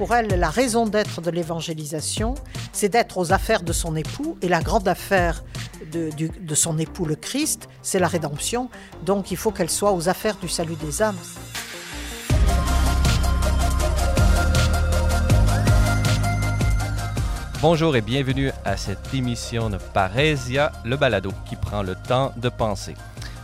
pour 0.00 0.14
elle, 0.14 0.28
la 0.28 0.48
raison 0.48 0.86
d'être 0.86 1.20
de 1.20 1.30
l'évangélisation, 1.30 2.34
c'est 2.72 2.88
d'être 2.88 3.18
aux 3.18 3.34
affaires 3.34 3.62
de 3.62 3.74
son 3.74 3.94
époux, 3.96 4.38
et 4.40 4.48
la 4.48 4.62
grande 4.62 4.88
affaire 4.88 5.44
de, 5.92 6.54
son 6.54 6.78
époux, 6.78 7.04
le 7.04 7.16
Christ, 7.16 7.68
c'est 7.82 7.98
la 7.98 8.08
rédemption. 8.08 8.70
Donc 9.04 9.30
il 9.30 9.36
faut 9.36 9.50
qu'elle 9.50 9.68
soit 9.68 9.92
aux 9.92 10.08
affaires 10.08 10.36
du 10.36 10.48
salut 10.48 10.76
des 10.76 11.02
âmes. 11.02 11.18
Bonjour 17.60 17.94
et 17.94 18.00
bienvenue 18.00 18.52
à 18.64 18.78
cette 18.78 19.12
émission 19.12 19.68
de 19.68 19.76
Parésia, 19.76 20.72
le 20.82 20.96
balado 20.96 21.30
qui 21.44 21.56
prend 21.56 21.82
le 21.82 21.94
temps 21.94 22.32
de 22.38 22.48
penser. 22.48 22.94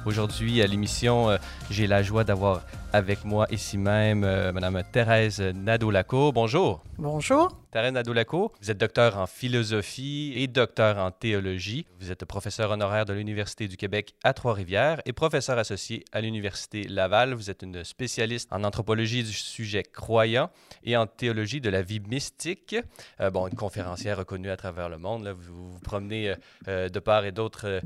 Aujourd'hui, 0.07 0.63
à 0.63 0.69
l'émission, 0.69 1.31
euh, 1.31 1.37
j'ai 1.69 1.89
la 1.89 2.01
joie 2.01 2.23
d'avoir 2.23 2.63
avec 2.93 3.25
moi 3.25 3.49
ici 3.51 3.77
même 3.77 4.23
euh, 4.23 4.53
Madame 4.53 4.81
Thérèse 4.93 5.41
Nadeau-Lacour. 5.41 6.33
Bonjour. 6.33 6.85
Bonjour. 6.97 7.49
Thérèse 7.73 7.93
Nadeau-Lacour, 7.93 8.53
vous 8.63 8.71
êtes 8.71 8.79
docteur 8.79 9.19
en 9.19 9.27
philosophie 9.27 10.33
et 10.37 10.47
docteur 10.47 10.99
en 10.99 11.11
théologie. 11.11 11.87
Vous 11.99 12.13
êtes 12.13 12.25
professeur 12.25 12.71
honoraire 12.71 13.05
de 13.05 13.15
l'Université 13.15 13.67
du 13.67 13.77
Québec 13.77 14.15
à 14.23 14.33
Trois-Rivières 14.33 15.03
et 15.07 15.13
professeur 15.13 15.59
associé 15.59 16.05
à 16.13 16.21
l'Université 16.21 16.85
Laval. 16.85 17.35
Vous 17.35 17.51
êtes 17.51 17.63
une 17.63 17.83
spécialiste 17.83 18.49
en 18.53 18.63
anthropologie 18.63 19.25
du 19.25 19.33
sujet 19.33 19.83
croyant 19.83 20.51
et 20.85 20.97
en 20.97 21.09
théologie 21.09 21.61
de 21.61 21.69
la 21.69 21.83
vie 21.83 21.99
mystique. 21.99 22.77
Euh, 23.21 23.31
bon, 23.31 23.49
une 23.49 23.57
conférencière 23.57 24.19
reconnue 24.19 24.51
à 24.51 24.57
travers 24.57 24.89
le 24.89 24.99
monde. 24.99 25.27
vous 25.37 25.73
vous 25.73 25.81
promenez 25.81 26.33
de 26.67 26.99
part 27.01 27.25
et 27.25 27.33
d'autre 27.33 27.81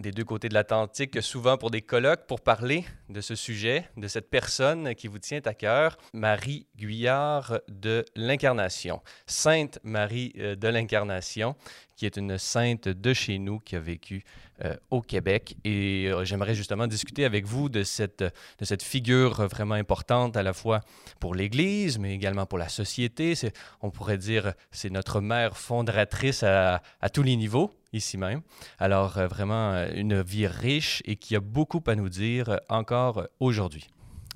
des 0.00 0.10
deux 0.10 0.24
côtés 0.24 0.48
de 0.48 0.54
l'Atlantique, 0.54 1.22
souvent 1.22 1.56
pour 1.56 1.70
des 1.70 1.82
colloques, 1.82 2.26
pour 2.26 2.40
parler 2.40 2.84
de 3.08 3.20
ce 3.20 3.34
sujet, 3.34 3.88
de 3.96 4.08
cette 4.08 4.30
personne 4.30 4.94
qui 4.94 5.08
vous 5.08 5.18
tient 5.18 5.40
à 5.44 5.54
cœur, 5.54 5.98
Marie 6.12 6.66
Guyard 6.76 7.60
de 7.68 8.04
l'Incarnation. 8.16 9.02
Sainte 9.26 9.78
Marie 9.84 10.32
euh, 10.38 10.56
de 10.56 10.68
l'Incarnation, 10.68 11.54
qui 12.00 12.06
est 12.06 12.16
une 12.16 12.38
sainte 12.38 12.88
de 12.88 13.12
chez 13.12 13.38
nous, 13.38 13.58
qui 13.58 13.76
a 13.76 13.78
vécu 13.78 14.24
euh, 14.64 14.74
au 14.90 15.02
Québec. 15.02 15.58
Et 15.64 16.06
euh, 16.06 16.24
j'aimerais 16.24 16.54
justement 16.54 16.86
discuter 16.86 17.26
avec 17.26 17.44
vous 17.44 17.68
de 17.68 17.82
cette, 17.82 18.22
de 18.22 18.64
cette 18.64 18.82
figure 18.82 19.46
vraiment 19.46 19.74
importante 19.74 20.34
à 20.34 20.42
la 20.42 20.54
fois 20.54 20.80
pour 21.18 21.34
l'Église, 21.34 21.98
mais 21.98 22.14
également 22.14 22.46
pour 22.46 22.56
la 22.56 22.70
société. 22.70 23.34
On 23.82 23.90
pourrait 23.90 24.16
dire 24.16 24.54
c'est 24.70 24.88
notre 24.88 25.20
mère 25.20 25.58
fondatrice 25.58 26.42
à, 26.42 26.80
tous 27.12 27.22
les 27.22 27.36
niveaux 27.36 27.70
ici 27.92 28.16
même. 28.16 28.40
Alors 28.78 29.18
euh, 29.18 29.26
vraiment 29.26 29.74
une 29.94 30.22
vie 30.22 30.46
riche 30.46 31.02
et 31.04 31.16
qui 31.16 31.36
a 31.36 31.40
beaucoup 31.40 31.82
à 31.86 31.94
nous 31.96 32.08
dire 32.08 32.60
encore 32.70 33.28
aujourd'hui. 33.40 33.88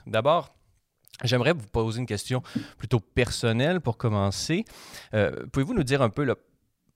D'abord, 0.06 0.50
J'aimerais 1.22 1.52
vous 1.52 1.68
poser 1.68 2.00
une 2.00 2.06
question 2.06 2.42
plutôt 2.76 2.98
personnelle 2.98 3.80
pour 3.80 3.96
commencer. 3.96 4.64
Pouvez-vous 5.52 5.72
nous 5.72 5.84
dire 5.84 6.02
un 6.02 6.10
peu 6.10 6.24
le 6.24 6.34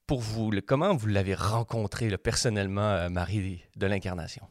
pour 0.08 0.20
vous, 0.20 0.50
comment 0.66 0.96
vous 0.96 1.06
l'avez 1.06 1.34
rencontré 1.34 2.08
personnellement, 2.16 2.80
euh, 2.80 3.08
Marie 3.10 3.62
de 3.76 3.86
l'Incarnation? 3.86 4.42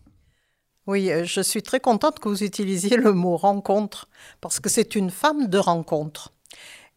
Oui, 0.86 1.12
euh, 1.12 1.26
je 1.26 1.42
suis 1.42 1.64
très 1.64 1.80
contente 1.80 2.20
que 2.20 2.30
vous 2.30 2.44
utilisiez 2.44 2.96
le 2.96 3.12
mot 3.12 3.36
rencontre, 3.36 4.08
parce 4.40 4.60
que 4.60 4.70
c'est 4.70 4.96
une 4.96 5.10
femme 5.10 5.48
de 5.48 5.58
rencontre. 5.58 6.32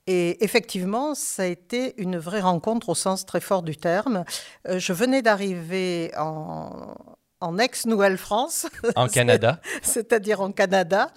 Et 0.07 0.45
effectivement, 0.45 1.15
ça 1.15 1.45
a 1.45 1.47
été 1.47 1.95
une 1.97 2.19
vraie 2.19 2.43
rencontre 2.43 2.91
au 2.91 2.95
sens 2.95 3.25
très 3.25 3.41
fort 3.41 3.63
du 3.63 3.79
terme. 3.79 4.25
Euh, 4.69 4.79
je 4.79 4.93
venais 4.93 5.23
d'arriver 5.23 6.13
en, 6.19 6.95
en 7.41 7.59
ex-Nouvelle-France. 7.59 8.67
En 8.95 9.09
Canada. 9.19 9.63
C'est-à-dire 9.83 10.43
en 10.43 10.53
Canada. 10.53 11.11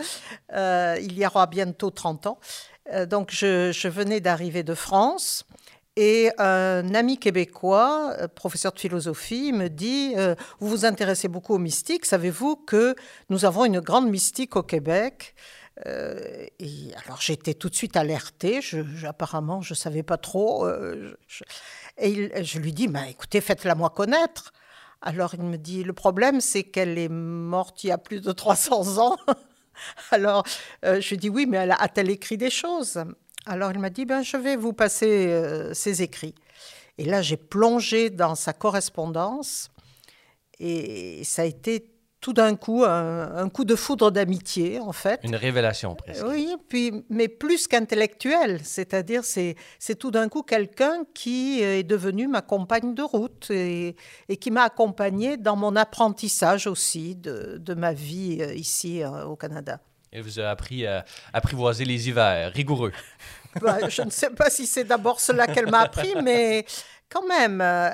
il 0.49 1.13
y 1.13 1.25
aura 1.25 1.47
bientôt 1.47 1.89
30 1.89 2.27
ans. 2.27 2.39
donc, 3.09 3.31
je, 3.31 3.73
je 3.73 3.87
venais 3.89 4.21
d'arriver 4.21 4.63
de 4.63 4.75
France. 4.75 5.45
Et 5.95 6.31
un 6.39 6.95
ami 6.95 7.19
québécois, 7.19 8.15
euh, 8.19 8.27
professeur 8.27 8.71
de 8.71 8.79
philosophie, 8.79 9.53
me 9.53 9.67
dit 9.67 10.13
euh, 10.17 10.33
Vous 10.59 10.67
vous 10.67 10.85
intéressez 10.85 11.27
beaucoup 11.27 11.53
aux 11.53 11.59
mystiques, 11.59 12.05
savez-vous 12.05 12.55
que 12.55 12.95
nous 13.29 13.45
avons 13.45 13.65
une 13.65 13.79
grande 13.79 14.09
mystique 14.09 14.55
au 14.55 14.63
Québec 14.63 15.35
euh, 15.87 16.45
alors 17.03 17.19
j'étais 17.19 17.55
tout 17.55 17.67
de 17.67 17.73
suite 17.73 17.97
alertée, 17.97 18.61
je, 18.61 19.07
apparemment 19.07 19.63
je 19.63 19.73
ne 19.73 19.75
savais 19.75 20.03
pas 20.03 20.17
trop. 20.17 20.69
et 21.97 22.43
je 22.43 22.59
lui 22.59 22.71
dis 22.71 22.87
bah, 22.87 23.09
écoutez, 23.09 23.41
faites-la 23.41 23.73
moi 23.73 23.89
connaître. 23.89 24.53
Alors 25.01 25.33
il 25.33 25.41
me 25.41 25.57
dit 25.57 25.83
le 25.83 25.93
problème 25.93 26.41
c'est 26.41 26.61
qu'elle 26.63 26.99
est 26.99 27.09
morte 27.09 27.83
il 27.83 27.87
y 27.87 27.91
a 27.91 27.97
plus 27.97 28.21
de 28.21 28.31
300 28.31 28.99
ans. 28.99 29.17
alors 30.11 30.43
je 30.83 31.09
lui 31.09 31.17
dis 31.17 31.29
oui, 31.29 31.47
mais 31.47 31.57
a-t-elle 31.57 32.11
écrit 32.11 32.37
des 32.37 32.51
choses? 32.51 33.03
Alors 33.45 33.71
il 33.71 33.79
m'a 33.79 33.89
dit, 33.89 34.05
ben, 34.05 34.21
je 34.21 34.37
vais 34.37 34.55
vous 34.55 34.73
passer 34.73 35.27
euh, 35.27 35.73
ses 35.73 36.01
écrits. 36.01 36.35
Et 36.97 37.05
là, 37.05 37.21
j'ai 37.21 37.37
plongé 37.37 38.09
dans 38.09 38.35
sa 38.35 38.53
correspondance 38.53 39.71
et 40.59 41.23
ça 41.23 41.41
a 41.41 41.45
été 41.45 41.89
tout 42.23 42.31
d'un 42.31 42.55
coup 42.55 42.85
un, 42.85 43.49
coup 43.49 43.65
de 43.65 43.75
foudre 43.75 44.09
d'amitié, 44.09 44.79
en 44.79 44.93
fait. 44.93 45.19
Une 45.23 45.35
révélation 45.35 45.93
presque. 45.93 46.23
Oui, 46.25 46.55
puis, 46.69 47.03
mais 47.09 47.27
plus 47.27 47.67
qu'intellectuel, 47.67 48.61
c'est-à-dire 48.63 49.25
c'est, 49.25 49.55
c'est 49.77 49.95
tout 49.95 50.09
d'un 50.09 50.29
coup 50.29 50.41
quelqu'un 50.41 51.03
qui 51.13 51.61
est 51.61 51.83
devenu 51.83 52.29
ma 52.29 52.41
compagne 52.41 52.95
de 52.95 53.01
route 53.01 53.51
et, 53.51 53.97
et 54.29 54.37
qui 54.37 54.51
m'a 54.51 54.63
accompagné 54.63 55.35
dans 55.35 55.57
mon 55.57 55.75
apprentissage 55.75 56.65
aussi 56.65 57.15
de, 57.15 57.57
de 57.57 57.73
ma 57.73 57.91
vie 57.91 58.37
euh, 58.39 58.53
ici 58.53 59.03
euh, 59.03 59.25
au 59.25 59.35
Canada. 59.35 59.81
Elle 60.13 60.21
vous 60.21 60.39
a 60.39 60.49
appris 60.49 60.85
à 60.85 61.05
apprivoiser 61.33 61.85
les 61.85 62.07
hivers, 62.07 62.51
rigoureux. 62.53 62.93
Bah, 63.61 63.87
je 63.87 64.01
ne 64.01 64.09
sais 64.09 64.31
pas 64.31 64.49
si 64.49 64.65
c'est 64.65 64.83
d'abord 64.83 65.19
cela 65.19 65.45
qu'elle 65.45 65.69
m'a 65.69 65.81
appris, 65.81 66.15
mais 66.23 66.65
quand 67.07 67.27
même, 67.27 67.61
euh, 67.61 67.89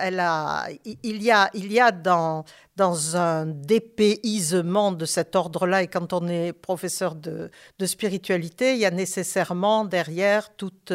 il 1.04 1.22
y 1.22 1.32
a, 1.32 1.92
dans 1.92 2.46
un 3.18 3.46
dépaysement 3.46 4.94
de 4.94 5.04
cet 5.04 5.36
ordre-là, 5.36 5.84
et 5.84 5.88
quand 5.88 6.14
on 6.14 6.30
est 6.30 6.54
professeur 6.54 7.14
de, 7.14 7.52
de, 7.78 7.86
spiritualité, 7.86 8.72
il 8.76 8.80
y 8.80 8.86
a 8.86 8.92
nécessairement 8.92 9.84
derrière 9.84 10.56
toute, 10.56 10.94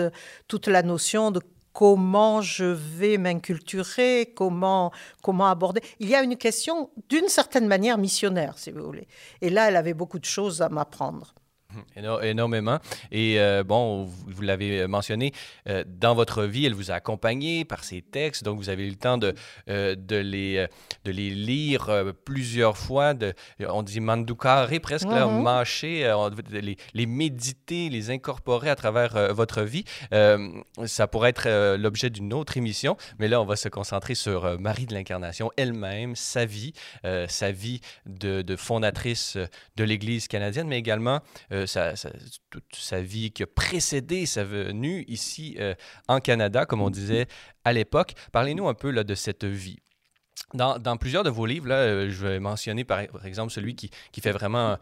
toute 0.48 0.66
la 0.66 0.82
notion 0.82 1.30
de 1.30 1.42
comment 1.74 2.40
je 2.40 2.64
vais 2.64 3.18
m'inculturer, 3.18 4.32
comment, 4.34 4.92
comment 5.22 5.48
aborder. 5.48 5.82
Il 5.98 6.08
y 6.08 6.14
a 6.14 6.22
une 6.22 6.36
question 6.36 6.88
d'une 7.10 7.28
certaine 7.28 7.66
manière 7.66 7.98
missionnaire, 7.98 8.56
si 8.56 8.70
vous 8.70 8.82
voulez. 8.82 9.08
Et 9.42 9.50
là, 9.50 9.68
elle 9.68 9.76
avait 9.76 9.92
beaucoup 9.92 10.20
de 10.20 10.24
choses 10.24 10.62
à 10.62 10.70
m'apprendre. 10.70 11.34
énormément. 12.22 12.78
Et 13.10 13.40
euh, 13.40 13.64
bon, 13.64 14.04
vous, 14.04 14.42
l'avez 14.42 14.86
mentionné, 14.86 15.32
euh, 15.68 15.84
dans 15.86 16.14
votre 16.14 16.44
vie, 16.44 16.66
elle 16.66 16.74
vous 16.74 16.90
a 16.90 16.94
accompagné 16.94 17.64
par 17.64 17.84
ses 17.84 18.02
textes, 18.02 18.44
donc 18.44 18.58
vous 18.58 18.68
avez 18.68 18.86
eu 18.86 18.90
le 18.90 18.96
temps 18.96 19.18
de, 19.18 19.34
euh, 19.68 19.94
de, 19.94 20.16
les, 20.16 20.66
de 21.04 21.10
les 21.10 21.30
lire 21.30 21.90
plusieurs 22.24 22.76
fois, 22.76 23.14
de, 23.14 23.34
on 23.68 23.82
dit 23.82 24.00
mandukare 24.00 24.70
presque, 24.82 25.06
là, 25.06 25.26
mm-hmm. 25.26 25.42
mâcher, 25.42 26.14
les, 26.50 26.76
les, 26.94 27.06
méditer, 27.06 27.88
les 27.88 28.10
incorporer 28.10 28.70
à 28.70 28.76
travers 28.76 29.32
votre 29.34 29.62
vie. 29.62 29.84
ça 30.84 31.06
pourrait 31.06 31.30
être 31.30 31.76
l'objet 31.76 32.10
d'une 32.10 32.32
autre 32.32 32.56
émission, 32.56 32.96
mais 33.18 33.28
là, 33.28 33.40
on 33.40 33.44
va 33.44 33.56
se 33.56 33.68
concentrer 33.68 34.14
sur 34.14 34.58
Marie 34.60 34.86
de 34.86 34.94
l'Incarnation 34.94 35.50
elle-même, 35.56 36.16
sa 36.16 36.44
vie, 36.44 36.72
sa 37.28 37.52
vie 37.52 37.80
de, 38.06 38.42
de 38.42 38.56
fondatrice 38.56 39.38
de 39.76 39.84
l'Église 39.84 40.28
canadienne, 40.28 40.66
mais 40.66 40.78
également 40.78 41.20
sa, 41.66 41.94
toute 42.50 42.64
sa 42.74 43.00
vie 43.00 43.30
qui 43.30 43.42
a 43.42 43.46
précédé 43.46 44.26
sa 44.26 44.44
venue 44.44 45.04
ici 45.08 45.56
euh, 45.58 45.74
en 46.08 46.20
Canada, 46.20 46.66
comme 46.66 46.82
on 46.82 46.90
disait 46.90 47.26
à 47.64 47.72
l'époque. 47.72 48.14
Parlez-nous 48.32 48.68
un 48.68 48.74
peu 48.74 48.90
là, 48.90 49.04
de 49.04 49.14
cette 49.14 49.44
vie. 49.44 49.78
Dans, 50.52 50.96
plusieurs 50.96 51.24
de 51.24 51.30
vos 51.30 51.46
livres, 51.46 51.66
là, 51.66 51.76
euh, 51.76 52.10
je 52.10 52.26
vais 52.26 52.38
mentionner 52.38 52.84
par, 52.84 53.00
exemple 53.24 53.52
celui 53.52 53.74
qui, 53.74 53.90
qui 54.12 54.20
fait 54.20 54.30
vraiment 54.30 54.78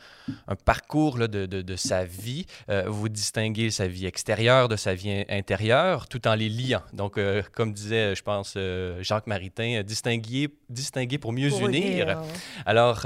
un, 0.46 0.54
parcours 0.54 1.16
là, 1.16 1.28
de, 1.28 1.46
de, 1.46 1.76
sa 1.76 2.04
vie. 2.04 2.44
Euh, 2.68 2.84
vous 2.88 3.08
distinguez 3.08 3.70
sa 3.70 3.86
vie 3.86 4.04
extérieure 4.04 4.68
de 4.68 4.76
sa 4.76 4.94
vie 4.94 5.24
intérieure 5.30 6.08
tout 6.08 6.28
en 6.28 6.34
les 6.34 6.50
liant. 6.50 6.82
Donc, 6.92 7.16
euh, 7.16 7.42
comme 7.54 7.72
disait, 7.72 8.14
je 8.14 8.22
pense, 8.22 8.58
Jacques 9.00 9.26
Maritain, 9.26 9.82
distinguer, 9.82 10.48
distinguer 10.68 11.16
pour 11.16 11.32
mieux 11.32 11.50
unir. 11.62 12.20
Alors, 12.66 13.00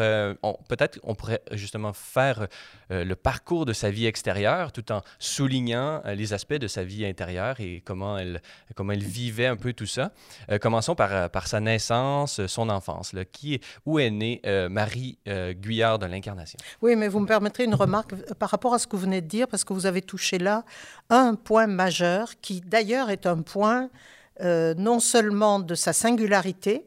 peut-être 0.69 0.99
on 1.05 1.14
pourrait 1.14 1.43
justement 1.52 1.93
faire 1.93 2.49
le 2.90 3.14
parcours 3.14 3.66
de 3.66 3.72
sa 3.72 3.90
vie 3.90 4.06
extérieure 4.06 4.72
tout 4.72 4.92
en 4.92 5.02
soulignant 5.18 6.02
les 6.06 6.32
aspects 6.32 6.54
de 6.54 6.68
sa 6.68 6.84
vie 6.84 7.04
intérieure 7.04 7.60
et 7.60 7.82
comment 7.84 8.18
elle, 8.18 8.40
comment 8.74 8.92
elle 8.92 9.02
vivait 9.02 9.46
un 9.46 9.56
peu 9.56 9.72
tout 9.72 9.86
ça. 9.86 10.12
commençons 10.60 10.94
par, 10.94 11.30
par 11.30 11.46
sa 11.46 11.60
naissance, 11.60 12.46
son 12.46 12.68
enfance. 12.68 13.12
Là. 13.12 13.24
Qui, 13.24 13.60
où 13.84 13.98
est 13.98 14.10
née 14.10 14.40
euh, 14.46 14.68
Marie 14.68 15.18
euh, 15.28 15.52
Guyard 15.52 15.98
de 15.98 16.06
l'Incarnation? 16.06 16.58
Oui, 16.82 16.96
mais 16.96 17.08
vous 17.08 17.20
me 17.20 17.26
permettrez 17.26 17.64
une 17.64 17.74
remarque 17.74 18.12
euh, 18.12 18.34
par 18.38 18.50
rapport 18.50 18.74
à 18.74 18.78
ce 18.78 18.86
que 18.86 18.96
vous 18.96 19.02
venez 19.02 19.20
de 19.20 19.26
dire, 19.26 19.48
parce 19.48 19.64
que 19.64 19.72
vous 19.72 19.86
avez 19.86 20.02
touché 20.02 20.38
là 20.38 20.64
un 21.10 21.34
point 21.34 21.66
majeur 21.66 22.40
qui, 22.40 22.60
d'ailleurs, 22.60 23.10
est 23.10 23.26
un 23.26 23.42
point 23.42 23.90
non 24.38 25.00
seulement 25.00 25.60
de 25.60 25.74
sa 25.74 25.94
singularité, 25.94 26.84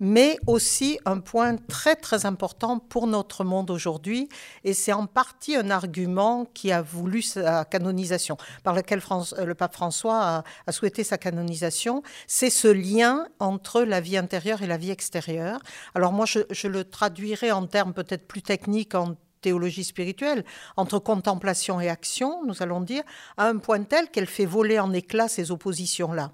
mais 0.00 0.38
aussi 0.46 0.98
un 1.04 1.20
point 1.20 1.56
très 1.56 1.96
très 1.96 2.26
important 2.26 2.78
pour 2.78 3.06
notre 3.06 3.44
monde 3.44 3.70
aujourd'hui, 3.70 4.28
et 4.64 4.74
c'est 4.74 4.92
en 4.92 5.06
partie 5.06 5.56
un 5.56 5.70
argument 5.70 6.44
qui 6.54 6.72
a 6.72 6.82
voulu 6.82 7.22
sa 7.22 7.64
canonisation, 7.64 8.36
par 8.64 8.74
lequel 8.74 9.00
euh, 9.10 9.44
le 9.44 9.54
pape 9.54 9.74
François 9.74 10.44
a, 10.66 10.72
souhaité 10.72 11.04
sa 11.04 11.18
canonisation, 11.18 12.02
c'est 12.26 12.50
ce 12.50 12.68
lien 12.68 13.26
entre 13.38 13.82
la 13.82 14.00
vie 14.00 14.16
intérieure 14.16 14.62
et 14.62 14.66
la 14.66 14.76
vie 14.76 14.90
extérieure. 14.90 15.60
Alors 15.94 16.12
moi, 16.12 16.26
je, 16.26 16.68
le 16.68 16.84
traduirai 16.84 17.52
en 17.52 17.66
termes 17.66 17.92
peut-être 17.92 18.26
plus 18.26 18.42
techniques, 18.42 18.94
en 18.94 19.16
théologie 19.40 19.84
spirituelle, 19.84 20.44
entre 20.76 20.98
contemplation 20.98 21.80
et 21.80 21.88
action, 21.88 22.44
nous 22.46 22.62
allons 22.62 22.80
dire, 22.80 23.02
à 23.36 23.48
un 23.48 23.58
point 23.58 23.82
tel 23.82 24.08
qu'elle 24.08 24.26
fait 24.26 24.46
voler 24.46 24.78
en 24.78 24.92
éclats 24.92 25.28
ces 25.28 25.50
oppositions-là. 25.50 26.32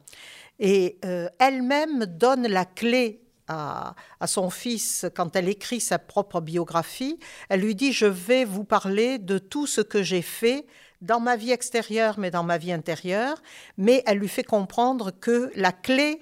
Et 0.61 0.99
euh, 1.05 1.29
elle-même 1.39 2.07
donne 2.07 2.47
la 2.47 2.65
clé 2.65 3.23
à, 3.49 3.95
son 4.27 4.51
fils 4.51 5.07
quand 5.15 5.37
elle 5.37 5.49
écrit 5.49 5.81
sa 5.81 5.99
propre 5.99 6.41
biographie. 6.41 7.19
Elle 7.49 7.61
lui 7.61 7.75
dit, 7.75 7.93
je 7.93 8.07
vais 8.07 8.45
vous 8.45 8.65
parler 8.65 9.19
de 9.19 9.39
tout 9.39 9.67
ce 9.67 9.81
que 9.81 10.03
j'ai 10.03 10.23
fait 10.23 10.67
dans 11.01 11.21
ma 11.21 11.37
vie 11.37 11.53
extérieure, 11.53 12.19
mais 12.19 12.31
dans 12.31 12.43
ma 12.43 12.59
vie 12.59 12.73
intérieure. 12.73 13.43
Mais 13.77 14.03
elle 14.07 14.19
lui 14.19 14.29
fait 14.29 14.45
comprendre 14.45 15.11
que 15.11 15.51
la 15.55 15.73
clé 15.73 16.21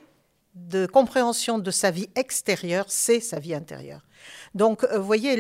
de 0.57 0.87
compréhension 0.87 1.59
de 1.59 1.71
sa 1.71 1.91
vie 1.91 2.09
extérieure, 2.15 2.87
c'est 2.89 3.21
sa 3.21 3.39
vie 3.39 3.55
intérieure. 3.55 4.01
Donc, 4.55 4.85
euh, 4.85 4.99
vous 4.99 5.05
voyez, 5.05 5.35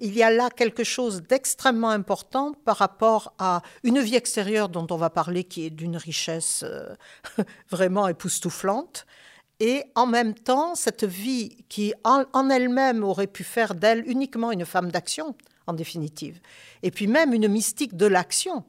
il 0.00 0.14
y 0.14 0.22
a 0.22 0.30
là 0.30 0.48
quelque 0.48 0.84
chose 0.84 1.22
d'extrêmement 1.22 1.90
important 1.90 2.52
par 2.64 2.76
rapport 2.76 3.34
à 3.38 3.62
une 3.82 3.98
vie 3.98 4.14
extérieure 4.14 4.68
dont 4.68 4.86
on 4.90 4.96
va 4.96 5.10
parler, 5.10 5.42
qui 5.42 5.66
est 5.66 5.70
d'une 5.70 5.96
richesse 5.96 6.64
euh, 6.64 6.94
vraiment 7.70 8.06
époustouflante, 8.06 9.06
et 9.60 9.84
en 9.94 10.06
même 10.06 10.34
temps, 10.34 10.74
cette 10.74 11.04
vie 11.04 11.64
qui 11.68 11.92
en, 12.04 12.50
elle-même 12.50 13.02
aurait 13.02 13.26
pu 13.26 13.42
faire 13.44 13.74
d'elle 13.74 14.08
uniquement 14.08 14.52
une 14.52 14.64
femme 14.64 14.90
d'action, 14.90 15.34
en 15.66 15.72
définitive, 15.72 16.40
et 16.82 16.90
puis 16.90 17.06
même 17.06 17.34
une 17.34 17.48
mystique 17.48 17.96
de 17.96 18.06
l'action, 18.06 18.64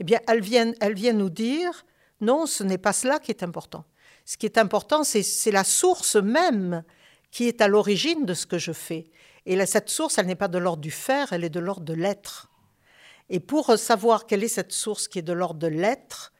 eh 0.00 0.04
bien, 0.04 0.20
elle 0.28 0.40
vient, 0.40 0.72
elle 0.80 0.94
vient 0.94 1.12
nous 1.12 1.30
dire, 1.30 1.84
non, 2.20 2.46
ce 2.46 2.62
n'est 2.62 2.78
pas 2.78 2.92
cela 2.92 3.18
qui 3.18 3.30
est 3.30 3.42
important. 3.42 3.84
Ce 4.24 4.36
qui 4.36 4.46
est 4.46 4.58
important, 4.58 5.02
c'est 5.02 5.50
la 5.50 5.64
source 5.64 6.16
même 6.16 6.84
qui 7.32 7.48
est 7.48 7.60
à 7.60 7.68
l'origine 7.68 8.24
de 8.24 8.34
ce 8.34 8.46
que 8.46 8.58
je 8.58 8.72
fais. 8.72 9.10
Et 9.46 9.66
cette 9.66 9.88
source, 9.88 10.18
elle 10.18 10.26
n'est 10.26 10.36
pas 10.36 10.48
de 10.48 10.58
l'ordre 10.58 10.82
du 10.82 10.92
faire, 10.92 11.32
elle 11.32 11.42
est 11.42 11.50
de 11.50 11.58
l'ordre 11.58 11.84
de 11.84 11.94
l'être. 11.94 12.48
Et 13.28 13.40
pour 13.40 13.76
savoir 13.78 14.26
quelle 14.26 14.44
est 14.44 14.48
cette 14.48 14.72
source 14.72 15.08
qui 15.08 15.18
est 15.18 15.22
de 15.22 15.32
l'ordre 15.32 15.58
de 15.58 15.66
l'être, 15.66 16.32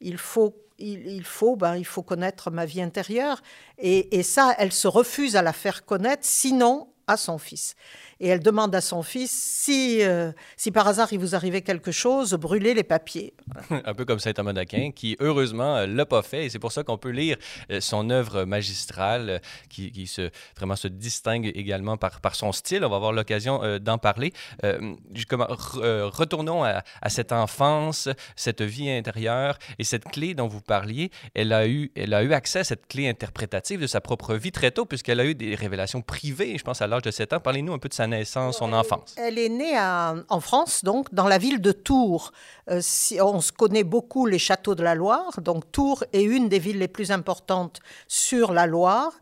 il 0.00 0.18
faut 0.18 0.54
il, 0.80 1.24
faut, 1.24 1.56
ben, 1.56 1.76
il 1.76 1.84
faut 1.84 2.02
connaître 2.02 2.50
ma 2.50 2.64
vie 2.64 2.82
intérieure. 2.82 3.42
Et, 3.78 4.18
et, 4.18 4.22
ça, 4.22 4.54
elle 4.58 4.72
se 4.72 4.88
refuse 4.88 5.36
à 5.36 5.42
la 5.42 5.52
faire 5.52 5.84
connaître, 5.84 6.24
sinon 6.24 6.88
à 7.06 7.16
son 7.16 7.38
fils 7.38 7.74
et 8.20 8.28
elle 8.28 8.40
demande 8.40 8.74
à 8.74 8.82
son 8.82 9.02
fils 9.02 9.30
si, 9.30 10.02
euh, 10.02 10.32
si 10.56 10.70
par 10.70 10.86
hasard 10.86 11.12
il 11.12 11.18
vous 11.18 11.34
arrivait 11.34 11.62
quelque 11.62 11.90
chose, 11.90 12.34
brûlez 12.34 12.74
les 12.74 12.82
papiers. 12.82 13.32
Un 13.70 13.94
peu 13.94 14.04
comme 14.04 14.18
Saint 14.18 14.32
Thomas 14.32 14.52
d'Aquin, 14.52 14.90
qui 14.94 15.16
heureusement 15.20 15.76
euh, 15.76 15.86
l'a 15.86 16.04
pas 16.04 16.22
fait, 16.22 16.44
et 16.44 16.50
c'est 16.50 16.58
pour 16.58 16.72
ça 16.72 16.82
qu'on 16.82 16.98
peut 16.98 17.10
lire 17.10 17.36
euh, 17.70 17.80
son 17.80 18.10
œuvre 18.10 18.44
magistrale, 18.44 19.40
qui, 19.70 20.06
se, 20.06 20.30
vraiment 20.56 20.76
se 20.76 20.88
distingue 20.88 21.50
également 21.54 21.96
par, 21.96 22.34
son 22.34 22.52
style. 22.52 22.84
On 22.84 22.90
va 22.90 22.96
avoir 22.96 23.12
l'occasion 23.12 23.78
d'en 23.78 23.98
parler. 23.98 24.32
retournons 24.62 26.62
à, 26.62 26.82
à, 27.02 27.08
cette 27.08 27.32
enfance, 27.32 28.08
cette 28.36 28.62
vie 28.62 28.90
intérieure 28.90 29.58
et 29.78 29.84
cette 29.84 30.04
clé 30.04 30.34
dont 30.34 30.46
vous 30.46 30.60
parliez. 30.60 31.10
Elle 31.34 31.52
a 31.52 31.66
eu, 31.66 31.90
elle 31.96 32.14
a 32.14 32.22
eu 32.22 32.32
accès 32.32 32.60
à 32.60 32.64
cette 32.64 32.86
clé 32.86 33.08
interprétative 33.08 33.80
de 33.80 33.86
sa 33.86 34.00
propre 34.00 34.34
vie 34.34 34.52
très 34.52 34.70
tôt, 34.70 34.84
puisqu'elle 34.84 35.20
a 35.20 35.24
eu 35.24 35.34
des 35.34 35.54
révélations 35.54 36.02
privées, 36.02 36.56
je 36.58 36.64
pense 36.64 36.82
à 36.82 36.86
l'âge 36.86 37.02
de 37.02 37.10
7 37.10 37.32
ans. 37.32 37.40
Parlez-nous 37.40 37.72
un 37.72 37.78
peu 37.78 37.88
de 37.88 37.94
sa 37.94 38.06
naissance, 38.10 38.58
son 38.58 38.72
enfance 38.72 39.14
Elle 39.16 39.38
est 39.38 39.48
née 39.48 39.78
en 39.78 40.40
France, 40.40 40.84
donc, 40.84 41.12
dans 41.14 41.26
la 41.26 41.38
ville 41.38 41.60
de 41.60 41.72
Tours. 41.72 42.32
Euh, 42.70 42.80
si, 42.82 43.20
on 43.20 43.40
se 43.40 43.52
connaît 43.52 43.84
beaucoup 43.84 44.26
les 44.26 44.38
châteaux 44.38 44.74
de 44.74 44.82
la 44.82 44.94
Loire. 44.94 45.40
Donc, 45.40 45.70
Tours 45.72 46.04
est 46.12 46.22
une 46.22 46.48
des 46.48 46.58
villes 46.58 46.78
les 46.78 46.88
plus 46.88 47.10
importantes 47.10 47.80
sur 48.06 48.52
la 48.52 48.66
Loire. 48.66 49.12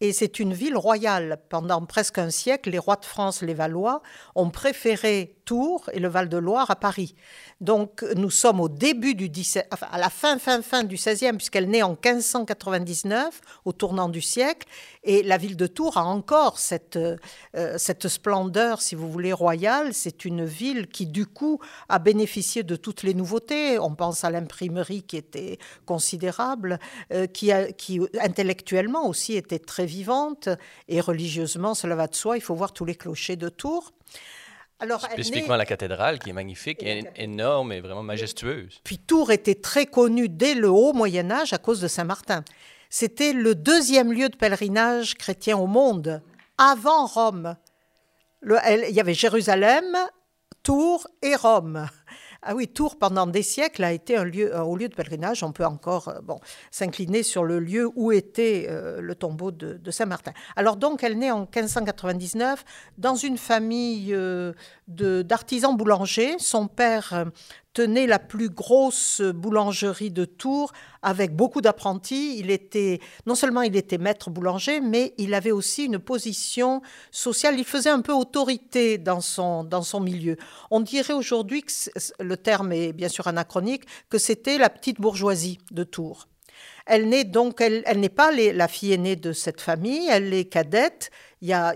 Et 0.00 0.12
c'est 0.12 0.38
une 0.38 0.52
ville 0.52 0.76
royale. 0.76 1.38
Pendant 1.48 1.84
presque 1.84 2.18
un 2.18 2.30
siècle, 2.30 2.70
les 2.70 2.78
rois 2.78 2.96
de 2.96 3.04
France, 3.04 3.42
les 3.42 3.54
Valois, 3.54 4.00
ont 4.36 4.50
préféré 4.50 5.34
Tours 5.48 5.88
et 5.94 5.98
le 5.98 6.08
Val-de-Loire 6.08 6.70
à 6.70 6.76
Paris. 6.76 7.14
Donc 7.62 8.04
nous 8.14 8.28
sommes 8.28 8.60
au 8.60 8.68
début 8.68 9.14
du 9.14 9.30
17, 9.30 9.68
à 9.80 9.98
la 9.98 10.10
fin, 10.10 10.38
fin, 10.38 10.60
fin 10.60 10.84
du 10.84 10.96
16e, 10.96 11.36
puisqu'elle 11.36 11.70
naît 11.70 11.80
en 11.80 11.92
1599, 11.92 13.40
au 13.64 13.72
tournant 13.72 14.10
du 14.10 14.20
siècle, 14.20 14.68
et 15.04 15.22
la 15.22 15.38
ville 15.38 15.56
de 15.56 15.66
Tours 15.66 15.96
a 15.96 16.04
encore 16.04 16.58
cette, 16.58 16.96
euh, 16.96 17.16
cette 17.78 18.08
splendeur, 18.08 18.82
si 18.82 18.94
vous 18.94 19.10
voulez, 19.10 19.32
royale. 19.32 19.94
C'est 19.94 20.26
une 20.26 20.44
ville 20.44 20.86
qui, 20.86 21.06
du 21.06 21.24
coup, 21.24 21.60
a 21.88 21.98
bénéficié 21.98 22.62
de 22.62 22.76
toutes 22.76 23.02
les 23.02 23.14
nouveautés. 23.14 23.78
On 23.78 23.94
pense 23.94 24.24
à 24.24 24.30
l'imprimerie 24.30 25.02
qui 25.02 25.16
était 25.16 25.58
considérable, 25.86 26.78
euh, 27.10 27.26
qui 27.26 27.50
intellectuellement 28.20 29.08
aussi 29.08 29.32
était 29.32 29.58
très 29.58 29.86
vivante, 29.86 30.50
et 30.88 31.00
religieusement, 31.00 31.72
cela 31.72 31.94
va 31.94 32.06
de 32.06 32.14
soi, 32.14 32.36
il 32.36 32.42
faut 32.42 32.54
voir 32.54 32.72
tous 32.74 32.84
les 32.84 32.96
clochers 32.96 33.36
de 33.36 33.48
Tours. 33.48 33.94
Alors, 34.80 35.00
Spécifiquement 35.10 35.56
la 35.56 35.66
cathédrale 35.66 36.20
qui 36.20 36.30
est 36.30 36.32
magnifique, 36.32 36.84
énorme 37.16 37.72
et 37.72 37.80
vraiment 37.80 38.04
majestueuse. 38.04 38.80
Puis 38.84 38.98
Tours 38.98 39.32
était 39.32 39.56
très 39.56 39.86
connue 39.86 40.28
dès 40.28 40.54
le 40.54 40.70
haut 40.70 40.92
Moyen 40.92 41.30
Âge 41.32 41.52
à 41.52 41.58
cause 41.58 41.80
de 41.80 41.88
Saint-Martin. 41.88 42.44
C'était 42.88 43.32
le 43.32 43.54
deuxième 43.54 44.12
lieu 44.12 44.28
de 44.28 44.36
pèlerinage 44.36 45.14
chrétien 45.14 45.58
au 45.58 45.66
monde, 45.66 46.22
avant 46.58 47.06
Rome. 47.06 47.56
il 48.42 48.90
y 48.90 49.00
avait 49.00 49.14
Jérusalem, 49.14 49.96
Tours 50.62 51.08
et 51.22 51.34
Rome. 51.34 51.88
Ah 52.42 52.54
oui, 52.54 52.68
Tours, 52.68 52.96
pendant 52.96 53.26
des 53.26 53.42
siècles, 53.42 53.82
a 53.82 53.92
été 53.92 54.16
un 54.16 54.22
lieu, 54.22 54.56
haut 54.56 54.76
lieu 54.76 54.88
de 54.88 54.94
pèlerinage. 54.94 55.42
On 55.42 55.50
peut 55.50 55.64
encore 55.64 56.08
euh, 56.08 56.20
bon, 56.22 56.38
s'incliner 56.70 57.24
sur 57.24 57.42
le 57.42 57.58
lieu 57.58 57.90
où 57.96 58.12
était 58.12 58.66
euh, 58.68 59.00
le 59.00 59.14
tombeau 59.16 59.50
de, 59.50 59.90
Saint-Martin. 59.90 60.32
Alors 60.54 60.76
donc, 60.76 61.02
elle 61.02 61.18
naît 61.18 61.32
en 61.32 61.40
1599 61.40 62.64
dans 62.96 63.16
une 63.16 63.38
famille 63.38 64.14
euh, 64.14 64.52
d'artisans 64.86 65.76
boulangers. 65.76 66.36
Son 66.38 66.68
père 66.68 67.26
tenait 67.72 68.06
la 68.06 68.20
plus 68.20 68.50
grosse 68.50 69.20
boulangerie 69.20 70.10
de 70.10 70.24
Tours 70.24 70.72
avec 71.02 71.34
beaucoup 71.34 71.60
d'apprentis. 71.60 72.38
Il 72.38 72.50
était 72.50 73.00
non 73.26 73.34
seulement 73.34 73.62
il 73.62 73.76
était 73.76 73.98
maître 73.98 74.30
boulanger, 74.30 74.80
mais 74.80 75.14
il 75.18 75.34
avait 75.34 75.50
aussi 75.50 75.84
une 75.84 75.98
position 75.98 76.82
sociale. 77.10 77.58
Il 77.58 77.64
faisait 77.64 77.90
un 77.90 78.00
peu 78.00 78.12
autorité 78.12 78.98
dans 78.98 79.20
son 79.20 79.64
dans 79.64 79.82
son 79.82 80.00
milieu. 80.00 80.36
On 80.70 80.80
dirait 80.80 81.14
aujourd'hui 81.14 81.62
que 81.62 81.72
le 82.20 82.36
terme 82.36 82.72
est 82.72 82.92
bien 82.92 83.08
sûr 83.08 83.26
anachronique, 83.26 83.84
que 84.08 84.18
c'était 84.18 84.58
la 84.58 84.70
petite 84.70 85.00
bourgeoisie 85.00 85.58
de 85.70 85.84
Tours. 85.84 86.28
Elle 86.86 87.08
n'est 87.08 87.24
donc, 87.24 87.60
elle, 87.60 87.82
elle 87.84 88.00
n'est 88.00 88.08
pas 88.08 88.32
la 88.32 88.66
fille 88.66 88.92
aînée 88.92 89.14
de 89.14 89.32
cette 89.32 89.60
famille, 89.60 90.08
elle 90.08 90.32
est 90.32 90.46
cadette. 90.46 91.10
Il 91.42 91.48
y 91.48 91.52
a 91.52 91.74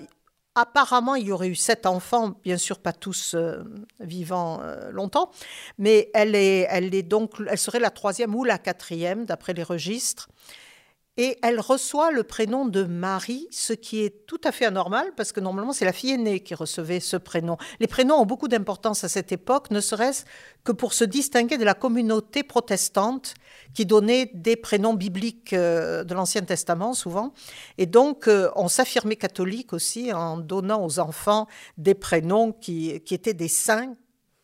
Apparemment, 0.55 1.15
il 1.15 1.29
y 1.29 1.33
aurait 1.33 1.49
eu 1.49 1.55
sept 1.55 1.87
enfants, 1.87 2.35
bien 2.45 2.59
sûr 2.59 2.79
pas 2.79 2.93
tous 2.93 3.35
euh, 3.35 3.65
vivants 4.01 4.61
euh, 4.61 4.91
longtemps, 4.91 5.31
mais 5.79 6.11
elle 6.13 6.35
est, 6.35 6.67
elle 6.69 6.95
est 6.95 7.03
donc, 7.03 7.33
elle 7.49 7.57
serait 7.57 7.81
la 7.81 7.91
troisième 7.91 8.35
ou 8.35 8.45
la 8.45 8.59
quatrième 8.59 9.25
d'après 9.25 9.55
les 9.55 9.63
registres. 9.63 10.29
Et 11.19 11.37
elle 11.42 11.61
reçoit 11.61 12.11
le 12.11 12.23
prénom 12.23 12.64
de 12.64 12.85
Marie, 12.85 13.47
ce 13.50 13.75
qui 13.75 14.02
est 14.02 14.26
tout 14.26 14.40
à 14.45 14.50
fait 14.50 14.64
anormal 14.64 15.12
parce 15.14 15.33
que 15.33 15.40
normalement 15.40 15.75
c'est 15.75 15.85
la 15.85 15.92
fille 15.92 16.12
aînée 16.12 16.40
qui 16.40 16.54
recevait 16.54 17.00
ce 17.00 17.19
prénom. 17.19 17.59
Les 17.81 17.87
prénoms 17.87 18.16
ont 18.16 18.25
beaucoup 18.25 18.49
d'importance 18.49 19.04
à 19.04 19.11
cette 19.11 19.31
époque, 19.31 19.71
ne 19.71 19.81
serait-ce 19.81 20.25
que 20.64 20.73
pour 20.73 20.95
se 20.95 21.04
distinguer 21.04 21.59
de 21.59 21.64
la 21.64 21.75
communauté 21.75 22.42
protestante 22.42 23.35
qui 23.75 23.85
donnait 23.85 24.31
des 24.33 24.57
prénoms 24.57 24.95
bibliques 24.95 25.52
euh, 25.52 26.02
de 26.02 26.14
l'Ancien 26.14 26.42
Testament 26.42 26.95
souvent. 26.95 27.35
Et 27.76 27.85
donc 27.85 28.26
euh, 28.26 28.50
on 28.57 28.69
s'affirmait 28.69 29.16
catholique 29.16 29.75
aussi 29.75 30.14
en 30.14 30.38
donnant 30.38 30.83
aux 30.83 30.99
enfants 30.99 31.47
des 31.76 31.95
prénoms 31.95 32.52
qui, 32.52 33.02
qui 33.02 33.12
étaient 33.12 33.35
des 33.35 33.49
saints 33.49 33.97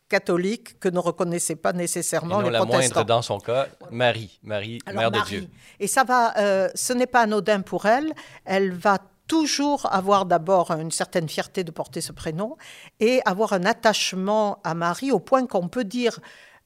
catholique 0.09 0.79
que 0.79 0.89
ne 0.89 0.99
reconnaissait 0.99 1.55
pas 1.55 1.71
nécessairement 1.71 2.41
Et 2.41 2.43
non 2.43 2.49
les 2.49 2.51
la 2.51 2.65
moindre 2.65 3.05
dans 3.05 3.21
son 3.21 3.39
cas, 3.39 3.67
Marie, 3.91 4.39
Marie, 4.43 4.79
Mère 4.93 5.11
de 5.11 5.19
Dieu. 5.25 5.47
Et 5.79 5.87
ça 5.87 6.03
va, 6.03 6.37
euh, 6.37 6.69
ce 6.75 6.91
n'est 6.93 7.07
pas 7.07 7.21
anodin 7.21 7.61
pour 7.61 7.85
elle. 7.85 8.11
Elle 8.43 8.73
va 8.73 8.97
toujours 9.27 9.87
avoir 9.93 10.25
d'abord 10.25 10.71
une 10.71 10.91
certaine 10.91 11.29
fierté 11.29 11.63
de 11.63 11.71
porter 11.71 12.01
ce 12.01 12.11
prénom 12.11 12.57
et 12.99 13.21
avoir 13.25 13.53
un 13.53 13.63
attachement 13.63 14.59
à 14.63 14.73
Marie 14.73 15.11
au 15.11 15.19
point 15.19 15.45
qu'on 15.45 15.69
peut 15.69 15.85
dire, 15.85 16.19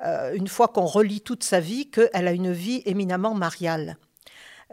euh, 0.03 0.33
une 0.33 0.47
fois 0.47 0.69
qu'on 0.69 0.85
relit 0.85 1.21
toute 1.21 1.43
sa 1.43 1.59
vie, 1.59 1.91
qu'elle 1.91 2.27
a 2.27 2.31
une 2.31 2.53
vie 2.53 2.81
éminemment 2.85 3.35
mariale. 3.35 3.97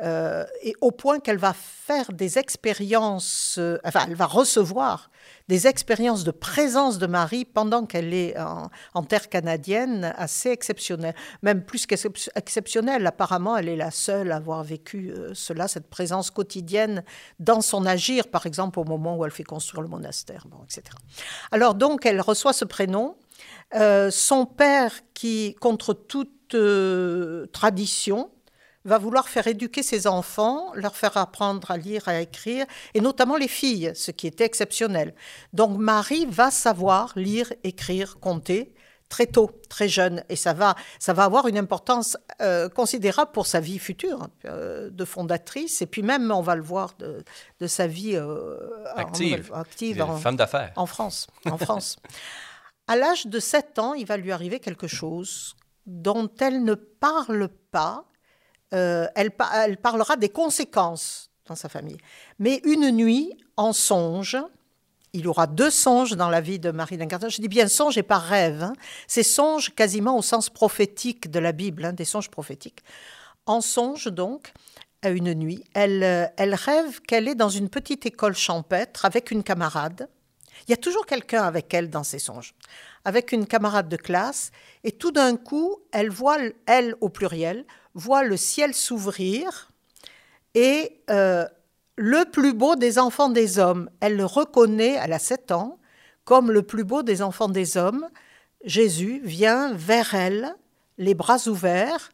Euh, 0.02 0.45
et 0.62 0.75
au 0.80 0.92
point 0.92 1.21
qu'elle 1.21 1.37
va 1.37 1.52
faire 1.52 2.12
des 2.12 2.38
expériences, 2.38 3.57
euh, 3.59 3.78
enfin, 3.85 4.04
elle 4.09 4.14
va 4.14 4.26
recevoir 4.26 5.11
des 5.49 5.66
expériences 5.66 6.25
de 6.25 6.30
présence 6.30 6.99
de 6.99 7.07
Marie 7.07 7.45
pendant 7.45 7.85
qu'elle 7.85 8.14
est 8.14 8.37
en, 8.38 9.02
terre 9.02 9.28
canadienne 9.28 10.14
assez 10.16 10.49
exceptionnelles, 10.50 11.14
même 11.42 11.64
plus 11.64 11.87
qu'exceptionnelles. 11.87 13.07
Apparemment, 13.07 13.57
elle 13.57 13.69
est 13.69 13.76
la 13.76 13.90
seule 13.90 14.33
à 14.33 14.37
avoir 14.37 14.62
vécu 14.62 15.11
euh, 15.11 15.35
cela, 15.35 15.69
cette 15.69 15.88
présence 15.88 16.30
quotidienne 16.30 17.04
dans 17.38 17.61
son 17.61 17.85
agir, 17.85 18.28
par 18.28 18.47
exemple 18.47 18.78
au 18.78 18.85
moment 18.85 19.16
où 19.16 19.25
elle 19.25 19.33
fait 19.33 19.45
construire 19.45 19.83
le 19.83 19.88
monastère, 19.88 20.47
etc. 20.64 20.83
Alors 21.50 21.75
donc, 21.75 22.07
elle 22.07 22.21
reçoit 22.21 22.52
ce 22.52 22.64
prénom. 22.64 23.16
son 23.73 24.47
père, 24.47 24.92
qui, 25.14 25.57
contre 25.61 25.92
toute 25.92 26.57
tradition, 27.52 28.30
va 28.84 28.99
vouloir 28.99 29.28
faire 29.28 29.46
éduquer 29.46 29.82
ses 29.82 30.06
enfants, 30.06 30.72
leur 30.75 30.96
faire 30.96 31.16
apprendre 31.16 31.70
à 31.70 31.76
lire, 31.76 32.08
à 32.08 32.20
écrire, 32.20 32.66
et 32.94 33.00
notamment 33.00 33.37
les 33.37 33.49
filles, 33.49 33.92
ce 33.94 34.10
qui 34.10 34.26
était 34.26 34.44
exceptionnel. 34.44 35.14
Donc 35.52 35.78
Marie 35.78 36.26
va 36.26 36.50
savoir 36.50 37.12
lire, 37.16 37.52
écrire, 37.62 38.18
compter 38.20 38.75
très 39.10 39.26
tôt, 39.26 39.50
très 39.68 39.88
jeune, 39.88 40.25
et 40.28 40.37
ça 40.37 40.54
va, 40.54 40.76
ça 40.99 41.12
va 41.12 41.25
avoir 41.25 41.49
une 41.49 41.58
importance 41.58 42.16
euh, 42.40 42.68
considérable 42.68 43.32
pour 43.32 43.46
sa 43.46 43.60
vie 43.60 43.78
future 43.78 44.28
euh, 44.46 44.88
de 44.88 45.04
fondatrice, 45.04 45.82
et 45.82 45.87
puis 45.87 46.02
même, 46.02 46.30
on 46.30 46.40
va 46.40 46.54
le 46.54 46.62
voir, 46.62 46.94
de, 46.99 47.66
sa 47.66 47.87
vie 47.87 48.14
euh, 48.14 48.56
active, 48.94 49.50
active 49.52 50.00
en, 50.00 50.16
femme 50.16 50.37
d'affaires. 50.37 50.72
En 50.76 50.87
France. 50.87 51.26
En 51.44 51.58
France. 51.58 51.96
à 52.87 52.96
l'âge 52.96 53.26
de 53.26 53.40
7 53.40 53.78
ans, 53.80 53.94
il 53.94 54.06
va 54.06 54.16
lui 54.16 54.32
arriver 54.32 54.60
quelque 54.60 54.87
chose 54.87 55.56
dont 55.87 56.30
elle 56.38 56.62
ne 56.62 56.75
parle 56.75 57.49
pas, 57.72 58.04
euh, 58.75 59.07
elle, 59.15 59.31
parlera 59.31 60.17
des 60.17 60.29
conséquences 60.29 61.31
dans 61.47 61.57
sa 61.57 61.69
famille. 61.69 61.99
Mais 62.39 62.61
une 62.65 62.91
nuit, 62.91 63.37
en 63.57 63.73
songe, 63.73 64.37
il 65.12 65.23
y 65.23 65.27
aura 65.27 65.47
deux 65.47 65.71
songes 65.71 66.12
dans 66.12 66.29
la 66.29 66.41
vie 66.41 66.59
de 66.59 66.71
Marie 66.71 66.97
d'Incarnation. 66.97 67.37
Je 67.37 67.43
dis 67.43 67.49
bien 67.49 67.67
songe 67.67 67.99
et 67.99 68.03
pas 68.03 68.19
rêve. 68.19 68.62
Hein. 68.62 68.73
Ces 69.09 69.25
songes 69.25 69.75
quasiment 69.75 70.17
au 70.17 70.23
sens 70.23 70.50
prophétique 70.50 71.31
de 71.31 71.41
la 71.41 71.53
Bible, 71.53 71.85
hein, 71.85 71.93
des 71.93 72.05
songes 72.05 72.31
prophétiques. 72.31 72.83
En 73.47 73.61
songe 73.61 74.07
donc, 74.07 74.53
à 75.03 75.11
une 75.11 75.35
nuit, 75.35 75.65
elle, 75.75 76.05
euh, 76.05 76.27
elle 76.37 76.55
rêve 76.55 77.00
qu'elle 77.00 77.27
est 77.27 77.35
dans 77.35 77.49
une 77.49 77.69
petite 77.69 78.07
école 78.07 78.37
champêtre 78.37 79.05
avec 79.05 79.31
une 79.31 79.43
camarade. 79.43 80.09
Il 80.69 80.71
y 80.71 80.75
a 80.75 80.77
toujours 80.77 81.07
quelqu'un 81.07 81.43
avec 81.43 81.73
elle 81.75 81.91
dans 81.91 82.05
ses 82.05 82.19
songes, 82.19 82.55
avec 83.05 83.33
une 83.33 83.47
camarade 83.47 83.89
de 83.89 83.97
classe, 83.97 84.53
et 84.85 84.93
tout 84.93 85.11
d'un 85.11 85.37
coup, 85.37 85.79
elle 85.91 86.11
voit, 86.11 86.37
elle 86.67 86.95
au 87.00 87.09
pluriel, 87.09 87.65
voit 87.94 88.23
le 88.23 88.37
ciel 88.37 88.75
s'ouvrir 88.75 89.70
et 90.54 91.00
euh, 91.11 91.47
le 91.97 92.25
plus 92.30 92.52
beau 92.52 92.76
des 92.76 92.99
enfants 92.99 93.28
des 93.28 93.59
hommes. 93.59 93.90
Elle 94.00 94.16
le 94.16 94.25
reconnaît, 94.25 94.99
elle 95.02 95.12
a 95.12 95.18
7 95.18 95.52
ans, 95.52 95.78
comme 96.25 96.50
le 96.50 96.62
plus 96.62 96.85
beau 96.85 97.02
des 97.02 97.23
enfants 97.23 97.49
des 97.49 97.76
hommes. 97.76 98.09
Jésus 98.64 99.20
vient 99.25 99.73
vers 99.75 100.14
elle, 100.14 100.54
les 100.99 101.14
bras 101.14 101.49
ouverts, 101.49 102.11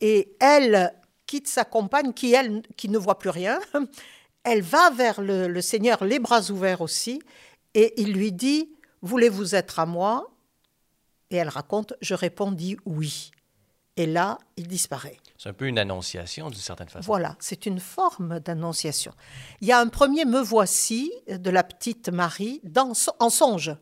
et 0.00 0.36
elle 0.40 0.92
quitte 1.26 1.48
sa 1.48 1.64
compagne 1.64 2.12
qui, 2.12 2.34
elle, 2.34 2.62
qui 2.76 2.88
ne 2.88 2.98
voit 2.98 3.18
plus 3.18 3.30
rien. 3.30 3.58
Elle 4.48 4.62
va 4.62 4.90
vers 4.90 5.20
le, 5.20 5.48
le 5.48 5.60
Seigneur, 5.60 6.04
les 6.04 6.20
bras 6.20 6.52
ouverts 6.52 6.80
aussi, 6.80 7.20
et 7.74 8.00
il 8.00 8.12
lui 8.12 8.30
dit, 8.30 8.70
Voulez-vous 9.02 9.54
être 9.54 9.78
à 9.78 9.86
moi? 9.86 10.30
Et 11.30 11.36
elle 11.36 11.48
raconte, 11.48 11.94
je 12.00 12.14
répondis 12.14 12.76
oui. 12.84 13.30
Et 13.96 14.06
là, 14.06 14.38
il 14.56 14.68
disparaît. 14.68 15.16
C'est 15.38 15.48
un 15.48 15.54
peu 15.54 15.66
une 15.66 15.78
annonciation 15.78 16.50
d'une 16.50 16.60
certaine 16.60 16.88
façon. 16.88 17.06
Voilà, 17.06 17.36
c'est 17.40 17.66
une 17.66 17.80
forme 17.80 18.40
d'annonciation. 18.40 19.12
Il 19.60 19.68
y 19.68 19.72
a 19.72 19.78
un 19.78 19.88
premier 19.88 20.24
me 20.24 20.40
voici 20.40 21.12
de 21.28 21.50
la 21.50 21.62
petite 21.62 22.08
Marie 22.08 22.60
dans, 22.64 22.92
en 23.18 23.30
songe. 23.30 23.74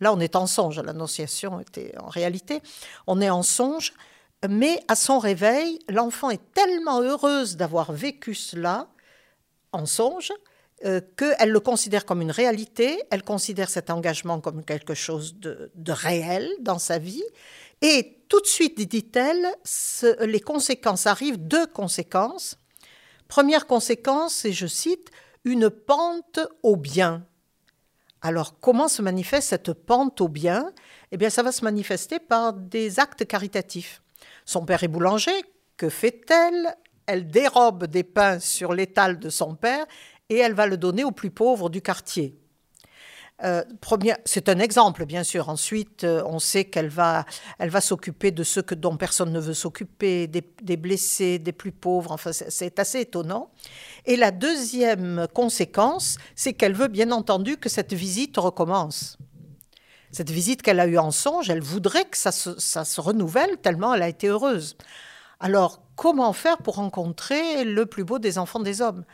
Là, 0.00 0.12
on 0.12 0.20
est 0.20 0.36
en 0.36 0.46
songe. 0.46 0.78
L'annonciation 0.78 1.60
était 1.60 1.94
en 1.98 2.08
réalité. 2.08 2.60
On 3.06 3.20
est 3.20 3.30
en 3.30 3.42
songe. 3.42 3.92
Mais 4.48 4.80
à 4.86 4.94
son 4.94 5.18
réveil, 5.18 5.80
l'enfant 5.88 6.30
est 6.30 6.52
tellement 6.54 7.00
heureuse 7.00 7.56
d'avoir 7.56 7.92
vécu 7.92 8.34
cela 8.34 8.88
en 9.72 9.84
songe 9.84 10.32
euh, 10.84 11.00
qu'elle 11.16 11.50
le 11.50 11.58
considère 11.58 12.04
comme 12.04 12.22
une 12.22 12.30
réalité, 12.30 13.02
elle 13.10 13.24
considère 13.24 13.68
cet 13.68 13.90
engagement 13.90 14.40
comme 14.40 14.64
quelque 14.64 14.94
chose 14.94 15.34
de, 15.34 15.72
de 15.74 15.92
réel 15.92 16.48
dans 16.60 16.78
sa 16.78 16.98
vie, 16.98 17.24
et 17.82 18.24
tout 18.28 18.40
de 18.40 18.46
suite, 18.46 18.78
dit-elle, 18.80 19.46
les 20.20 20.40
conséquences 20.40 21.06
arrivent, 21.06 21.38
deux 21.38 21.66
conséquences. 21.66 22.58
Première 23.26 23.66
conséquence, 23.66 24.44
et 24.44 24.52
je 24.52 24.66
cite, 24.66 25.10
une 25.44 25.70
pente 25.70 26.40
au 26.62 26.76
bien. 26.76 27.26
Alors, 28.20 28.58
comment 28.58 28.88
se 28.88 29.00
manifeste 29.00 29.48
cette 29.48 29.72
pente 29.72 30.20
au 30.20 30.28
bien? 30.28 30.72
Eh 31.12 31.16
bien, 31.16 31.30
ça 31.30 31.42
va 31.42 31.52
se 31.52 31.64
manifester 31.64 32.18
par 32.18 32.52
des 32.52 32.98
actes 32.98 33.26
caritatifs. 33.26 34.02
Son 34.44 34.64
père 34.64 34.82
est 34.82 34.88
boulanger, 34.88 35.42
que 35.76 35.88
fait-elle? 35.88 36.74
Elle 37.06 37.28
dérobe 37.28 37.86
des 37.86 38.02
pains 38.02 38.38
sur 38.38 38.74
l'étal 38.74 39.18
de 39.18 39.30
son 39.30 39.54
père 39.54 39.86
et 40.28 40.36
elle 40.36 40.52
va 40.52 40.66
le 40.66 40.76
donner 40.76 41.04
aux 41.04 41.12
plus 41.12 41.30
pauvres 41.30 41.70
du 41.70 41.80
quartier. 41.80 42.38
Euh, 43.44 43.62
c'est 44.24 44.48
un 44.48 44.58
exemple, 44.58 45.06
bien 45.06 45.22
sûr. 45.22 45.48
Ensuite, 45.48 46.04
euh, 46.04 46.22
on 46.26 46.38
sait 46.38 46.64
qu'elle 46.64 46.88
va, 46.88 47.24
elle 47.58 47.70
va 47.70 47.80
s'occuper 47.80 48.30
de 48.30 48.42
ceux 48.42 48.62
que, 48.62 48.74
dont 48.74 48.96
personne 48.96 49.32
ne 49.32 49.38
veut 49.38 49.54
s'occuper, 49.54 50.26
des, 50.26 50.76
blessés, 50.76 51.38
des 51.38 51.52
plus 51.52 51.70
pauvres. 51.70 52.10
Enfin, 52.10 52.32
c'est 52.32 52.78
assez 52.78 53.00
étonnant. 53.00 53.50
Et 54.06 54.16
la 54.16 54.32
deuxième 54.32 55.28
conséquence, 55.32 56.18
c'est 56.34 56.52
qu'elle 56.52 56.74
veut 56.74 56.88
bien 56.88 57.12
entendu 57.12 57.56
que 57.56 57.68
cette 57.68 57.92
visite 57.92 58.36
recommence. 58.38 59.18
Cette 60.10 60.30
visite 60.30 60.62
qu'elle 60.62 60.80
a 60.80 60.86
eue 60.86 60.98
en 60.98 61.10
songe, 61.10 61.50
elle 61.50 61.60
voudrait 61.60 62.06
que 62.06 62.16
ça 62.16 62.32
ça 62.32 62.84
se 62.86 63.00
renouvelle 63.00 63.58
tellement 63.58 63.94
elle 63.94 64.02
a 64.02 64.08
été 64.08 64.28
heureuse. 64.28 64.76
Alors, 65.38 65.82
comment 65.96 66.32
faire 66.32 66.58
pour 66.58 66.76
rencontrer 66.76 67.64
le 67.64 67.86
plus 67.86 68.04
beau 68.04 68.18
des 68.18 68.38
enfants 68.38 68.60
des 68.60 68.80
hommes? 68.80 69.04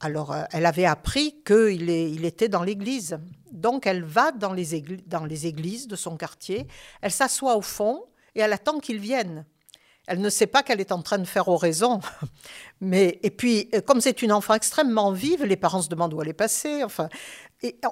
Alors, 0.00 0.32
euh, 0.32 0.44
elle 0.52 0.66
avait 0.66 0.84
appris 0.84 1.42
qu'il 1.44 1.88
il 1.88 2.24
était 2.24 2.48
dans 2.48 2.62
l'église. 2.62 3.18
Donc, 3.50 3.86
elle 3.86 4.04
va 4.04 4.32
dans 4.32 4.52
les, 4.52 4.74
églises, 4.74 5.88
de 5.88 5.96
son 5.96 6.16
quartier, 6.16 6.66
elle 7.00 7.12
s'assoit 7.12 7.56
au 7.56 7.62
fond 7.62 8.04
et 8.34 8.40
elle 8.40 8.52
attend 8.52 8.78
qu'il 8.80 8.98
vienne. 8.98 9.46
Elle 10.06 10.20
ne 10.20 10.30
sait 10.30 10.46
pas 10.46 10.62
qu'elle 10.62 10.80
est 10.80 10.92
en 10.92 11.02
train 11.02 11.18
de 11.18 11.24
faire 11.24 11.48
oraison. 11.48 12.00
Mais, 12.80 13.18
et 13.22 13.30
puis, 13.30 13.68
euh, 13.74 13.80
comme 13.80 14.00
c'est 14.00 14.22
une 14.22 14.32
enfant 14.32 14.54
extrêmement 14.54 15.10
vive, 15.10 15.44
les 15.44 15.56
parents 15.56 15.82
se 15.82 15.88
demandent 15.88 16.14
où 16.14 16.22
elle 16.22 16.28
est 16.28 16.34
passée. 16.34 16.84
Enfin, 16.84 17.08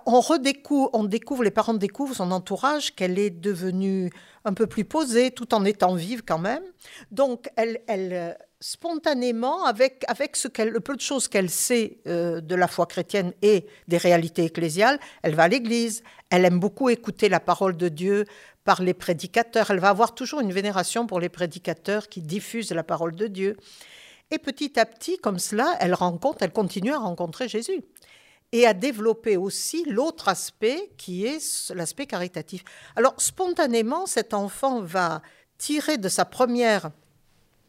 on 0.07 0.21
redécouvre, 0.21 0.91
on 0.93 1.05
découvre, 1.05 1.43
les 1.43 1.51
parents 1.51 1.75
découvrent 1.75 2.15
son 2.15 2.31
entourage, 2.31 2.95
qu'elle 2.95 3.19
est 3.19 3.31
devenue 3.31 4.13
un 4.45 4.53
peu 4.53 4.67
plus 4.67 4.85
posée, 4.85 5.31
tout 5.31 5.55
en 5.55 5.65
étant 5.65 5.95
vive 5.95 6.23
quand 6.23 6.39
même. 6.39 6.63
Donc, 7.11 7.51
elle, 7.57 7.81
elle 7.89 8.13
euh, 8.13 8.33
spontanément, 8.65 9.67
avec, 9.67 10.07
avec 10.09 10.37
ce 10.37 10.49
le 10.63 10.81
peu 10.81 10.97
de 10.97 11.01
choses 11.03 11.29
qu'elle 11.29 11.51
sait 11.51 11.99
euh, 12.07 12.41
de 12.41 12.55
la 12.55 12.67
foi 12.67 12.87
chrétienne 12.87 13.35
et 13.43 13.67
des 13.89 13.99
réalités 13.99 14.43
ecclésiales, 14.43 14.99
elle 15.23 15.35
va 15.35 15.43
à 15.43 15.49
l'église, 15.49 16.03
elle 16.31 16.47
aime 16.47 16.59
beaucoup 16.59 16.89
écouter 16.89 17.29
la 17.29 17.41
parole 17.41 17.77
de 17.77 17.91
Dieu 17.91 18.25
par 18.65 18.81
les 18.81 18.95
prédicateurs, 18.95 19.71
elle 19.71 19.81
va 19.81 19.91
avoir 19.91 20.15
toujours 20.15 20.41
une 20.41 20.51
vénération 20.51 21.07
pour 21.07 21.21
les 21.21 21.29
prédicateurs 21.29 22.09
qui 22.09 22.23
diffusent 22.23 22.73
la 22.73 22.83
parole 22.83 23.15
de 23.15 23.27
Dieu. 23.27 23.59
Et 24.31 24.39
petit 24.39 24.81
à 24.81 24.87
petit, 24.87 25.19
comme 25.19 25.39
cela, 25.39 25.77
elle 25.81 25.93
rencontre, 25.93 26.39
elle 26.41 26.53
continue 26.53 26.95
à 26.95 26.99
rencontrer 26.99 27.51
Jésus 27.51 27.83
et 28.53 28.67
à 28.67 28.73
développer 28.73 29.37
aussi 29.37 29.85
l'autre 29.85 30.29
aspect 30.29 30.91
qui 30.97 31.27
est 31.27 31.71
l'aspect 31.75 32.07
caritatif. 32.07 32.65
Alors 32.97 33.13
spontanément, 33.19 34.07
cet 34.07 34.33
enfant 34.33 34.81
va 34.81 35.21
tirer 35.59 35.99
de 35.99 36.09
sa 36.09 36.25
première 36.25 36.91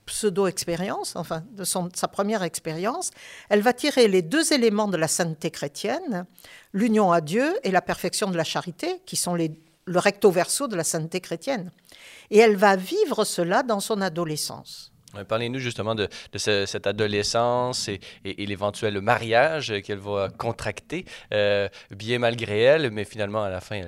pseudo-expérience, 0.06 1.16
enfin 1.16 1.44
de 1.52 1.64
sa 1.64 2.08
première 2.08 2.44
expérience, 2.44 3.12
elle 3.50 3.62
va 3.62 3.74
tirer 3.74 4.08
les 4.08 4.22
deux 4.22 4.54
éléments 4.54 4.88
de 4.88 4.98
la 4.98 5.08
sainteté 5.08 5.52
chrétienne, 5.52 6.26
l'union 6.74 7.12
à 7.12 7.22
Dieu 7.22 7.56
et 7.64 7.72
la 7.72 7.82
perfection 7.82 8.30
de 8.30 8.38
la 8.38 8.44
charité, 8.44 9.02
qui 9.06 9.16
sont 9.16 9.36
les, 9.36 9.52
le 9.86 10.00
recto 10.00 10.32
verso 10.32 10.68
de 10.68 10.76
la 10.76 10.84
sainteté 10.84 11.22
chrétienne. 11.22 11.72
Et 12.32 12.40
elle 12.40 12.56
va 12.56 12.76
vivre 12.76 13.24
cela 13.24 13.64
dans 13.64 13.80
son 13.80 14.02
adolescence. 14.02 14.92
Parlez-nous 15.24 15.60
justement 15.60 15.96
de, 15.96 16.10
cette 16.36 16.88
adolescence 16.88 17.88
et, 17.88 18.00
l'éventuel 18.46 19.00
mariage 19.02 19.74
qu'elle 19.84 20.00
va 20.00 20.30
contracter, 20.30 21.06
euh, 21.34 21.70
bien 21.92 22.20
malgré 22.20 22.62
elle, 22.62 22.92
mais 22.92 23.06
finalement 23.06 23.44
à 23.44 23.50
la 23.50 23.62
fin, 23.62 23.82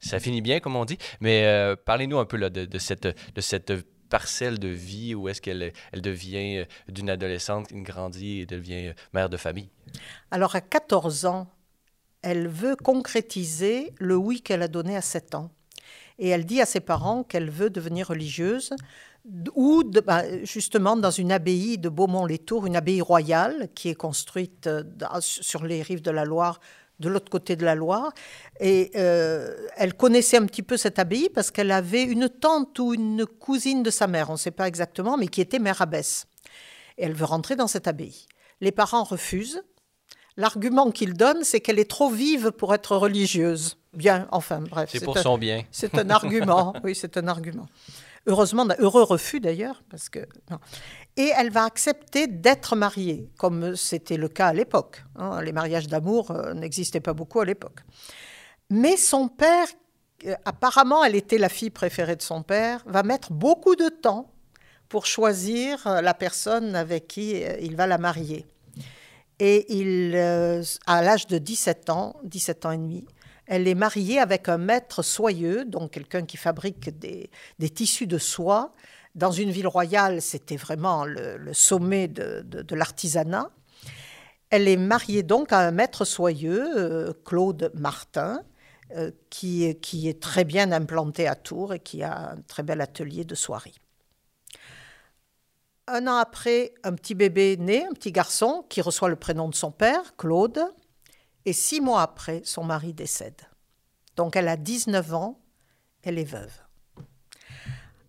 ça 0.00 0.18
finit 0.18 0.42
bien, 0.42 0.60
comme 0.60 0.76
on 0.76 0.84
dit. 0.84 0.98
Mais 1.20 1.44
euh, 1.44 1.76
parlez-nous 1.76 2.18
un 2.18 2.24
peu 2.24 2.36
là, 2.36 2.50
de, 2.50 2.78
cette, 2.78 3.06
de 3.06 3.40
cette 3.40 3.72
parcelle 4.08 4.58
de 4.58 4.68
vie 4.68 5.14
où 5.14 5.28
est-ce 5.28 5.40
qu'elle 5.40 5.72
elle 5.92 6.02
devient 6.02 6.58
euh, 6.58 6.64
d'une 6.88 7.10
adolescente, 7.10 7.70
une 7.70 7.82
grandit 7.82 8.40
et 8.40 8.46
devient 8.46 8.88
euh, 8.88 8.92
mère 9.12 9.28
de 9.28 9.36
famille? 9.36 9.70
Alors 10.30 10.54
à 10.56 10.60
14 10.60 11.26
ans, 11.26 11.48
elle 12.22 12.48
veut 12.48 12.76
concrétiser 12.76 13.92
le 13.98 14.16
oui 14.16 14.40
qu'elle 14.40 14.62
a 14.62 14.68
donné 14.68 14.96
à 14.96 15.00
7 15.00 15.34
ans. 15.34 15.50
Et 16.18 16.28
elle 16.28 16.46
dit 16.46 16.60
à 16.60 16.66
ses 16.66 16.80
parents 16.80 17.22
qu'elle 17.22 17.50
veut 17.50 17.70
devenir 17.70 18.08
religieuse. 18.08 18.70
ou 19.54 19.82
bah, 20.04 20.22
justement 20.44 20.96
dans 20.96 21.10
une 21.10 21.30
abbaye 21.30 21.78
de 21.78 21.88
Beaumont-les-Tours, 21.88 22.66
une 22.66 22.76
abbaye 22.76 23.00
royale 23.00 23.68
qui 23.74 23.90
est 23.90 23.94
construite 23.94 24.66
euh, 24.66 24.82
sur 25.20 25.64
les 25.64 25.82
rives 25.82 26.02
de 26.02 26.10
la 26.10 26.24
Loire, 26.24 26.60
de 27.00 27.08
l'autre 27.08 27.30
côté 27.30 27.56
de 27.56 27.64
la 27.64 27.74
Loire. 27.74 28.12
Et 28.60 28.90
euh, 28.96 29.54
elle 29.76 29.94
connaissait 29.94 30.36
un 30.36 30.46
petit 30.46 30.62
peu 30.62 30.76
cette 30.76 30.98
abbaye 30.98 31.28
parce 31.28 31.50
qu'elle 31.50 31.70
avait 31.70 32.02
une 32.02 32.28
tante 32.28 32.78
ou 32.78 32.94
une 32.94 33.26
cousine 33.26 33.82
de 33.82 33.90
sa 33.90 34.06
mère, 34.06 34.30
on 34.30 34.34
ne 34.34 34.38
sait 34.38 34.50
pas 34.50 34.68
exactement, 34.68 35.16
mais 35.16 35.28
qui 35.28 35.40
était 35.40 35.58
mère 35.58 35.82
abbesse. 35.82 36.26
Et 36.98 37.04
elle 37.04 37.14
veut 37.14 37.24
rentrer 37.24 37.56
dans 37.56 37.66
cette 37.66 37.88
abbaye. 37.88 38.26
Les 38.60 38.72
parents 38.72 39.04
refusent. 39.04 39.62
L'argument 40.38 40.90
qu'ils 40.90 41.14
donnent, 41.14 41.44
c'est 41.44 41.60
qu'elle 41.60 41.78
est 41.78 41.90
trop 41.90 42.10
vive 42.10 42.52
pour 42.52 42.74
être 42.74 42.96
religieuse. 42.96 43.78
Bien, 43.94 44.28
enfin, 44.30 44.60
bref. 44.60 44.90
C'est 44.92 45.02
pour 45.02 45.18
son 45.18 45.38
bien. 45.38 45.64
C'est 45.70 45.96
un 45.98 46.10
argument, 46.10 46.74
oui, 46.84 46.94
c'est 46.94 47.16
un 47.16 47.26
argument. 47.26 47.66
Heureusement, 48.26 48.66
heureux 48.78 49.02
refus 49.02 49.40
d'ailleurs, 49.40 49.82
parce 49.88 50.08
que 50.08 50.26
Et 51.16 51.32
elle 51.36 51.50
va 51.50 51.64
accepter 51.64 52.26
d'être 52.26 52.76
mariée, 52.76 53.30
comme 53.38 53.74
c'était 53.74 54.18
le 54.18 54.28
cas 54.28 54.48
à 54.48 54.52
l'époque. 54.52 55.02
Hein. 55.16 55.40
les 55.42 55.52
mariages 55.52 55.88
d'amour 55.88 56.30
euh, 56.30 56.52
n'existaient 56.52 57.00
pas 57.00 57.14
beaucoup 57.14 57.40
à 57.40 57.44
l'époque. 57.44 57.80
Mais 58.68 58.96
son 58.96 59.28
père, 59.28 59.66
euh, 60.26 60.34
apparemment, 60.44 61.02
elle 61.04 61.14
était 61.14 61.38
la 61.38 61.48
fille 61.48 61.70
préférée 61.70 62.16
de 62.16 62.22
son 62.22 62.42
père, 62.42 62.82
va 62.86 63.02
mettre 63.02 63.32
beaucoup 63.32 63.76
de 63.76 63.88
temps 63.88 64.30
pour 64.88 65.06
choisir 65.06 65.86
euh, 65.86 66.02
la 66.02 66.12
personne 66.12 66.74
avec 66.74 67.08
qui 67.08 67.42
il 67.60 67.76
va 67.76 67.86
la 67.86 67.98
marier. 67.98 68.46
Et 69.38 69.74
il, 69.74 70.16
à 70.16 71.02
l'âge 71.02 71.26
de 71.26 71.36
17 71.36 71.90
ans, 71.90 72.16
17 72.24 72.66
ans 72.66 72.70
et 72.72 72.78
demi, 72.78 73.06
elle 73.46 73.68
est 73.68 73.74
mariée 73.74 74.18
avec 74.18 74.48
un 74.48 74.58
maître 74.58 75.02
soyeux, 75.02 75.64
donc 75.64 75.92
quelqu'un 75.92 76.22
qui 76.22 76.36
fabrique 76.36 76.90
des, 76.98 77.30
tissus 77.70 78.06
de 78.06 78.18
soie. 78.18 78.72
Dans 79.16 79.30
une 79.30 79.50
ville 79.50 79.66
royale, 79.66 80.20
c'était 80.20 80.56
vraiment 80.56 81.06
le, 81.06 81.54
sommet 81.54 82.06
de, 82.06 82.74
l'artisanat. 82.74 83.50
Elle 84.50 84.68
est 84.68 84.76
mariée 84.76 85.22
donc 85.22 85.52
à 85.52 85.60
un 85.60 85.70
maître 85.70 86.04
soyeux, 86.04 86.68
euh, 86.76 87.14
Claude 87.24 87.72
Martin, 87.74 88.42
euh, 88.94 89.10
qui, 89.30 89.64
est 89.64 90.22
très 90.22 90.44
bien 90.44 90.70
implanté 90.70 91.26
à 91.26 91.34
Tours 91.34 91.72
et 91.72 91.80
qui 91.80 92.02
a 92.02 92.32
un 92.32 92.36
très 92.42 92.62
bel 92.62 92.82
atelier 92.82 93.24
de 93.24 93.34
soierie. 93.34 93.80
Un 95.88 96.06
an 96.08 96.16
après, 96.16 96.74
un 96.84 96.92
petit 96.92 97.14
bébé 97.14 97.56
né, 97.56 97.86
un 97.86 97.94
petit 97.94 98.12
garçon, 98.12 98.66
qui 98.68 98.82
reçoit 98.82 99.08
le 99.08 99.16
prénom 99.16 99.48
de 99.48 99.54
son 99.54 99.72
père, 99.72 100.14
Claude. 100.18 100.60
Et 101.46 101.54
six 101.54 101.80
mois 101.80 102.02
après, 102.02 102.42
son 102.44 102.64
mari 102.64 102.92
décède. 102.92 103.40
Donc 104.14 104.36
elle 104.36 104.48
a 104.48 104.58
19 104.58 105.14
ans, 105.14 105.40
elle 106.02 106.18
est 106.18 106.24
veuve. 106.24 106.65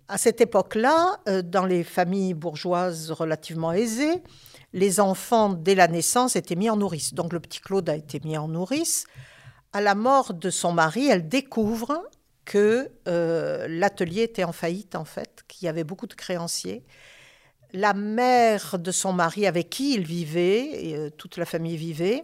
À 0.10 0.18
cette 0.18 0.40
époque-là, 0.40 1.20
euh, 1.28 1.42
dans 1.42 1.66
les 1.66 1.84
familles 1.84 2.34
bourgeoises 2.34 3.12
relativement 3.12 3.74
aisées, 3.74 4.24
les 4.72 5.00
enfants, 5.00 5.50
dès 5.50 5.76
la 5.76 5.88
naissance, 5.88 6.38
étaient 6.38 6.56
mis 6.56 6.70
en 6.70 6.78
nourrice. 6.78 7.14
Donc 7.14 7.34
le 7.34 7.42
petit 7.42 7.60
Claude 7.60 7.90
a 7.90 7.96
été 7.96 8.22
mis 8.24 8.38
en 8.38 8.48
nourrice. 8.48 9.06
À 9.74 9.82
la 9.82 9.96
mort 9.96 10.34
de 10.34 10.50
son 10.50 10.72
mari, 10.72 11.08
elle 11.08 11.28
découvre 11.28 12.04
que 12.46 12.90
euh, 13.10 13.68
l'atelier 13.70 14.24
était 14.24 14.46
en 14.46 14.54
faillite, 14.54 14.96
en 14.96 15.04
fait, 15.04 15.44
qu'il 15.48 15.66
y 15.66 15.70
avait 15.70 15.84
beaucoup 15.84 16.08
de 16.08 16.14
créanciers. 16.14 16.86
La 17.74 17.94
mère 17.94 18.80
de 18.80 18.92
son 18.92 19.12
mari, 19.12 19.46
avec 19.46 19.70
qui 19.70 19.94
il 19.94 20.06
vivait, 20.06 20.86
et, 20.86 20.96
euh, 20.96 21.10
toute 21.10 21.36
la 21.36 21.46
famille 21.46 21.76
vivait, 21.78 22.24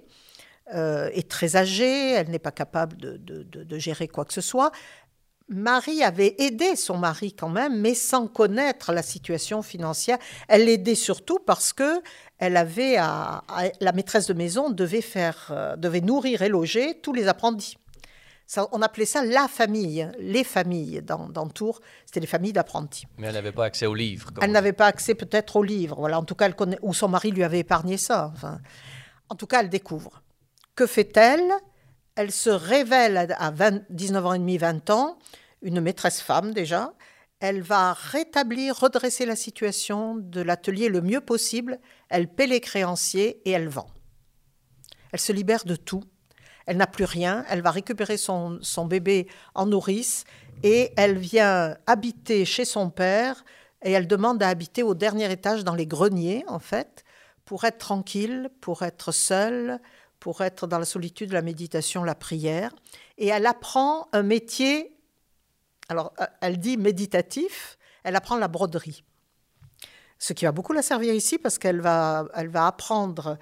est 0.71 1.29
très 1.29 1.55
âgée, 1.55 2.13
elle 2.13 2.29
n'est 2.29 2.39
pas 2.39 2.53
capable 2.53 2.95
de, 2.97 3.77
gérer 3.77 4.07
quoi 4.07 4.25
que 4.25 4.33
ce 4.33 4.41
soit. 4.41 4.71
Marie 5.49 6.03
avait 6.03 6.35
aidé 6.39 6.75
son 6.75 6.97
mari 6.97 7.33
quand 7.33 7.49
même, 7.49 7.79
mais 7.79 7.93
sans 7.93 8.27
connaître 8.27 8.91
la 8.91 9.03
situation 9.03 9.61
financière. 9.61 10.17
Elle 10.47 10.65
l'aidait 10.65 10.95
surtout 10.95 11.39
parce 11.45 11.73
que 11.73 12.01
elle 12.37 12.57
avait 12.57 12.95
la 12.95 13.91
maîtresse 13.93 14.27
de 14.27 14.33
maison 14.33 14.69
devait 14.69 15.01
faire, 15.01 15.47
euh, 15.51 15.75
devait 15.75 16.01
nourrir 16.01 16.41
et 16.41 16.49
loger 16.49 16.99
tous 17.01 17.13
les 17.13 17.27
apprentis. 17.27 17.77
on 18.71 18.81
appelait 18.81 19.05
ça 19.05 19.23
la 19.23 19.47
famille, 19.47 20.09
les 20.19 20.43
familles 20.43 21.01
dans, 21.01 21.47
Tours, 21.47 21.79
c'était 22.05 22.19
les 22.19 22.27
familles 22.27 22.53
d'apprentis. 22.53 23.05
Mais 23.17 23.27
elle 23.27 23.33
n'avait 23.33 23.51
pas 23.51 23.65
accès 23.65 23.85
aux 23.85 23.95
livres. 23.95 24.29
Elle 24.41 24.51
n'avait 24.51 24.73
pas 24.73 24.87
accès 24.87 25.15
peut-être 25.15 25.55
aux 25.55 25.63
livres. 25.63 25.97
Voilà, 25.99 26.19
en 26.19 26.25
tout 26.25 26.35
cas, 26.35 26.45
elle 26.45 26.55
connaît, 26.55 26.79
ou 26.81 26.93
son 26.93 27.07
mari 27.07 27.31
lui 27.31 27.43
avait 27.43 27.59
épargné 27.59 27.97
ça. 27.97 28.31
Enfin, 28.33 28.59
en 29.29 29.35
tout 29.35 29.47
cas, 29.47 29.61
elle 29.61 29.69
découvre. 29.69 30.21
Que 30.75 30.85
fait-elle? 30.85 31.49
Elle 32.15 32.31
se 32.31 32.49
révèle 32.49 33.17
à 33.17 33.51
19 33.89 34.25
ans 34.25 34.33
et 34.33 34.39
demi, 34.39 34.57
20 34.57 34.89
ans, 34.91 35.17
une 35.61 35.81
maîtresse 35.81 36.21
femme 36.21 36.53
déjà. 36.53 36.93
Elle 37.39 37.61
va 37.61 37.93
rétablir, 37.93 38.79
redresser 38.79 39.25
la 39.25 39.35
situation 39.35 40.15
de 40.15 40.41
l'atelier 40.41 40.89
le 40.89 41.01
mieux 41.01 41.21
possible. 41.21 41.79
Elle 42.09 42.27
paie 42.27 42.47
les 42.47 42.61
créanciers 42.61 43.41
et 43.45 43.51
elle 43.51 43.67
vend. 43.67 43.87
Elle 45.11 45.19
se 45.19 45.33
libère 45.33 45.65
de 45.65 45.75
tout. 45.75 46.03
Elle 46.65 46.77
n'a 46.77 46.87
plus 46.87 47.05
rien. 47.05 47.45
Elle 47.49 47.61
va 47.61 47.71
récupérer 47.71 48.17
son, 48.17 48.59
son 48.61 48.85
bébé 48.85 49.27
en 49.55 49.65
nourrice 49.65 50.23
et 50.61 50.91
elle 50.95 51.17
vient 51.17 51.75
habiter 51.87 52.45
chez 52.45 52.63
son 52.63 52.89
père 52.89 53.43
et 53.83 53.91
elle 53.91 54.07
demande 54.07 54.41
à 54.41 54.47
habiter 54.47 54.83
au 54.83 54.93
dernier 54.93 55.29
étage 55.31 55.63
dans 55.63 55.75
les 55.75 55.87
greniers, 55.87 56.45
en 56.47 56.59
fait, 56.59 57.03
pour 57.43 57.65
être 57.65 57.79
tranquille, 57.79 58.49
pour 58.61 58.83
être 58.83 59.11
seule, 59.11 59.81
pour 60.23 60.39
être 60.39 60.67
dans 60.67 60.79
la 60.79 60.85
solitude, 60.85 61.33
la 61.33 61.41
méditation, 61.41 62.05
la 62.05 62.15
prière. 62.15 62.71
Et 63.17 63.27
elle 63.27 63.45
apprend 63.45 64.07
un 64.13 64.23
métier, 64.23 64.97
alors 65.89 66.13
euh, 66.21 66.25
elle 66.39 66.59
dit 66.59 66.77
méditatif, 66.77 67.77
elle 68.05 68.15
apprend 68.15 68.37
la 68.37 68.47
broderie. 68.47 69.03
Ce 70.19 70.31
qui 70.31 70.45
va 70.45 70.53
beaucoup 70.53 70.71
la 70.71 70.81
servir 70.81 71.13
ici 71.13 71.37
parce 71.37 71.57
qu'elle 71.57 71.81
va, 71.81 72.25
elle 72.35 72.47
va 72.47 72.67
apprendre 72.67 73.37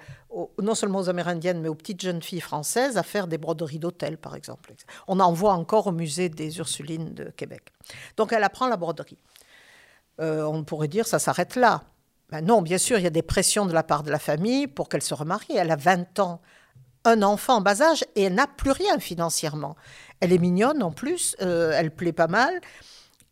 non 0.60 0.74
seulement 0.74 0.98
aux 0.98 1.08
Amérindiennes, 1.08 1.60
mais 1.60 1.68
aux 1.68 1.76
petites 1.76 2.02
jeunes 2.02 2.20
filles 2.20 2.40
françaises 2.40 2.98
à 2.98 3.04
faire 3.04 3.28
des 3.28 3.38
broderies 3.38 3.78
d'hôtel, 3.78 4.18
par 4.18 4.34
exemple. 4.34 4.74
On 5.06 5.20
en 5.20 5.32
voit 5.32 5.52
encore 5.52 5.86
au 5.86 5.92
musée 5.92 6.30
des 6.30 6.58
Ursulines 6.58 7.14
de 7.14 7.30
Québec. 7.30 7.72
Donc 8.16 8.32
elle 8.32 8.42
apprend 8.42 8.66
la 8.66 8.76
broderie. 8.76 9.18
Euh, 10.18 10.42
on 10.42 10.64
pourrait 10.64 10.88
dire 10.88 11.06
ça 11.06 11.20
s'arrête 11.20 11.54
là. 11.54 11.84
Ben 12.30 12.40
non, 12.40 12.60
bien 12.60 12.78
sûr, 12.78 12.98
il 12.98 13.04
y 13.04 13.06
a 13.06 13.10
des 13.10 13.22
pressions 13.22 13.66
de 13.66 13.72
la 13.72 13.84
part 13.84 14.02
de 14.02 14.10
la 14.10 14.18
famille 14.18 14.66
pour 14.66 14.88
qu'elle 14.88 15.02
se 15.02 15.14
remarie. 15.14 15.54
Elle 15.54 15.70
a 15.70 15.76
20 15.76 16.18
ans 16.18 16.40
un 17.04 17.22
enfant 17.22 17.56
en 17.56 17.60
bas 17.60 17.82
âge 17.82 18.04
et 18.14 18.24
elle 18.24 18.34
n'a 18.34 18.46
plus 18.46 18.70
rien 18.70 18.98
financièrement. 18.98 19.76
Elle 20.20 20.32
est 20.32 20.38
mignonne 20.38 20.82
en 20.82 20.92
plus, 20.92 21.36
euh, 21.40 21.72
elle 21.74 21.90
plaît 21.90 22.12
pas 22.12 22.28
mal. 22.28 22.60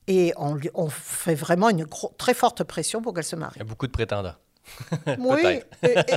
Et 0.06 0.32
on, 0.36 0.58
on 0.74 0.88
fait 0.88 1.34
vraiment 1.34 1.70
une 1.70 1.86
très 2.18 2.34
forte 2.34 2.64
pression 2.64 3.00
pour 3.00 3.14
qu'elle 3.14 3.24
se 3.24 3.36
marie. 3.36 3.54
Il 3.56 3.60
y 3.60 3.62
a 3.62 3.64
beaucoup 3.64 3.86
de 3.86 3.92
prétendants. 3.92 4.34
oui, 5.18 5.60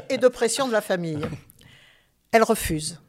et, 0.09 0.17
de 0.17 0.27
pression 0.27 0.67
de 0.67 0.73
la 0.73 0.81
famille. 0.81 1.25
Elle 2.31 2.43
refuse. 2.43 2.99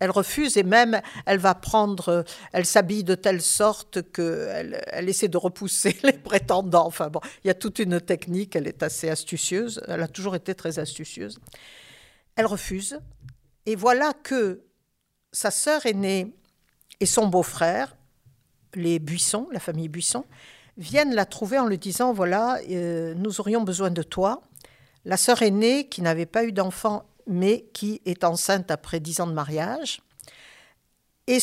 Elle 0.00 0.10
refuse 0.10 0.56
et 0.56 0.64
même 0.64 1.00
elle 1.24 1.38
va 1.38 1.54
prendre, 1.54 2.24
elle 2.52 2.66
s'habille 2.66 3.04
de 3.04 3.14
telle 3.14 3.40
sorte 3.40 4.02
qu'elle 4.12 4.82
elle 4.88 5.08
essaie 5.08 5.28
de 5.28 5.38
repousser 5.38 5.96
les 6.02 6.12
prétendants. 6.12 6.86
Enfin 6.86 7.08
bon, 7.08 7.20
il 7.44 7.48
y 7.48 7.50
a 7.50 7.54
toute 7.54 7.78
une 7.78 8.00
technique, 8.00 8.56
elle 8.56 8.66
est 8.66 8.82
assez 8.82 9.08
astucieuse, 9.08 9.80
elle 9.86 10.02
a 10.02 10.08
toujours 10.08 10.34
été 10.34 10.54
très 10.54 10.78
astucieuse. 10.80 11.38
Elle 12.36 12.46
refuse, 12.46 12.98
et 13.66 13.76
voilà 13.76 14.12
que 14.12 14.62
sa 15.32 15.50
sœur 15.50 15.86
aînée 15.86 16.34
et 17.00 17.06
son 17.06 17.26
beau-frère, 17.26 17.96
les 18.74 18.98
Buissons, 18.98 19.48
la 19.52 19.60
famille 19.60 19.88
Buisson, 19.88 20.24
viennent 20.76 21.14
la 21.14 21.26
trouver 21.26 21.58
en 21.58 21.66
lui 21.66 21.78
disant 21.78 22.12
voilà, 22.12 22.58
euh, 22.70 23.14
nous 23.14 23.40
aurions 23.40 23.62
besoin 23.62 23.90
de 23.90 24.02
toi. 24.02 24.42
La 25.04 25.16
sœur 25.16 25.42
aînée, 25.42 25.88
qui 25.88 26.02
n'avait 26.02 26.26
pas 26.26 26.44
eu 26.44 26.52
d'enfant, 26.52 27.04
mais 27.26 27.66
qui 27.72 28.00
est 28.04 28.24
enceinte 28.24 28.70
après 28.70 29.00
dix 29.00 29.20
ans 29.20 29.26
de 29.26 29.32
mariage, 29.32 30.00
et, 31.26 31.38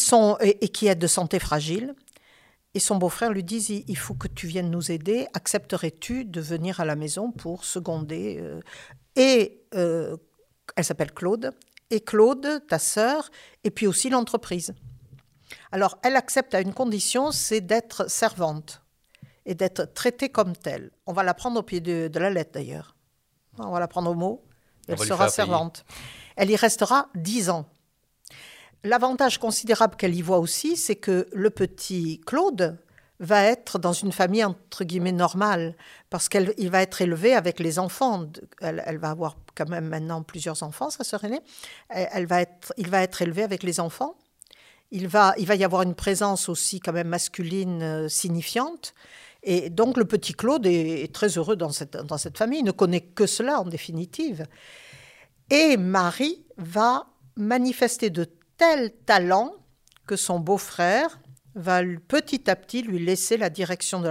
qui 0.70 0.88
est 0.88 0.96
de 0.96 1.08
santé 1.08 1.40
fragile, 1.40 1.96
et 2.74 2.80
son 2.80 2.96
beau-frère 2.96 3.32
lui 3.32 3.44
dit 3.44 3.84
il 3.88 3.98
faut 3.98 4.14
que 4.14 4.28
tu 4.28 4.48
viennes 4.48 4.70
nous 4.70 4.92
aider. 4.92 5.28
Accepterais-tu 5.34 6.26
de 6.26 6.40
venir 6.40 6.80
à 6.80 6.86
la 6.86 6.96
maison 6.96 7.32
pour 7.32 7.66
seconder 7.66 8.38
euh, 8.40 8.62
Et 9.16 9.64
euh, 9.76 10.16
elle 10.76 10.86
s'appelle 10.86 11.14
Claude 11.14 11.52
et 11.92 12.02
Claude, 12.02 12.66
ta 12.68 12.80
sœur, 12.80 13.30
et 13.64 13.70
puis 13.70 13.86
aussi 13.86 14.10
l'entreprise. 14.10 14.74
Alors, 15.72 16.00
elle 16.04 16.16
accepte 16.16 16.56
à 16.56 16.62
une 16.62 16.74
condition, 16.74 17.32
c'est 17.32 17.62
d'être 17.62 18.10
servante 18.10 18.82
et 19.46 19.56
d'être 19.56 19.94
traitée 19.94 20.30
comme 20.30 20.56
telle. 20.56 20.92
On 21.06 21.14
va 21.14 21.24
la 21.24 21.34
prendre 21.34 21.60
au 21.60 21.64
pied 21.64 21.82
de, 21.82 22.10
la 22.18 22.30
lettre 22.30 22.52
d'ailleurs. 22.54 22.96
On 23.58 23.72
va 23.72 23.80
la 23.80 23.88
prendre 23.88 24.10
au 24.10 24.16
mot. 24.16 24.44
Elle 24.88 25.00
sera 25.00 25.30
servante. 25.30 25.86
Elle 26.36 26.50
y 26.50 26.56
restera 26.56 27.10
dix 27.16 27.50
ans. 27.50 27.68
L'avantage 28.84 29.38
considérable 29.38 29.96
qu'elle 29.96 30.16
y 30.16 30.22
voit 30.22 30.40
aussi, 30.40 30.76
c'est 30.76 30.96
que 30.96 31.28
le 31.34 31.50
petit 31.52 32.20
Claude 32.26 32.80
va 33.22 33.44
être 33.44 33.78
dans 33.78 33.94
une 33.94 34.12
famille 34.12 34.44
entre 34.44 34.84
guillemets 34.84 35.12
normale, 35.12 35.76
parce 36.10 36.28
qu'il 36.28 36.70
va 36.70 36.82
être 36.82 37.02
élevé 37.02 37.36
avec 37.36 37.60
les 37.60 37.78
enfants. 37.78 38.28
Elle, 38.60 38.98
va 38.98 39.12
avoir 39.12 39.38
quand 39.56 39.70
même 39.70 39.88
maintenant 39.88 40.24
plusieurs 40.24 40.64
enfants, 40.64 40.90
sa 40.90 41.04
sœur 41.04 41.24
aînée. 41.24 41.40
Elle 41.90 42.26
va 42.26 42.42
être, 42.42 42.74
il 42.78 42.90
va 42.90 43.04
être 43.04 43.22
élevé 43.22 43.44
avec 43.44 43.62
les 43.62 43.80
enfants. 43.80 44.16
Il 44.90 45.08
va, 45.08 45.36
il 45.38 45.46
va 45.46 45.56
y 45.56 45.64
avoir 45.64 45.84
une 45.84 45.94
présence 45.94 46.50
aussi 46.50 46.80
quand 46.80 46.92
même 46.92 47.08
masculine 47.08 47.82
euh, 47.82 48.10
signifiante. 48.10 48.94
Et 49.44 49.70
donc 49.70 49.98
le 49.98 50.06
petit 50.06 50.34
Claude 50.34 50.66
est, 50.66 51.14
très 51.14 51.38
heureux 51.38 51.56
dans 51.56 51.70
cette, 51.70 51.96
dans 51.96 52.18
cette 52.18 52.38
famille, 52.38 52.60
il 52.60 52.66
ne 52.66 52.72
connaît 52.72 53.02
que 53.02 53.26
cela 53.26 53.62
en 53.62 53.66
définitive. 53.66 54.46
Et 55.50 55.78
Marie 55.78 56.44
va 56.58 57.06
manifester 57.38 58.10
de 58.10 58.26
tels 58.58 58.92
talents 59.06 59.54
que 60.08 60.16
son 60.16 60.40
beau-frère 60.40 61.21
va 61.56 61.82
petit 62.08 62.50
à 62.50 62.56
petit 62.56 62.82
lui 62.82 63.04
laisser 63.04 63.38
la 63.38 63.50
direction 63.50 64.02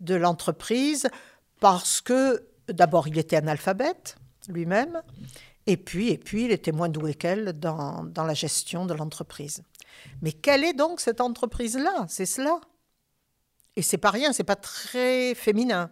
de 0.00 0.14
l'entreprise 0.14 1.08
parce 1.60 2.00
que 2.00 2.46
d'abord 2.68 3.08
il 3.08 3.18
était 3.18 3.36
analphabète 3.36 4.16
lui-même 4.48 5.02
et 5.66 5.76
puis, 5.76 6.10
et 6.10 6.18
puis 6.18 6.44
il 6.44 6.52
était 6.52 6.72
moins 6.72 6.88
doué 6.88 7.14
qu'elle 7.14 7.52
dans, 7.52 8.04
dans 8.04 8.24
la 8.24 8.34
gestion 8.34 8.86
de 8.86 8.94
l'entreprise. 8.94 9.62
Mais 10.22 10.32
quelle 10.32 10.62
est 10.62 10.74
donc 10.74 11.00
cette 11.00 11.20
entreprise-là? 11.20 12.06
C'est 12.08 12.26
cela? 12.26 12.60
Et 13.74 13.82
c'est 13.82 13.98
pas 13.98 14.10
rien, 14.10 14.32
c'est 14.32 14.44
pas 14.44 14.56
très 14.56 15.34
féminin. 15.34 15.90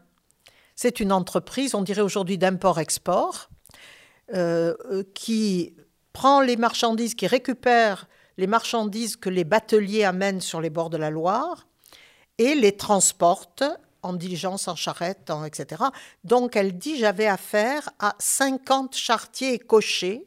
C'est 0.77 1.01
une 1.01 1.13
entreprise, 1.13 1.75
on 1.75 1.83
dirait 1.83 2.03
aujourd'hui 2.03 2.39
d'import-export, 2.39 3.51
euh, 4.35 4.75
euh, 4.91 5.03
qui 5.15 5.75
prend 6.13 6.41
les 6.41 6.57
marchandises, 6.57 7.15
qui 7.15 7.27
récupère 7.27 8.09
les 8.37 8.47
marchandises 8.47 9.17
que 9.17 9.31
les 9.31 9.45
bateliers 9.45 10.05
amènent 10.05 10.41
sur 10.41 10.61
les 10.61 10.71
bords 10.71 10.91
de 10.91 10.97
la 10.97 11.11
Loire 11.11 11.67
et 12.39 12.55
les 12.55 12.77
transporte 12.77 13.63
en 14.03 14.13
diligence, 14.13 14.69
en 14.69 14.77
charrette, 14.77 15.33
etc. 15.47 15.83
Donc 16.25 16.57
elle 16.57 16.77
dit 16.77 16.99
j'avais 16.99 17.27
affaire 17.27 17.91
à 17.99 18.15
50 18.19 18.95
chartiers 18.95 19.55
et 19.55 19.59
cochers 19.59 20.27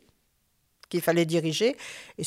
qu'il 0.89 1.01
fallait 1.01 1.25
diriger. 1.25 1.77
Et 2.17 2.23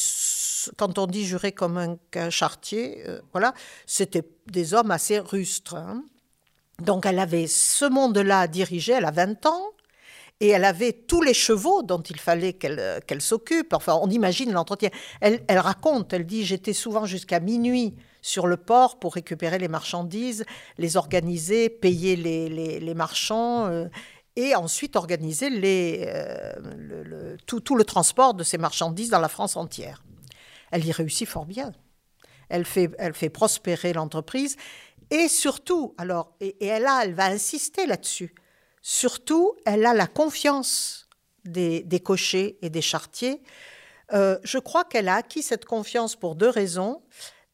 quand 0.76 0.98
on 0.98 1.06
dit 1.06 1.24
jurer 1.24 1.52
comme 1.52 1.98
un, 2.14 2.30
chartier, 2.30 3.02
euh, 3.08 3.20
voilà, 3.32 3.54
c'était 3.86 4.24
des 4.46 4.74
hommes 4.74 4.90
assez 4.90 5.18
rustres. 5.18 5.74
Hein. 5.74 6.04
Donc 6.80 7.06
elle 7.06 7.18
avait 7.18 7.46
ce 7.46 7.84
monde-là 7.84 8.40
à 8.40 8.46
diriger, 8.46 8.92
elle 8.92 9.04
a 9.04 9.10
20 9.10 9.46
ans, 9.46 9.70
et 10.40 10.48
elle 10.48 10.64
avait 10.64 10.92
tous 10.92 11.22
les 11.22 11.34
chevaux 11.34 11.82
dont 11.82 12.00
il 12.00 12.18
fallait 12.18 12.54
qu'elle 12.54 13.00
qu'elle 13.06 13.20
s'occupe. 13.20 13.72
Enfin, 13.72 13.98
on 14.02 14.08
imagine 14.08 14.52
l'entretien. 14.52 14.90
Elle, 15.20 15.42
elle 15.48 15.58
raconte, 15.58 16.12
elle 16.12 16.26
dit, 16.26 16.44
j'étais 16.44 16.72
souvent 16.72 17.04
jusqu'à 17.06 17.40
minuit 17.40 17.94
sur 18.22 18.46
le 18.46 18.56
port 18.56 18.98
pour 18.98 19.14
récupérer 19.14 19.58
les 19.58 19.68
marchandises, 19.68 20.44
les 20.78 20.96
organiser, 20.96 21.68
payer 21.68 22.16
les, 22.16 22.48
les, 22.80 22.94
marchands. 22.94 23.66
Euh, 23.66 23.86
et 24.36 24.54
ensuite 24.54 24.96
organiser 24.96 25.50
les, 25.50 26.04
euh, 26.06 26.52
le, 26.76 27.36
tout, 27.46 27.60
tout, 27.60 27.74
le 27.74 27.84
transport 27.84 28.32
de 28.32 28.44
ces 28.44 28.58
marchandises 28.58 29.10
dans 29.10 29.18
la 29.18 29.28
France 29.28 29.56
entière. 29.56 30.02
Elle 30.70 30.86
y 30.86 30.92
réussit 30.92 31.28
fort 31.28 31.46
bien. 31.46 31.72
Elle 32.48 32.64
fait, 32.64 32.90
elle 32.98 33.12
fait 33.14 33.28
prospérer 33.28 33.92
l'entreprise 33.92 34.56
et 35.10 35.28
surtout, 35.28 35.94
alors, 35.98 36.32
et, 36.40 36.56
elle, 36.64 36.86
a, 36.86 37.04
elle 37.04 37.14
va 37.14 37.26
insister 37.26 37.86
là-dessus, 37.86 38.34
surtout, 38.82 39.54
elle 39.64 39.86
a 39.86 39.94
la 39.94 40.06
confiance 40.06 41.08
des, 41.44 42.00
cochers 42.02 42.58
et 42.62 42.70
des 42.70 42.82
chartiers. 42.82 43.42
Euh, 44.12 44.38
je 44.42 44.58
crois 44.58 44.84
qu'elle 44.84 45.08
a 45.08 45.16
acquis 45.16 45.42
cette 45.42 45.64
confiance 45.64 46.16
pour 46.16 46.34
deux 46.34 46.48
raisons. 46.48 47.02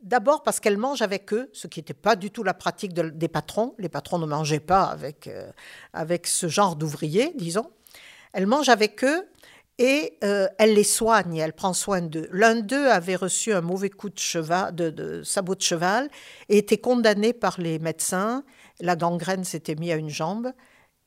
D'abord 0.00 0.42
parce 0.42 0.60
qu'elle 0.60 0.78
mange 0.78 1.02
avec 1.02 1.32
eux, 1.32 1.50
ce 1.52 1.66
qui 1.66 1.80
n'était 1.80 1.94
pas 1.94 2.16
du 2.16 2.30
tout 2.30 2.42
la 2.42 2.54
pratique 2.54 2.92
des 2.92 3.28
patrons. 3.28 3.74
Les 3.78 3.88
patrons 3.88 4.18
ne 4.18 4.26
mangeaient 4.26 4.60
pas 4.60 4.84
avec, 4.84 5.26
euh, 5.26 5.50
avec 5.92 6.26
ce 6.26 6.48
genre 6.48 6.76
d'ouvriers, 6.76 7.32
disons. 7.34 7.70
Elle 8.32 8.46
mange 8.46 8.68
avec 8.68 9.02
eux 9.04 9.26
et 9.78 10.18
euh, 10.24 10.46
elle 10.58 10.74
les 10.74 10.84
soigne, 10.84 11.36
elle 11.36 11.52
prend 11.52 11.72
soin 11.72 12.02
d'eux. 12.02 12.28
L'un 12.32 12.56
d'eux 12.56 12.88
avait 12.88 13.16
reçu 13.16 13.52
un 13.52 13.60
mauvais 13.60 13.90
coup 13.90 14.08
de, 14.10 14.18
cheval, 14.18 14.74
de, 14.74 15.22
sabot 15.22 15.54
de 15.54 15.62
cheval 15.62 16.08
et 16.48 16.58
était 16.58 16.78
condamné 16.78 17.32
par 17.32 17.60
les 17.60 17.78
médecins. 17.78 18.44
La 18.80 18.96
gangrène 18.96 19.44
s'était 19.44 19.74
mise 19.74 19.92
à 19.92 19.96
une 19.96 20.10
jambe 20.10 20.52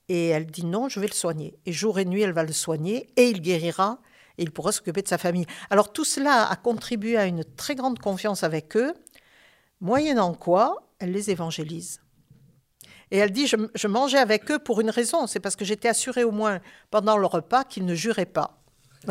et 0.10 0.30
elle 0.30 0.48
dit 0.48 0.66
non, 0.66 0.90
je 0.90 1.00
vais 1.00 1.08
le 1.08 1.14
soigner. 1.14 1.58
Et 1.66 1.72
jour 1.72 2.00
et 2.00 2.06
nuit, 2.06 2.22
elle 2.22 2.34
va 2.34 2.44
le 2.44 2.52
soigner 2.52 3.08
et 3.16 3.30
il 3.30 3.42
guérira 3.42 4.00
et 4.38 4.44
il 4.44 4.52
pourra 4.52 4.72
s'occuper 4.72 5.02
de 5.02 5.08
sa 5.08 5.18
famille. 5.18 5.46
Alors 5.70 5.94
tout 5.94 6.04
cela 6.04 6.50
a 6.50 6.56
contribué 6.56 7.16
à 7.16 7.26
une 7.26 7.44
très 7.44 7.76
grande 7.76 8.00
confiance 8.00 8.44
avec 8.44 8.76
eux, 8.76 8.94
moyennant 9.80 10.34
quoi 10.34 10.90
elle 11.00 11.12
les 11.12 11.30
évangélise. 11.30 12.02
Et 13.12 13.18
elle 13.18 13.32
dit, 13.32 13.48
je, 13.48 13.88
mangeais 13.88 14.20
avec 14.20 14.52
eux 14.52 14.60
pour 14.60 14.82
une 14.82 14.90
raison, 14.90 15.26
c'est 15.26 15.40
parce 15.40 15.56
que 15.56 15.66
j'étais 15.66 15.88
assurée 15.88 16.24
au 16.24 16.32
moins 16.32 16.60
pendant 16.92 17.18
le 17.18 17.26
repas 17.26 17.64
qu'ils 17.64 17.86
ne 17.86 17.96
juraient 17.96 18.26
pas. 18.26 18.62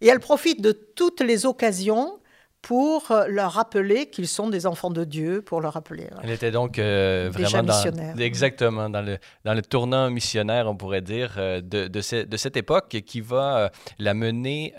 et 0.00 0.06
elle 0.06 0.20
profite 0.20 0.60
de 0.60 0.72
toutes 0.72 1.20
les 1.20 1.46
occasions 1.46 2.20
pour 2.62 3.10
euh, 3.10 3.26
leur 3.28 3.52
rappeler 3.52 4.06
qu'ils 4.06 4.28
sont 4.28 4.48
des 4.48 4.66
enfants 4.66 4.90
de 4.90 5.02
Dieu, 5.02 5.42
pour 5.42 5.60
leur 5.60 5.74
rappeler. 5.74 6.06
Elle 6.22 6.30
était 6.30 6.52
donc 6.52 6.78
euh, 6.78 7.28
vraiment 7.32 7.64
dans, 7.64 8.16
exactement 8.18 8.88
dans 8.88 9.02
le, 9.02 9.18
dans 9.44 9.52
le 9.52 9.62
tournant 9.62 10.08
missionnaire, 10.10 10.68
on 10.68 10.76
pourrait 10.76 11.00
dire, 11.00 11.34
euh, 11.38 11.60
de, 11.60 11.88
de, 11.88 12.24
de, 12.24 12.36
cette 12.36 12.56
époque 12.56 12.96
qui 13.04 13.20
va 13.20 13.70
la 13.98 14.14
mener 14.14 14.74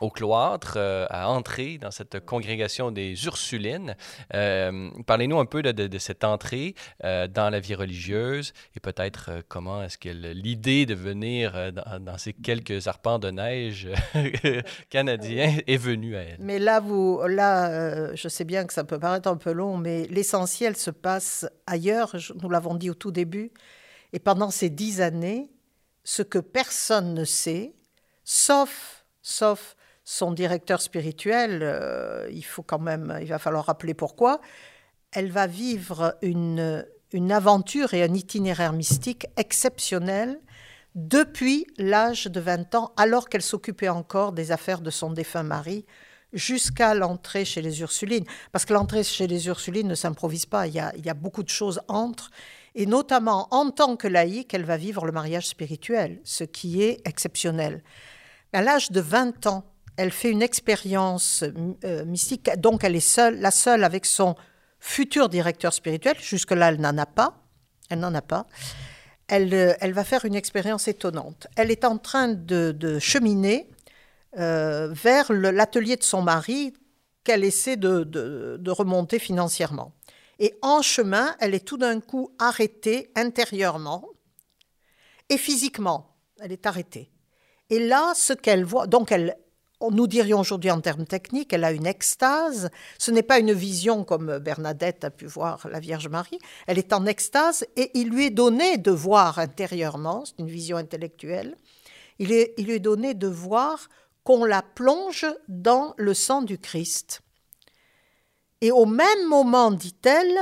au 0.00 0.10
cloître, 0.10 0.78
à 0.78 1.28
entrer 1.28 1.78
dans 1.78 1.90
cette 1.90 2.24
congrégation 2.24 2.90
des 2.90 3.24
Ursulines. 3.24 3.96
Parlez-nous 4.30 5.38
un 5.38 5.46
peu 5.46 5.62
de, 5.62 5.72
de, 5.72 5.98
cette 5.98 6.22
entrée 6.22 6.74
dans 7.02 7.50
la 7.50 7.58
vie 7.60 7.74
religieuse 7.74 8.52
et 8.76 8.80
peut-être 8.80 9.42
comment 9.48 9.82
est-ce 9.82 9.98
que 9.98 10.08
l'idée 10.08 10.86
de 10.86 10.94
venir 10.94 11.72
dans, 11.72 12.00
dans, 12.00 12.18
ces 12.18 12.32
quelques 12.32 12.86
arpents 12.86 13.18
de 13.18 13.30
neige 13.30 13.88
canadiens 14.90 15.58
est 15.66 15.76
venue 15.76 16.16
à 16.16 16.22
elle. 16.22 16.36
Mais 16.38 16.58
là, 16.58 16.80
vous 16.80 16.99
là, 17.26 17.70
euh, 17.70 18.12
je 18.14 18.28
sais 18.28 18.44
bien 18.44 18.64
que 18.64 18.72
ça 18.72 18.84
peut 18.84 18.98
paraître 18.98 19.28
un 19.28 19.36
peu 19.36 19.52
long, 19.52 19.76
mais 19.76 20.06
l'essentiel 20.08 20.76
se 20.76 20.90
passe 20.90 21.46
ailleurs, 21.66 22.16
nous 22.42 22.48
l'avons 22.48 22.74
dit 22.74 22.90
au 22.90 22.94
tout 22.94 23.12
début, 23.12 23.52
et 24.12 24.18
pendant 24.18 24.50
ces 24.50 24.70
dix 24.70 25.00
années, 25.00 25.50
ce 26.04 26.22
que 26.22 26.38
personne 26.38 27.14
ne 27.14 27.24
sait, 27.24 27.74
sauf, 28.24 29.04
sauf 29.22 29.76
son 30.04 30.32
directeur 30.32 30.80
spirituel, 30.80 31.60
euh, 31.62 32.28
il 32.32 32.44
faut 32.44 32.62
quand 32.62 32.78
même, 32.78 33.16
il 33.20 33.28
va 33.28 33.38
falloir 33.38 33.66
rappeler 33.66 33.94
pourquoi, 33.94 34.40
elle 35.12 35.30
va 35.30 35.46
vivre 35.46 36.16
une, 36.22 36.86
une 37.12 37.32
aventure 37.32 37.94
et 37.94 38.02
un 38.02 38.14
itinéraire 38.14 38.72
mystique 38.72 39.26
exceptionnel 39.36 40.40
depuis 40.94 41.66
l'âge 41.78 42.26
de 42.26 42.40
20 42.40 42.74
ans, 42.74 42.92
alors 42.96 43.28
qu'elle 43.28 43.42
s'occupait 43.42 43.88
encore 43.88 44.32
des 44.32 44.52
affaires 44.52 44.80
de 44.80 44.90
son 44.90 45.12
défunt 45.12 45.42
mari, 45.42 45.86
jusqu'à 46.32 46.94
l'entrée 46.94 47.44
chez 47.44 47.62
les 47.62 47.80
Ursulines. 47.80 48.24
Parce 48.52 48.64
que 48.64 48.72
l'entrée 48.72 49.02
chez 49.04 49.26
les 49.26 49.46
Ursulines 49.48 49.88
ne 49.88 49.94
s'improvise 49.94 50.46
pas, 50.46 50.66
il 50.66 50.74
y, 50.74 50.80
a, 50.80 51.14
beaucoup 51.14 51.42
de 51.42 51.48
choses 51.48 51.80
entre. 51.88 52.30
Et 52.74 52.86
notamment, 52.86 53.48
en 53.50 53.70
tant 53.70 53.96
que 53.96 54.06
laïque, 54.06 54.54
elle 54.54 54.64
va 54.64 54.76
vivre 54.76 55.04
le 55.04 55.12
mariage 55.12 55.48
spirituel, 55.48 56.20
ce 56.24 56.44
qui 56.44 56.82
est 56.82 57.06
exceptionnel. 57.06 57.82
À 58.52 58.62
l'âge 58.62 58.90
de 58.90 59.00
20 59.00 59.46
ans, 59.46 59.64
elle 59.96 60.12
fait 60.12 60.30
une 60.30 60.42
expérience 60.42 61.44
euh, 61.84 62.04
mystique, 62.04 62.48
donc 62.58 62.84
elle 62.84 62.96
est 62.96 63.00
seule, 63.00 63.38
la 63.40 63.50
seule 63.50 63.84
avec 63.84 64.06
son 64.06 64.34
futur 64.78 65.28
directeur 65.28 65.74
spirituel. 65.74 66.14
Jusque-là, 66.20 66.68
elle 66.68 66.80
n'en 66.80 66.96
a 66.96 67.06
pas. 67.06 67.42
Elle 67.90 67.98
n'en 67.98 68.14
a 68.14 68.22
pas. 68.22 68.46
Elle, 69.26 69.52
euh, 69.52 69.74
va 69.82 70.04
faire 70.04 70.24
une 70.24 70.36
expérience 70.36 70.88
étonnante. 70.88 71.48
Elle 71.56 71.70
est 71.70 71.84
en 71.84 71.98
train 71.98 72.28
de 72.28 72.98
cheminer 72.98 73.68
euh, 74.38 74.88
vers 74.92 75.32
l'atelier 75.32 75.96
de 75.96 76.04
son 76.04 76.22
mari 76.22 76.72
qu'elle 77.24 77.44
essaie 77.44 77.76
de, 77.76 78.70
remonter 78.70 79.18
financièrement. 79.18 79.92
Et 80.38 80.54
en 80.62 80.82
chemin, 80.82 81.34
elle 81.40 81.54
est 81.54 81.66
tout 81.66 81.76
d'un 81.76 82.00
coup 82.00 82.30
arrêtée 82.38 83.10
intérieurement 83.16 84.08
et 85.28 85.36
physiquement. 85.36 86.16
Elle 86.40 86.52
est 86.52 86.64
arrêtée. 86.64 87.10
Et 87.68 87.78
là, 87.78 88.12
ce 88.14 88.32
qu'elle 88.32 88.64
voit, 88.64 88.86
donc 88.86 89.12
elle, 89.12 89.36
nous 89.90 90.06
dirions 90.06 90.40
aujourd'hui 90.40 90.70
en 90.70 90.80
termes 90.80 91.06
techniques, 91.06 91.52
elle 91.52 91.64
a 91.64 91.72
une 91.72 91.86
extase. 91.86 92.70
Ce 92.98 93.10
n'est 93.10 93.22
pas 93.22 93.38
une 93.38 93.52
vision 93.52 94.04
comme 94.04 94.38
Bernadette 94.38 95.04
a 95.04 95.10
pu 95.10 95.26
voir 95.26 95.68
la 95.68 95.80
Vierge 95.80 96.08
Marie. 96.08 96.38
Elle 96.66 96.78
est 96.78 96.92
en 96.92 97.04
extase 97.04 97.66
et 97.76 97.90
il 97.94 98.10
lui 98.10 98.26
est 98.26 98.30
donné 98.30 98.78
de 98.78 98.90
voir 98.90 99.38
intérieurement, 99.38 100.24
c'est 100.24 100.38
une 100.38 100.48
vision 100.48 100.76
intellectuelle, 100.76 101.56
il, 102.18 102.32
est, 102.32 102.54
il 102.58 102.66
lui 102.66 102.74
est 102.74 102.80
donné 102.80 103.14
de 103.14 103.26
voir 103.26 103.88
qu'on 104.24 104.44
la 104.44 104.62
plonge 104.62 105.26
dans 105.48 105.94
le 105.96 106.14
sang 106.14 106.42
du 106.42 106.58
Christ. 106.58 107.20
Et 108.60 108.70
au 108.70 108.84
même 108.84 109.26
moment, 109.28 109.70
dit-elle, 109.70 110.38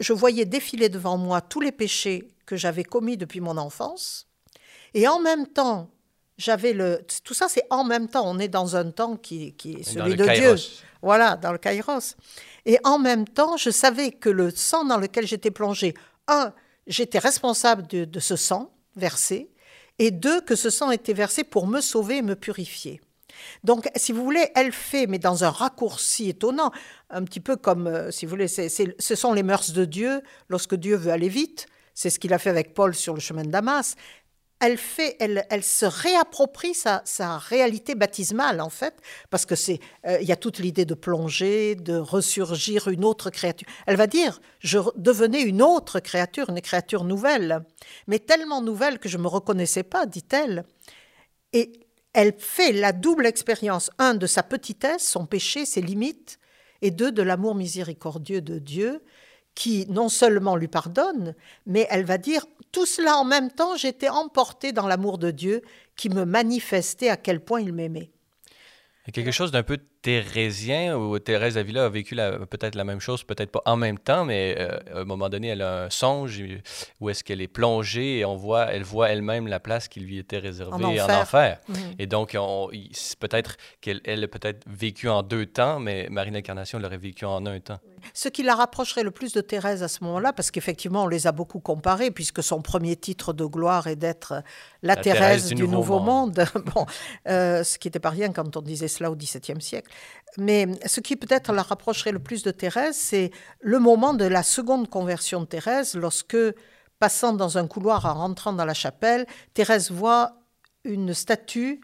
je 0.00 0.12
voyais 0.12 0.44
défiler 0.44 0.88
devant 0.88 1.16
moi 1.16 1.40
tous 1.40 1.60
les 1.60 1.72
péchés 1.72 2.28
que 2.44 2.56
j'avais 2.56 2.84
commis 2.84 3.16
depuis 3.16 3.40
mon 3.40 3.56
enfance, 3.56 4.26
et 4.92 5.08
en 5.08 5.18
même 5.18 5.46
temps, 5.46 5.90
j'avais 6.38 6.72
le. 6.72 7.04
Tout 7.24 7.34
ça, 7.34 7.48
c'est 7.48 7.64
en 7.70 7.84
même 7.84 8.08
temps. 8.08 8.22
On 8.26 8.38
est 8.38 8.48
dans 8.48 8.76
un 8.76 8.90
temps 8.90 9.16
qui, 9.16 9.54
qui 9.54 9.74
est 9.74 9.82
celui 9.82 10.16
de 10.16 10.24
Dieu. 10.24 10.54
Voilà, 11.02 11.36
dans 11.36 11.52
le 11.52 11.58
Kairos. 11.58 12.16
Et 12.64 12.78
en 12.84 12.98
même 12.98 13.28
temps, 13.28 13.56
je 13.56 13.70
savais 13.70 14.10
que 14.10 14.30
le 14.30 14.50
sang 14.50 14.84
dans 14.84 14.98
lequel 14.98 15.26
j'étais 15.26 15.50
plongé, 15.50 15.94
un, 16.28 16.54
j'étais 16.86 17.18
responsable 17.18 17.86
de, 17.88 18.04
de, 18.06 18.20
ce 18.20 18.36
sang 18.36 18.72
versé, 18.96 19.50
et 19.98 20.10
deux, 20.10 20.40
que 20.40 20.56
ce 20.56 20.70
sang 20.70 20.90
était 20.90 21.12
versé 21.12 21.44
pour 21.44 21.66
me 21.66 21.82
sauver 21.82 22.18
et 22.18 22.22
me 22.22 22.36
purifier. 22.36 23.02
Donc, 23.62 23.88
si 23.96 24.12
vous 24.12 24.22
voulez, 24.22 24.46
elle 24.54 24.72
fait, 24.72 25.06
mais 25.06 25.18
dans 25.18 25.44
un 25.44 25.50
raccourci 25.50 26.28
étonnant, 26.28 26.70
un 27.10 27.24
petit 27.24 27.40
peu 27.40 27.56
comme, 27.56 27.86
euh, 27.86 28.10
si 28.10 28.26
vous 28.26 28.30
voulez, 28.30 28.48
ce 28.48 29.14
sont 29.14 29.32
les 29.32 29.42
mœurs 29.42 29.72
de 29.72 29.84
Dieu 29.84 30.22
lorsque 30.48 30.74
Dieu 30.74 30.96
veut 30.96 31.12
aller 31.12 31.28
vite. 31.28 31.66
C'est 31.94 32.10
ce 32.10 32.18
qu'il 32.18 32.34
a 32.34 32.38
fait 32.38 32.50
avec 32.50 32.74
Paul 32.74 32.94
sur 32.94 33.14
le 33.14 33.20
chemin 33.20 33.42
de 33.42 33.50
Damas. 33.50 33.94
Elle 34.60 34.78
fait, 34.78 35.16
elle, 35.20 35.44
elle 35.50 35.62
se 35.62 35.84
réapproprie 35.84 36.74
sa, 36.74 37.02
sa, 37.04 37.38
réalité 37.38 37.94
baptismale 37.94 38.60
en 38.60 38.70
fait, 38.70 38.94
parce 39.28 39.44
que 39.44 39.56
c'est, 39.56 39.78
euh, 40.06 40.18
il 40.20 40.28
y 40.28 40.32
a 40.32 40.36
toute 40.36 40.58
l'idée 40.58 40.84
de 40.84 40.94
plonger, 40.94 41.74
de 41.74 41.96
ressurgir 41.96 42.88
une 42.88 43.04
autre 43.04 43.30
créature. 43.30 43.68
Elle 43.86 43.96
va 43.96 44.06
dire, 44.06 44.40
je 44.60 44.78
devenais 44.96 45.42
une 45.42 45.60
autre 45.60 46.00
créature, 46.00 46.48
une 46.48 46.60
créature 46.60 47.04
nouvelle, 47.04 47.64
mais 48.06 48.18
tellement 48.20 48.62
nouvelle 48.62 48.98
que 48.98 49.08
je 49.08 49.18
me 49.18 49.28
reconnaissais 49.28 49.82
pas, 49.82 50.06
dit-elle. 50.06 50.64
Et 51.52 51.83
elle 52.14 52.34
fait 52.38 52.72
la 52.72 52.92
double 52.92 53.26
expérience, 53.26 53.90
un, 53.98 54.14
de 54.14 54.26
sa 54.26 54.42
petitesse, 54.42 55.06
son 55.06 55.26
péché, 55.26 55.66
ses 55.66 55.82
limites, 55.82 56.38
et 56.80 56.90
deux, 56.90 57.12
de 57.12 57.22
l'amour 57.22 57.54
miséricordieux 57.54 58.40
de 58.40 58.58
Dieu, 58.58 59.02
qui 59.54 59.86
non 59.88 60.08
seulement 60.08 60.56
lui 60.56 60.68
pardonne, 60.68 61.34
mais 61.66 61.86
elle 61.90 62.04
va 62.04 62.18
dire, 62.18 62.46
tout 62.72 62.86
cela 62.86 63.16
en 63.16 63.24
même 63.24 63.50
temps, 63.50 63.76
j'étais 63.76 64.08
emportée 64.08 64.72
dans 64.72 64.86
l'amour 64.86 65.18
de 65.18 65.30
Dieu 65.30 65.62
qui 65.96 66.08
me 66.08 66.24
manifestait 66.24 67.08
à 67.08 67.16
quel 67.16 67.40
point 67.40 67.60
il 67.60 67.72
m'aimait. 67.72 68.10
Quelque 69.12 69.30
chose 69.30 69.52
d'un 69.52 69.62
peu 69.62 69.78
thérésien 70.04 70.98
ou 70.98 71.18
Thérèse 71.18 71.56
Avila 71.56 71.86
a 71.86 71.88
vécu 71.88 72.14
peut-être 72.14 72.74
la 72.74 72.84
même 72.84 73.00
chose, 73.00 73.24
peut-être 73.24 73.50
pas 73.50 73.62
en 73.64 73.76
même 73.76 73.98
temps, 73.98 74.26
mais 74.26 74.54
euh, 74.58 74.78
à 74.94 74.98
un 74.98 75.04
moment 75.04 75.30
donné, 75.30 75.48
elle 75.48 75.62
a 75.62 75.84
un 75.84 75.90
songe 75.90 76.42
où 77.00 77.08
est-ce 77.08 77.24
qu'elle 77.24 77.40
est 77.40 77.48
plongée 77.48 78.18
et 78.18 78.24
on 78.26 78.36
voit, 78.36 78.66
elle 78.70 78.82
voit 78.82 79.08
elle-même 79.08 79.46
la 79.46 79.60
place 79.60 79.88
qui 79.88 80.00
lui 80.00 80.18
était 80.18 80.38
réservée 80.38 81.00
en 81.00 81.08
enfer. 81.08 81.58
Mhm. 81.68 81.76
Et 81.98 82.06
donc, 82.06 82.36
peut-être 83.18 83.56
qu'elle 83.80 84.02
elle 84.04 84.22
a 84.24 84.28
peut-être 84.28 84.62
vécu 84.66 85.08
en 85.08 85.22
deux 85.22 85.46
temps, 85.46 85.80
mais 85.80 86.08
Marie 86.10 86.32
l'Incarnation 86.32 86.78
l'aurait 86.78 86.98
vécu 86.98 87.24
en 87.24 87.46
un 87.46 87.58
temps. 87.60 87.80
Ce 88.12 88.28
qui 88.28 88.42
la 88.42 88.54
rapprocherait 88.54 89.02
le 89.02 89.10
plus 89.10 89.32
de 89.32 89.40
Thérèse 89.40 89.82
à 89.82 89.88
ce 89.88 90.04
moment-là, 90.04 90.32
parce 90.32 90.50
qu'effectivement, 90.50 91.04
on 91.04 91.08
les 91.08 91.26
a 91.26 91.32
beaucoup 91.32 91.60
comparés, 91.60 92.10
puisque 92.10 92.42
son 92.42 92.60
premier 92.60 92.96
titre 92.96 93.32
de 93.32 93.44
gloire 93.46 93.86
est 93.86 93.96
d'être 93.96 94.42
la, 94.82 94.96
Thérèse, 94.96 95.48
du, 95.48 95.66
Nouveau, 95.66 96.00
Monde, 96.00 96.44
bon, 96.74 96.84
euh, 97.28 97.64
ce 97.64 97.78
qui 97.78 97.88
n'était 97.88 98.00
pas 98.00 98.10
rien 98.10 98.32
quand 98.32 98.56
on 98.56 98.60
disait 98.60 98.88
cela 98.88 99.10
au 99.10 99.16
XVIIe 99.16 99.60
siècle. 99.60 99.90
Mais 100.36 100.66
ce 100.86 101.00
qui 101.00 101.16
peut-être 101.16 101.52
la 101.52 101.62
rapprocherait 101.62 102.12
le 102.12 102.18
plus 102.18 102.42
de 102.42 102.50
Thérèse, 102.50 102.96
c'est 102.96 103.30
le 103.60 103.78
moment 103.78 104.14
de 104.14 104.24
la 104.24 104.42
seconde 104.42 104.88
conversion 104.88 105.40
de 105.40 105.46
Thérèse, 105.46 105.94
lorsque, 105.94 106.36
passant 106.98 107.32
dans 107.32 107.58
un 107.58 107.66
couloir 107.66 108.04
en 108.06 108.14
rentrant 108.14 108.52
dans 108.52 108.64
la 108.64 108.74
chapelle, 108.74 109.26
Thérèse 109.54 109.90
voit 109.90 110.38
une 110.84 111.14
statue 111.14 111.80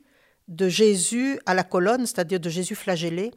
de 0.48 0.68
Jésus 0.68 1.40
à 1.46 1.54
la 1.54 1.62
colonne, 1.62 2.06
c'est-à-dire 2.06 2.40
de 2.40 2.50
Jésus 2.50 2.74
flagellé. 2.74 3.30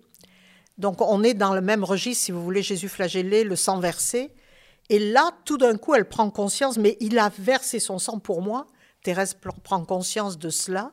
Donc 0.77 1.01
on 1.01 1.23
est 1.23 1.35
dans 1.35 1.53
le 1.53 1.61
même 1.61 1.83
registre, 1.83 2.25
si 2.25 2.31
vous 2.31 2.43
voulez, 2.43 2.63
Jésus 2.63 2.89
flagellé, 2.89 3.43
le 3.43 3.55
sang 3.55 3.79
versé. 3.79 4.33
Et 4.89 4.99
là, 4.99 5.31
tout 5.45 5.57
d'un 5.57 5.77
coup, 5.77 5.93
elle 5.93 6.09
prend 6.09 6.29
conscience, 6.29 6.77
mais 6.77 6.97
il 6.99 7.19
a 7.19 7.29
versé 7.29 7.79
son 7.79 7.99
sang 7.99 8.19
pour 8.19 8.41
moi. 8.41 8.67
Thérèse 9.03 9.35
prend 9.63 9.85
conscience 9.85 10.37
de 10.37 10.49
cela, 10.49 10.91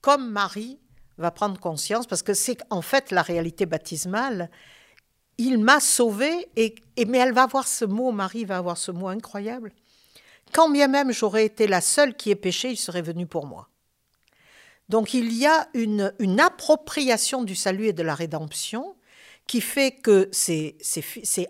comme 0.00 0.30
Marie 0.30 0.80
va 1.18 1.30
prendre 1.30 1.58
conscience, 1.58 2.06
parce 2.06 2.22
que 2.22 2.34
c'est 2.34 2.58
en 2.70 2.82
fait 2.82 3.10
la 3.10 3.22
réalité 3.22 3.66
baptismale. 3.66 4.50
Il 5.38 5.58
m'a 5.58 5.80
sauvé, 5.80 6.48
et, 6.56 6.74
mais 7.06 7.18
elle 7.18 7.32
va 7.32 7.44
avoir 7.44 7.66
ce 7.66 7.84
mot, 7.84 8.12
Marie 8.12 8.44
va 8.44 8.58
avoir 8.58 8.76
ce 8.76 8.90
mot 8.90 9.08
incroyable. 9.08 9.72
Quand 10.52 10.70
bien 10.70 10.88
même 10.88 11.12
j'aurais 11.12 11.44
été 11.44 11.66
la 11.66 11.80
seule 11.80 12.14
qui 12.14 12.30
ait 12.30 12.36
péché, 12.36 12.70
il 12.70 12.76
serait 12.76 13.02
venu 13.02 13.26
pour 13.26 13.46
moi. 13.46 13.68
Donc 14.88 15.14
il 15.14 15.32
y 15.32 15.46
a 15.46 15.68
une, 15.74 16.12
appropriation 16.38 17.42
du 17.42 17.56
salut 17.56 17.88
et 17.88 17.92
de 17.92 18.02
la 18.02 18.14
rédemption 18.14 18.96
qui 19.46 19.60
fait 19.60 19.92
que 19.92 20.28
c'est 20.32 20.76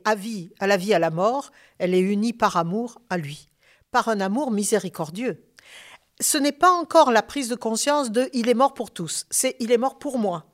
à 0.05 0.11
à 0.59 0.66
la 0.66 0.76
vie, 0.76 0.94
à 0.94 0.98
la 0.98 1.11
mort, 1.11 1.50
elle 1.79 1.94
est 1.94 2.00
unie 2.00 2.33
par 2.33 2.57
amour 2.57 3.00
à 3.11 3.18
lui, 3.18 3.48
par 3.90 4.09
un 4.09 4.20
amour 4.20 4.50
miséricordieux 4.50 5.45
ce 6.20 6.38
n'est 6.38 6.52
pas 6.52 6.70
encore 6.70 7.11
la 7.11 7.22
prise 7.22 7.48
de 7.48 7.55
conscience 7.55 8.11
de 8.11 8.29
il 8.33 8.48
est 8.48 8.55
mort 8.55 8.74
pour 8.74 8.90
tous, 8.90 9.26
c'est 9.31 9.57
il 9.61 9.72
est 9.72 9.79
mort 9.79 9.98
pour 9.98 10.18
moi. 10.18 10.46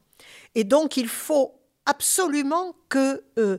Et 0.55 0.65
donc 0.65 0.97
il 0.97 1.09
faut 1.09 1.55
absolument 1.87 2.75
que, 2.89 3.25
euh, 3.39 3.59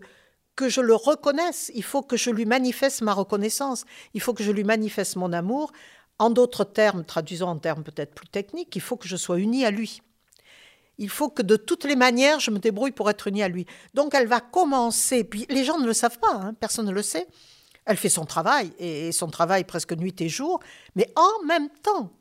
que 0.56 0.70
je 0.70 0.82
le 0.82 0.96
reconnaisse, 0.96 1.72
il 1.74 1.84
faut 1.84 2.02
que 2.02 2.18
je 2.18 2.30
lui 2.30 2.46
manifeste 2.46 3.02
ma 3.02 3.14
reconnaissance, 3.14 3.86
il 4.14 4.22
faut 4.22 4.34
que 4.34 4.44
je 4.44 4.52
lui 4.52 4.64
manifeste 4.64 5.16
mon 5.16 5.34
amour. 5.34 5.72
En 6.20 6.30
d'autres 6.30 6.64
termes, 6.64 7.04
traduisons 7.04 7.48
en 7.48 7.58
termes 7.58 7.84
peut-être 7.84 8.14
plus 8.14 8.28
techniques, 8.28 8.76
il 8.76 8.82
faut 8.82 8.98
que 8.98 9.08
je 9.08 9.18
sois 9.18 9.40
unie 9.40 9.66
à 9.66 9.72
lui. 9.72 10.02
Il 11.00 11.10
faut 11.10 11.30
que 11.30 11.42
de 11.42 11.56
toutes 11.56 11.86
les 11.86 11.96
manières, 11.96 12.40
je 12.40 12.52
me 12.52 12.60
débrouille 12.60 12.92
pour 12.92 13.10
être 13.10 13.28
unie 13.28 13.42
à 13.42 13.48
lui. 13.48 13.66
Donc 13.96 14.14
elle 14.14 14.28
va 14.28 14.40
commencer, 14.40 15.24
puis 15.24 15.48
les 15.50 15.64
gens 15.64 15.80
ne 15.80 15.88
le 15.88 15.94
savent 15.94 16.20
pas, 16.20 16.34
hein, 16.34 16.54
personne 16.60 16.86
ne 16.86 16.92
le 16.92 17.02
sait, 17.02 17.28
elle 17.86 17.98
fait 17.98 18.10
son 18.10 18.26
travail, 18.26 18.72
et 18.80 19.12
son 19.12 19.28
travail 19.28 19.64
presque 19.64 19.94
nuit 19.94 20.16
et 20.20 20.30
jour, 20.30 20.60
mais 20.96 21.10
en 21.16 21.46
même 21.46 21.70
temps, 21.82 22.12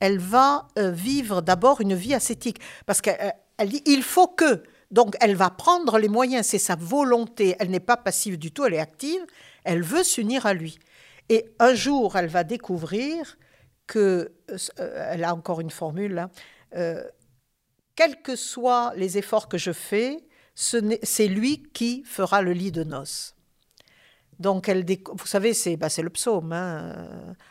elle 0.00 0.18
va 0.18 0.68
euh, 0.78 0.90
vivre 0.90 1.42
d'abord 1.42 1.80
une 1.80 1.94
vie 1.94 2.14
ascétique. 2.14 2.58
Parce 2.86 3.00
qu'elle 3.00 3.34
dit, 3.66 3.82
il 3.86 4.02
faut 4.02 4.26
que. 4.26 4.62
Donc, 4.90 5.16
elle 5.20 5.36
va 5.36 5.48
prendre 5.48 5.98
les 5.98 6.08
moyens, 6.08 6.46
c'est 6.46 6.58
sa 6.58 6.74
volonté. 6.74 7.56
Elle 7.60 7.70
n'est 7.70 7.80
pas 7.80 7.96
passive 7.96 8.36
du 8.38 8.50
tout, 8.50 8.64
elle 8.64 8.74
est 8.74 8.80
active. 8.80 9.24
Elle 9.64 9.82
veut 9.82 10.02
s'unir 10.02 10.44
à 10.44 10.54
lui. 10.54 10.78
Et 11.28 11.46
un 11.60 11.72
jour, 11.72 12.16
elle 12.16 12.26
va 12.26 12.44
découvrir 12.44 13.38
que, 13.86 14.32
euh, 14.50 15.08
elle 15.12 15.24
a 15.24 15.34
encore 15.34 15.60
une 15.60 15.70
formule 15.70 16.28
euh, 16.74 17.04
quels 17.94 18.22
que 18.22 18.36
soient 18.36 18.92
les 18.96 19.18
efforts 19.18 19.48
que 19.48 19.58
je 19.58 19.72
fais, 19.72 20.18
c'est 20.54 21.28
lui 21.28 21.62
qui 21.72 22.02
fera 22.04 22.42
le 22.42 22.52
lit 22.52 22.72
de 22.72 22.84
noces. 22.84 23.34
Donc, 24.42 24.68
elle 24.68 24.84
vous 24.84 25.26
savez, 25.26 25.54
c'est 25.54 25.76
bah, 25.76 25.86
le 25.96 26.10
psaume. 26.10 26.52
Hein. 26.52 27.06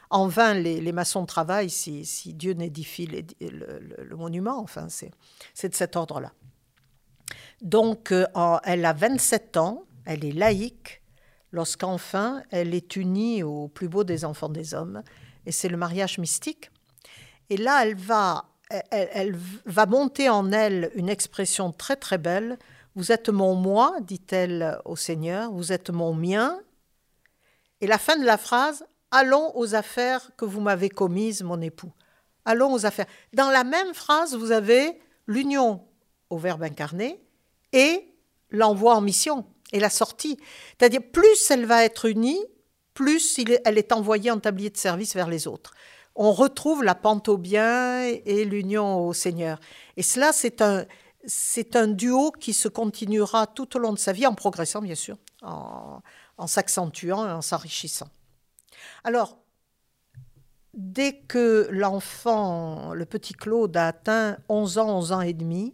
En 0.10 0.27
vain, 0.27 0.54
les, 0.54 0.91
maçons 0.91 1.25
travaillent 1.25 1.69
si, 1.69 2.06
si 2.06 2.34
Dieu 2.34 2.51
n'édifie 2.51 3.08
le, 3.08 4.15
monument. 4.17 4.60
Enfin, 4.60 4.88
c'est 4.89 5.69
de 5.69 5.73
cet 5.73 5.95
ordre-là. 5.95 6.34
Donc, 7.62 8.12
euh, 8.12 8.25
elle 8.65 8.86
a 8.86 8.91
27 8.91 9.56
ans, 9.56 9.86
elle 10.04 10.25
est 10.25 10.34
laïque, 10.34 11.01
lorsqu'enfin, 11.54 12.43
elle 12.51 12.75
est 12.75 12.97
unie 12.97 13.41
au 13.41 13.69
plus 13.69 13.88
beau 13.88 14.04
des 14.04 14.25
enfants 14.25 14.49
des 14.49 14.73
hommes, 14.73 15.01
et 15.45 15.54
c'est 15.54 15.69
le 15.69 15.77
mariage 15.77 16.17
mystique. 16.17 16.71
Et 17.49 17.56
là, 17.56 17.84
elle 17.86 17.95
va, 17.95 18.49
elle 18.89 19.38
va 19.65 19.86
monter 19.86 20.27
en 20.27 20.51
elle 20.51 20.91
une 20.95 21.08
expression 21.08 21.71
très 21.71 21.95
très 21.95 22.17
belle. 22.17 22.60
Vous 22.95 23.13
êtes 23.13 23.30
mon 23.30 23.56
moi, 23.56 23.95
dit-elle 24.01 24.77
au 24.84 24.97
Seigneur, 24.97 25.54
vous 25.54 25.71
êtes 25.71 25.89
mon 25.89 26.13
mien, 26.13 26.60
et 27.81 27.87
la 27.87 27.97
fin 27.97 28.15
de 28.15 28.25
la 28.25 28.37
phrase, 28.37 28.85
allons 29.11 29.51
aux 29.55 29.75
affaires 29.75 30.31
que 30.37 30.45
vous 30.45 30.61
m'avez 30.61 30.89
commises, 30.89 31.43
mon 31.43 31.59
époux. 31.61 31.91
Allons 32.45 32.73
aux 32.73 32.85
affaires. 32.85 33.07
Dans 33.33 33.49
la 33.49 33.63
même 33.63 33.93
phrase, 33.93 34.35
vous 34.35 34.51
avez 34.51 34.99
l'union 35.27 35.81
au 36.29 36.37
Verbe 36.37 36.63
incarné 36.63 37.19
et 37.73 38.07
l'envoi 38.49 38.95
en 38.95 39.01
mission 39.01 39.45
et 39.73 39.79
la 39.79 39.89
sortie. 39.89 40.37
C'est-à-dire, 40.77 41.01
plus 41.11 41.49
elle 41.49 41.65
va 41.65 41.83
être 41.83 42.05
unie, 42.05 42.39
plus 42.93 43.39
elle 43.65 43.77
est 43.77 43.91
envoyée 43.91 44.31
en 44.31 44.39
tablier 44.39 44.69
de 44.69 44.77
service 44.77 45.15
vers 45.15 45.27
les 45.27 45.47
autres. 45.47 45.73
On 46.15 46.31
retrouve 46.31 46.83
la 46.83 46.95
pente 46.95 47.29
au 47.29 47.37
bien 47.37 48.03
et 48.03 48.45
l'union 48.45 49.07
au 49.07 49.13
Seigneur. 49.13 49.59
Et 49.97 50.03
cela, 50.03 50.33
c'est 50.33 50.61
un, 50.61 50.85
c'est 51.25 51.75
un 51.75 51.87
duo 51.87 52.31
qui 52.31 52.53
se 52.53 52.67
continuera 52.67 53.47
tout 53.47 53.75
au 53.77 53.79
long 53.79 53.93
de 53.93 53.99
sa 53.99 54.11
vie, 54.11 54.27
en 54.27 54.33
progressant, 54.33 54.81
bien 54.81 54.95
sûr, 54.95 55.17
en 56.41 56.47
s'accentuant 56.47 57.27
et 57.27 57.32
en 57.32 57.41
s'enrichissant. 57.41 58.10
Alors, 59.04 59.38
dès 60.73 61.19
que 61.19 61.67
l'enfant, 61.71 62.93
le 62.93 63.06
petit 63.06 63.34
Claude, 63.34 63.77
a 63.77 63.88
atteint 63.88 64.38
11 64.49 64.77
ans, 64.80 64.97
11 64.97 65.12
ans 65.12 65.21
et 65.21 65.34
demi, 65.34 65.73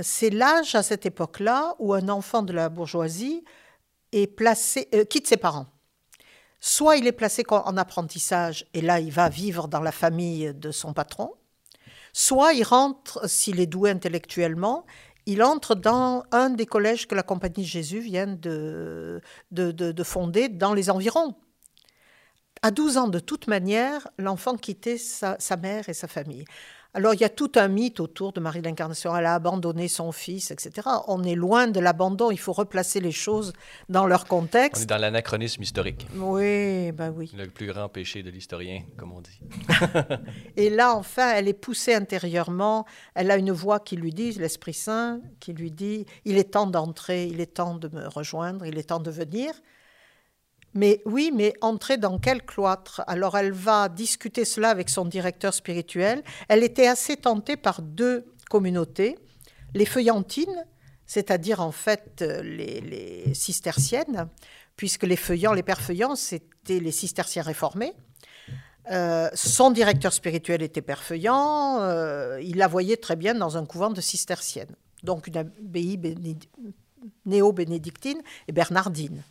c'est 0.00 0.30
l'âge 0.30 0.76
à 0.76 0.82
cette 0.84 1.06
époque-là 1.06 1.74
où 1.80 1.92
un 1.92 2.08
enfant 2.08 2.42
de 2.42 2.52
la 2.52 2.68
bourgeoisie 2.68 3.42
est 4.12 4.28
placé, 4.28 4.88
euh, 4.94 5.04
quitte 5.04 5.26
ses 5.26 5.36
parents. 5.36 5.66
Soit 6.60 6.96
il 6.96 7.06
est 7.06 7.12
placé 7.12 7.42
en 7.50 7.76
apprentissage 7.76 8.66
et 8.74 8.80
là 8.80 9.00
il 9.00 9.10
va 9.10 9.28
vivre 9.28 9.66
dans 9.66 9.80
la 9.80 9.92
famille 9.92 10.54
de 10.54 10.70
son 10.70 10.92
patron, 10.92 11.34
soit 12.12 12.52
il 12.52 12.62
rentre, 12.62 13.28
s'il 13.28 13.58
est 13.58 13.66
doué 13.66 13.90
intellectuellement, 13.90 14.86
il 15.26 15.42
entre 15.42 15.74
dans 15.74 16.24
un 16.30 16.50
des 16.50 16.66
collèges 16.66 17.06
que 17.06 17.14
la 17.14 17.24
Compagnie 17.24 17.64
de 17.64 17.68
Jésus 17.68 17.98
vient 17.98 18.28
de, 18.28 19.20
de, 19.50 20.02
fonder 20.04 20.48
dans 20.48 20.72
les 20.72 20.88
environs. 20.88 21.34
À 22.62 22.70
12 22.70 22.96
ans, 22.96 23.08
de 23.08 23.18
toute 23.18 23.48
manière, 23.48 24.08
l'enfant 24.18 24.56
quittait 24.56 24.98
sa, 24.98 25.36
mère 25.60 25.88
et 25.88 25.94
sa 25.94 26.08
famille. 26.08 26.44
Alors 26.96 27.12
il 27.12 27.20
y 27.20 27.24
a 27.24 27.28
tout 27.28 27.52
un 27.56 27.68
mythe 27.68 28.00
autour 28.00 28.32
de 28.32 28.40
Marie 28.40 28.62
l'Incarnation. 28.62 29.14
Elle 29.14 29.26
a 29.26 29.34
abandonné 29.34 29.86
son 29.86 30.12
fils, 30.12 30.50
etc. 30.50 30.88
On 31.08 31.22
est 31.24 31.34
loin 31.34 31.66
de 31.66 31.78
l'abandon. 31.78 32.30
Il 32.30 32.38
faut 32.38 32.54
replacer 32.54 33.00
les 33.00 33.12
choses 33.12 33.52
dans 33.90 34.06
leur 34.06 34.24
contexte. 34.24 34.80
On 34.80 34.84
est 34.84 34.86
dans 34.86 34.96
l'anachronisme 34.96 35.62
historique. 35.62 36.06
Oui, 36.16 36.92
ben 36.92 37.12
oui. 37.14 37.30
Le 37.36 37.48
plus 37.48 37.66
grand 37.66 37.90
péché 37.90 38.22
de 38.22 38.30
l'historien, 38.30 38.82
comme 38.96 39.12
on 39.12 39.20
dit. 39.20 39.38
Et 40.56 40.70
là, 40.70 40.96
enfin, 40.96 41.34
elle 41.34 41.48
est 41.48 41.52
poussée 41.52 41.92
intérieurement. 41.92 42.86
Elle 43.14 43.30
a 43.30 43.36
une 43.36 43.52
voix 43.52 43.78
qui 43.78 43.96
lui 43.96 44.14
dit, 44.14 44.32
l'Esprit 44.32 44.72
Saint, 44.72 45.20
qui 45.38 45.52
lui 45.52 45.70
dit, 45.70 46.06
il 46.24 46.38
est 46.38 46.52
temps 46.52 46.66
d'entrer, 46.66 47.26
il 47.26 47.42
est 47.42 47.56
temps 47.56 47.74
de 47.74 47.88
me 47.88 48.08
rejoindre, 48.08 48.64
il 48.64 48.78
est 48.78 48.84
temps 48.84 49.00
de 49.00 49.10
venir. 49.10 49.52
Mais 50.76 51.00
oui, 51.06 51.32
mais 51.34 51.54
entrer 51.62 51.96
dans 51.96 52.18
quel 52.18 52.42
cloître? 52.42 53.02
Alors 53.06 53.36
elle 53.38 53.52
va 53.52 53.88
discuter 53.88 54.44
cela 54.44 54.68
avec 54.68 54.90
son 54.90 55.06
directeur 55.06 55.54
spirituel. 55.54 56.22
Elle 56.48 56.62
était 56.62 56.86
assez 56.86 57.16
tentée 57.16 57.56
par 57.56 57.80
deux 57.80 58.26
communautés, 58.50 59.16
les 59.74 59.86
feuillantines, 59.86 60.66
c'est-à-dire 61.06 61.60
en 61.60 61.72
fait 61.72 62.22
les, 62.42 63.32
cisterciennes, 63.32 64.28
puisque 64.76 65.04
les 65.04 65.16
feuillants, 65.16 65.54
les 65.54 65.62
pères 65.62 65.80
c'était 66.14 66.78
les 66.78 66.92
cisterciens 66.92 67.42
réformés. 67.42 67.94
Euh, 68.90 69.30
son 69.34 69.70
directeur 69.70 70.12
spirituel 70.12 70.62
était 70.62 70.82
père 70.82 71.02
feuillant, 71.02 71.80
euh, 71.80 72.38
il 72.42 72.58
la 72.58 72.68
voyait 72.68 72.98
très 72.98 73.16
bien 73.16 73.34
dans 73.34 73.56
un 73.56 73.64
couvent 73.64 73.90
de 73.90 74.00
cisterciennes, 74.00 74.76
donc 75.02 75.26
une 75.26 75.38
abbaye 75.38 75.98
néo-bénédictine 77.24 78.20
et 78.46 78.52
bernardine. 78.52 79.24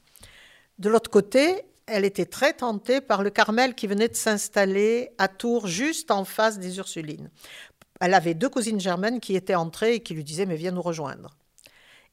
De 0.78 0.90
l'autre 0.90 1.10
côté, 1.10 1.64
elle 1.86 2.06
était 2.06 2.26
très 2.26 2.54
tentée 2.54 3.00
par 3.02 3.24
le 3.24 3.30
Carmel 3.30 3.76
qui 3.76 3.88
venait 3.88 4.08
de 4.08 4.16
s'installer 4.16 5.12
à 5.18 5.28
Tours, 5.28 5.68
juste 5.68 6.12
en 6.12 6.26
face 6.26 6.60
des 6.60 6.78
Ursulines. 6.78 7.30
Elle 8.02 8.14
avait 8.14 8.34
deux 8.34 8.50
cousines 8.50 8.80
germaines 8.80 9.20
qui 9.20 9.36
étaient 9.36 9.56
entrées 9.56 9.96
et 9.96 10.00
qui 10.02 10.14
lui 10.14 10.24
disaient 10.24 10.46
Mais 10.46 10.58
viens 10.58 10.72
nous 10.72 10.82
rejoindre. 10.82 11.38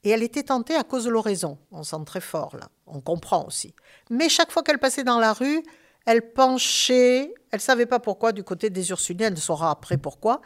Et 0.05 0.11
elle 0.11 0.23
était 0.23 0.45
tentée 0.45 0.75
à 0.75 0.85
cause 0.85 1.05
de 1.05 1.11
l'oraison. 1.11 1.59
On 1.71 1.83
sent 1.83 2.05
très 2.07 2.21
fort 2.21 2.57
là, 2.57 2.69
on 2.87 3.01
comprend 3.01 3.47
aussi. 3.47 3.75
Mais 4.11 4.29
chaque 4.29 4.53
fois 4.53 4.63
qu'elle 4.63 4.79
passait 4.79 5.05
dans 5.05 5.19
la 5.19 5.33
rue, 5.33 5.63
elle 6.07 6.33
penchait, 6.33 7.35
elle 7.51 7.59
ne 7.59 7.59
savait 7.59 7.87
pas 7.87 8.01
pourquoi, 8.01 8.33
du 8.33 8.43
côté 8.43 8.71
des 8.71 8.91
Ursulines, 8.91 9.33
elle 9.33 9.39
saura 9.39 9.71
après 9.71 9.97
pourquoi, 9.97 10.41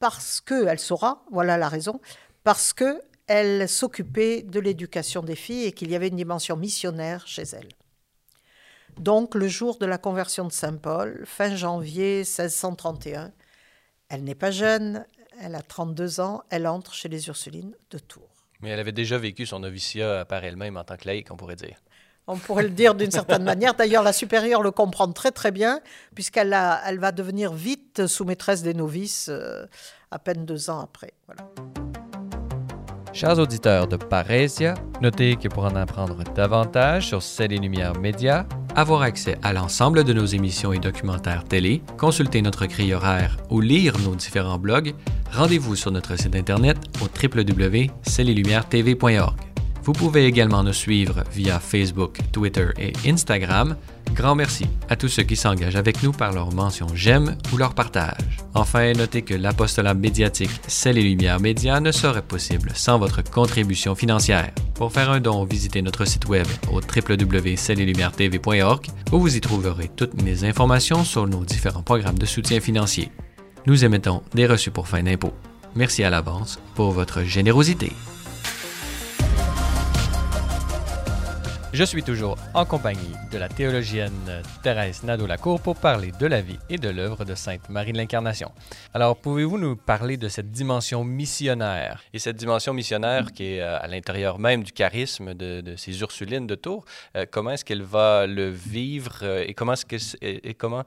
parce 0.00 0.40
que, 0.40 0.66
elle 0.66 0.78
saura, 0.78 1.24
voilà 1.30 1.56
la 1.56 1.68
raison, 1.68 2.00
parce 2.42 2.72
que 2.72 3.00
elle 3.28 3.68
s'occupait 3.68 4.42
de 4.42 4.58
l'éducation 4.58 5.22
des 5.22 5.36
filles 5.36 5.66
et 5.66 5.72
qu'il 5.72 5.90
y 5.90 5.96
avait 5.96 6.08
une 6.08 6.16
dimension 6.16 6.56
missionnaire 6.56 7.26
chez 7.26 7.42
elle. 7.42 7.68
Donc, 8.98 9.34
le 9.34 9.46
jour 9.46 9.78
de 9.78 9.86
la 9.86 9.98
conversion 9.98 10.44
de 10.44 10.52
Saint 10.52 10.76
Paul, 10.76 11.22
fin 11.24 11.54
janvier 11.54 12.18
1631, 12.18 13.32
elle 14.08 14.24
n'est 14.24 14.34
pas 14.34 14.50
jeune, 14.50 15.04
elle 15.40 15.54
a 15.54 15.62
32 15.62 16.20
ans, 16.20 16.42
elle 16.50 16.66
entre 16.66 16.94
chez 16.94 17.08
les 17.08 17.28
Ursulines 17.28 17.74
de 17.90 17.98
Tours. 17.98 18.28
Mais 18.60 18.70
elle 18.70 18.80
avait 18.80 18.92
déjà 18.92 19.18
vécu 19.18 19.46
son 19.46 19.60
noviciat 19.60 20.24
par 20.24 20.42
elle-même 20.42 20.76
en 20.76 20.84
tant 20.84 20.96
que 20.96 21.06
laïque, 21.06 21.30
on 21.30 21.36
pourrait 21.36 21.54
dire. 21.54 21.76
On 22.26 22.36
pourrait 22.36 22.64
le 22.64 22.70
dire 22.70 22.94
d'une 22.94 23.10
certaine 23.10 23.44
manière. 23.44 23.74
D'ailleurs, 23.74 24.02
la 24.02 24.12
supérieure 24.12 24.62
le 24.62 24.70
comprend 24.70 25.10
très 25.12 25.30
très 25.30 25.52
bien, 25.52 25.80
puisqu'elle 26.14 26.56
elle 26.84 26.98
va 26.98 27.12
devenir 27.12 27.52
vite 27.52 28.06
sous-maîtresse 28.06 28.62
des 28.62 28.74
novices 28.74 29.28
euh, 29.30 29.64
à 30.10 30.18
peine 30.18 30.44
deux 30.44 30.70
ans 30.70 30.80
après. 30.80 31.12
Voilà. 31.26 31.48
Chers 33.18 33.38
auditeurs 33.40 33.88
de 33.88 33.96
Parésia, 33.96 34.74
notez 35.02 35.34
que 35.34 35.48
pour 35.48 35.64
en 35.64 35.74
apprendre 35.74 36.22
davantage 36.36 37.08
sur 37.08 37.20
Celles 37.20 37.52
et 37.52 37.60
avoir 38.76 39.02
accès 39.02 39.36
à 39.42 39.52
l'ensemble 39.52 40.04
de 40.04 40.12
nos 40.12 40.24
émissions 40.24 40.72
et 40.72 40.78
documentaires 40.78 41.42
télé, 41.42 41.82
consulter 41.96 42.40
notre 42.42 42.66
grille 42.66 42.94
horaire 42.94 43.36
ou 43.50 43.60
lire 43.60 43.98
nos 44.04 44.14
différents 44.14 44.60
blogs, 44.60 44.94
rendez-vous 45.32 45.74
sur 45.74 45.90
notre 45.90 46.16
site 46.16 46.36
internet 46.36 46.78
au 47.02 47.06
www.celleslumieres-tv.org. 47.06 49.36
Vous 49.82 49.94
pouvez 49.94 50.26
également 50.26 50.62
nous 50.62 50.72
suivre 50.72 51.24
via 51.32 51.58
Facebook, 51.58 52.20
Twitter 52.30 52.68
et 52.78 52.92
Instagram 53.04 53.74
Grand 54.14 54.34
merci 54.34 54.66
à 54.88 54.96
tous 54.96 55.08
ceux 55.08 55.22
qui 55.22 55.36
s'engagent 55.36 55.76
avec 55.76 56.02
nous 56.02 56.12
par 56.12 56.32
leur 56.32 56.52
mention 56.52 56.86
j'aime 56.94 57.36
ou 57.52 57.56
leur 57.56 57.74
partage. 57.74 58.38
Enfin, 58.54 58.92
notez 58.92 59.22
que 59.22 59.34
l'apostolat 59.34 59.94
médiatique 59.94 60.50
Celles 60.66 60.98
et 60.98 61.02
Lumières 61.02 61.40
Média 61.40 61.80
ne 61.80 61.92
serait 61.92 62.22
possible 62.22 62.72
sans 62.74 62.98
votre 62.98 63.22
contribution 63.22 63.94
financière. 63.94 64.50
Pour 64.74 64.92
faire 64.92 65.10
un 65.10 65.20
don, 65.20 65.44
visitez 65.44 65.82
notre 65.82 66.04
site 66.04 66.28
web 66.28 66.46
au 66.72 66.80
www.celleslumieres-tv.org 66.80 68.86
où 69.12 69.20
vous 69.20 69.36
y 69.36 69.40
trouverez 69.40 69.90
toutes 69.94 70.20
mes 70.22 70.44
informations 70.44 71.04
sur 71.04 71.26
nos 71.26 71.44
différents 71.44 71.82
programmes 71.82 72.18
de 72.18 72.26
soutien 72.26 72.60
financier. 72.60 73.10
Nous 73.66 73.84
émettons 73.84 74.22
des 74.34 74.46
reçus 74.46 74.70
pour 74.70 74.88
fin 74.88 75.02
d'impôt. 75.02 75.32
Merci 75.74 76.02
à 76.02 76.10
l'avance 76.10 76.58
pour 76.74 76.92
votre 76.92 77.22
générosité. 77.22 77.92
Je 81.78 81.84
suis 81.84 82.02
toujours 82.02 82.36
en 82.54 82.64
compagnie 82.64 83.14
de 83.30 83.38
la 83.38 83.48
théologienne 83.48 84.42
Thérèse 84.64 85.04
Nadeau-Lacour 85.04 85.60
pour 85.60 85.76
parler 85.76 86.10
de 86.18 86.26
la 86.26 86.40
vie 86.40 86.58
et 86.68 86.76
de 86.76 86.88
l'œuvre 86.88 87.24
de 87.24 87.36
Sainte 87.36 87.68
Marie 87.68 87.92
de 87.92 87.98
l'Incarnation. 87.98 88.50
Alors, 88.94 89.16
pouvez-vous 89.16 89.58
nous 89.58 89.76
parler 89.76 90.16
de 90.16 90.28
cette 90.28 90.50
dimension 90.50 91.04
missionnaire? 91.04 92.02
Et 92.12 92.18
cette 92.18 92.34
dimension 92.34 92.74
missionnaire 92.74 93.30
qui 93.30 93.44
est 93.44 93.60
euh, 93.60 93.78
à 93.78 93.86
l'intérieur 93.86 94.40
même 94.40 94.64
du 94.64 94.72
charisme 94.72 95.34
de, 95.34 95.76
ces 95.76 96.00
Ursulines 96.00 96.48
de 96.48 96.56
Tours? 96.56 96.84
Euh, 97.14 97.26
comment 97.30 97.52
est-ce 97.52 97.64
qu'elle 97.64 97.84
va 97.84 98.26
le 98.26 98.48
vivre 98.48 99.20
euh, 99.22 99.44
et 99.46 99.54
comment, 99.54 99.74
est-ce 99.74 99.86
que, 99.86 100.16
et, 100.20 100.54
comment 100.54 100.82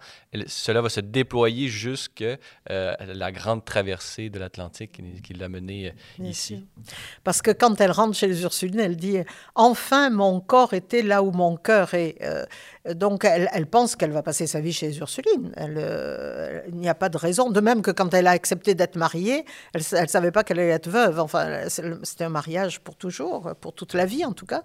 cela 0.46 0.82
va 0.82 0.90
se 0.90 1.00
déployer 1.00 1.70
jusqu'à 1.70 2.36
la 2.68 3.32
grande 3.32 3.64
traversée 3.64 4.30
de 4.30 4.40
l'Atlantique 4.40 5.02
qui, 5.24 5.34
l'a 5.36 5.48
menée 5.48 5.94
ici? 6.20 6.66
Parce 7.24 7.42
que 7.42 7.52
quand 7.52 7.80
elle 7.80 7.92
rentre 7.92 8.18
chez 8.18 8.28
les 8.28 8.44
Ursulines, 8.44 8.82
elle 8.82 8.98
dit 8.98 9.20
Enfin, 9.56 10.10
mon 10.10 10.42
corps 10.42 10.74
était 10.82 11.02
là 11.02 11.24
où 11.24 11.32
mon 11.32 11.56
cœur 11.56 11.94
est. 11.94 12.16
Euh, 12.22 12.46
donc, 12.94 13.26
elle, 13.26 13.68
pense 13.68 13.96
qu'elle 13.96 14.12
va 14.12 14.24
passer 14.24 14.48
sa 14.48 14.60
vie 14.60 14.74
chez 14.74 14.96
Ursuline. 14.98 15.54
Euh, 15.58 16.62
il 16.68 16.76
n'y 16.76 16.90
a 16.90 16.96
pas 16.96 17.10
de 17.10 17.18
raison. 17.18 17.50
De 17.50 17.62
même 17.62 17.82
que 17.82 17.92
quand 17.92 18.14
elle 18.14 18.28
a 18.28 18.32
accepté 18.32 18.76
d'être 18.76 18.96
mariée, 18.96 19.46
elle 19.74 19.82
ne 20.02 20.08
savait 20.08 20.32
pas 20.32 20.44
qu'elle 20.44 20.60
allait 20.60 20.70
être 20.70 20.90
veuve. 20.90 21.20
Enfin, 21.20 21.70
c'était 21.70 22.24
un 22.24 22.30
mariage 22.30 22.80
pour 22.82 22.96
toujours, 22.96 23.54
pour 23.62 23.74
toute 23.74 23.94
la 23.94 24.06
vie 24.06 24.26
en 24.26 24.34
tout 24.34 24.46
cas. 24.46 24.64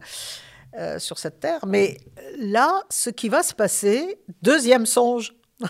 Euh, 0.78 0.98
sur 0.98 1.18
cette 1.18 1.40
terre. 1.40 1.64
Mais 1.64 1.96
là, 2.38 2.82
ce 2.90 3.08
qui 3.08 3.30
va 3.30 3.42
se 3.42 3.54
passer, 3.54 4.20
deuxième 4.42 4.84
songe, 4.84 5.32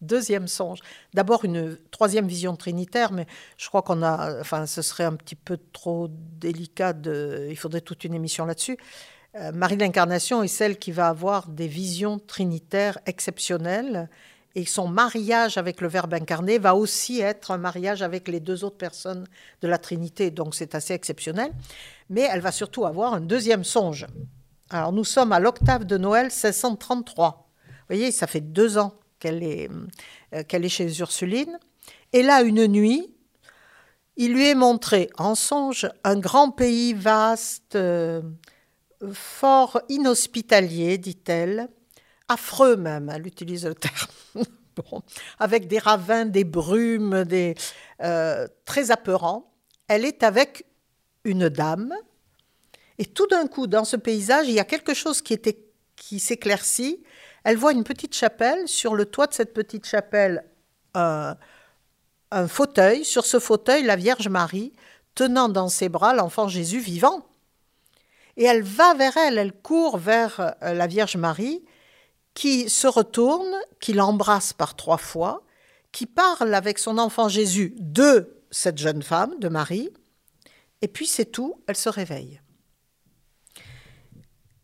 deuxième 0.00 0.48
songe. 0.48 0.78
D'abord 1.12 1.44
une 1.44 1.76
troisième 1.90 2.26
vision 2.26 2.56
trinitaire, 2.56 3.12
mais 3.12 3.26
je 3.58 3.68
crois 3.68 3.82
qu'on 3.82 4.02
a, 4.02 4.40
enfin, 4.40 4.64
ce 4.64 4.80
serait 4.80 5.04
un 5.04 5.16
petit 5.16 5.34
peu 5.34 5.58
trop 5.74 6.08
délicat. 6.08 6.94
Il 7.04 7.56
faudrait 7.58 7.82
toute 7.82 8.04
une 8.04 8.14
émission 8.14 8.46
là-dessus. 8.46 8.78
Euh, 9.36 9.52
Marie 9.52 9.76
l'Incarnation 9.76 10.42
est 10.42 10.48
celle 10.48 10.78
qui 10.78 10.92
va 10.92 11.08
avoir 11.08 11.48
des 11.48 11.68
visions 11.68 12.18
trinitaires 12.18 12.98
exceptionnelles 13.06 14.08
et 14.56 14.64
son 14.64 14.88
mariage 14.88 15.56
avec 15.58 15.80
le 15.80 15.88
Verbe 15.88 16.14
incarné 16.14 16.58
va 16.58 16.74
aussi 16.74 17.20
être 17.20 17.52
un 17.52 17.58
mariage 17.58 18.02
avec 18.02 18.26
les 18.26 18.40
deux 18.40 18.64
autres 18.64 18.76
personnes 18.76 19.26
de 19.62 19.68
la 19.68 19.78
Trinité, 19.78 20.32
donc 20.32 20.56
c'est 20.56 20.74
assez 20.74 20.92
exceptionnel. 20.92 21.52
Mais 22.08 22.22
elle 22.22 22.40
va 22.40 22.50
surtout 22.50 22.84
avoir 22.84 23.14
un 23.14 23.20
deuxième 23.20 23.62
songe. 23.62 24.06
Alors 24.68 24.92
nous 24.92 25.04
sommes 25.04 25.32
à 25.32 25.38
l'octave 25.38 25.84
de 25.84 25.96
Noël 25.96 26.26
1633. 26.26 27.48
Vous 27.68 27.74
voyez, 27.88 28.10
ça 28.10 28.26
fait 28.26 28.40
deux 28.40 28.78
ans 28.78 28.94
qu'elle 29.20 29.42
est, 29.44 29.68
euh, 30.34 30.42
qu'elle 30.42 30.64
est 30.64 30.68
chez 30.68 30.84
les 30.84 30.98
Ursulines. 30.98 31.58
Et 32.12 32.22
là, 32.22 32.42
une 32.42 32.66
nuit, 32.66 33.14
il 34.16 34.32
lui 34.32 34.48
est 34.48 34.54
montré 34.56 35.10
en 35.16 35.36
songe 35.36 35.88
un 36.02 36.18
grand 36.18 36.50
pays 36.50 36.92
vaste, 36.92 37.76
euh, 37.76 38.20
fort 39.12 39.80
inhospitalier, 39.88 40.98
dit-elle, 40.98 41.68
affreux 42.28 42.76
même, 42.76 43.10
elle 43.10 43.26
utilise 43.26 43.66
le 43.66 43.74
terme, 43.74 44.44
avec 45.38 45.66
des 45.66 45.78
ravins, 45.78 46.26
des 46.26 46.44
brumes, 46.44 47.24
des, 47.24 47.54
euh, 48.02 48.46
très 48.64 48.90
apeurants. 48.90 49.52
Elle 49.88 50.04
est 50.04 50.22
avec 50.22 50.64
une 51.24 51.48
dame, 51.48 51.94
et 52.98 53.06
tout 53.06 53.26
d'un 53.26 53.46
coup, 53.46 53.66
dans 53.66 53.84
ce 53.84 53.96
paysage, 53.96 54.46
il 54.48 54.54
y 54.54 54.60
a 54.60 54.64
quelque 54.64 54.94
chose 54.94 55.22
qui, 55.22 55.38
qui 55.96 56.20
s'éclaircit. 56.20 57.02
Elle 57.44 57.56
voit 57.56 57.72
une 57.72 57.84
petite 57.84 58.14
chapelle, 58.14 58.68
sur 58.68 58.94
le 58.94 59.06
toit 59.06 59.26
de 59.26 59.32
cette 59.32 59.54
petite 59.54 59.86
chapelle, 59.86 60.44
un 60.94 61.36
fauteuil, 62.48 63.04
sur 63.04 63.24
ce 63.24 63.38
fauteuil, 63.38 63.82
la 63.84 63.96
Vierge 63.96 64.28
Marie, 64.28 64.72
tenant 65.14 65.48
dans 65.48 65.68
ses 65.68 65.88
bras 65.88 66.14
l'enfant 66.14 66.48
Jésus 66.48 66.80
vivant. 66.80 67.26
Et 68.40 68.44
elle 68.44 68.62
va 68.62 68.94
vers 68.94 69.18
elle, 69.18 69.36
elle 69.36 69.52
court 69.52 69.98
vers 69.98 70.40
euh, 70.40 70.72
la 70.72 70.86
Vierge 70.86 71.18
Marie, 71.18 71.62
qui 72.32 72.70
se 72.70 72.86
retourne, 72.86 73.54
qui 73.80 73.92
l'embrasse 73.92 74.54
par 74.54 74.76
trois 74.76 74.96
fois, 74.96 75.44
qui 75.92 76.06
parle 76.06 76.54
avec 76.54 76.78
son 76.78 76.96
enfant 76.96 77.28
Jésus 77.28 77.74
de 77.78 78.42
cette 78.50 78.78
jeune 78.78 79.02
femme, 79.02 79.38
de 79.40 79.48
Marie, 79.48 79.90
et 80.80 80.88
puis 80.88 81.06
c'est 81.06 81.26
tout, 81.26 81.62
elle 81.66 81.76
se 81.76 81.90
réveille. 81.90 82.40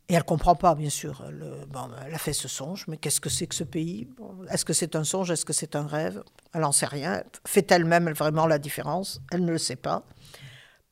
Et 0.08 0.14
elle 0.14 0.20
ne 0.20 0.22
comprend 0.22 0.54
pas, 0.54 0.74
bien 0.74 0.88
sûr. 0.88 1.22
bon, 1.68 1.90
elle 2.06 2.14
a 2.14 2.18
fait 2.18 2.32
ce 2.32 2.48
songe, 2.48 2.86
mais 2.88 2.96
qu'est-ce 2.96 3.20
que 3.20 3.28
c'est 3.28 3.46
que 3.46 3.54
ce 3.54 3.64
pays? 3.64 4.08
Est-ce 4.50 4.64
que 4.64 4.72
c'est 4.72 4.96
un 4.96 5.04
songe? 5.04 5.30
Est-ce 5.30 5.44
que 5.44 5.52
c'est 5.52 5.76
un 5.76 5.86
rêve? 5.86 6.22
Elle 6.54 6.62
n'en 6.62 6.72
sait 6.72 6.86
rien. 6.86 7.24
Fait 7.46 7.70
elle-même 7.70 8.10
vraiment 8.12 8.46
la 8.46 8.58
différence 8.58 9.20
Elle 9.32 9.44
ne 9.44 9.50
le 9.50 9.58
sait 9.58 9.76
pas. 9.76 10.04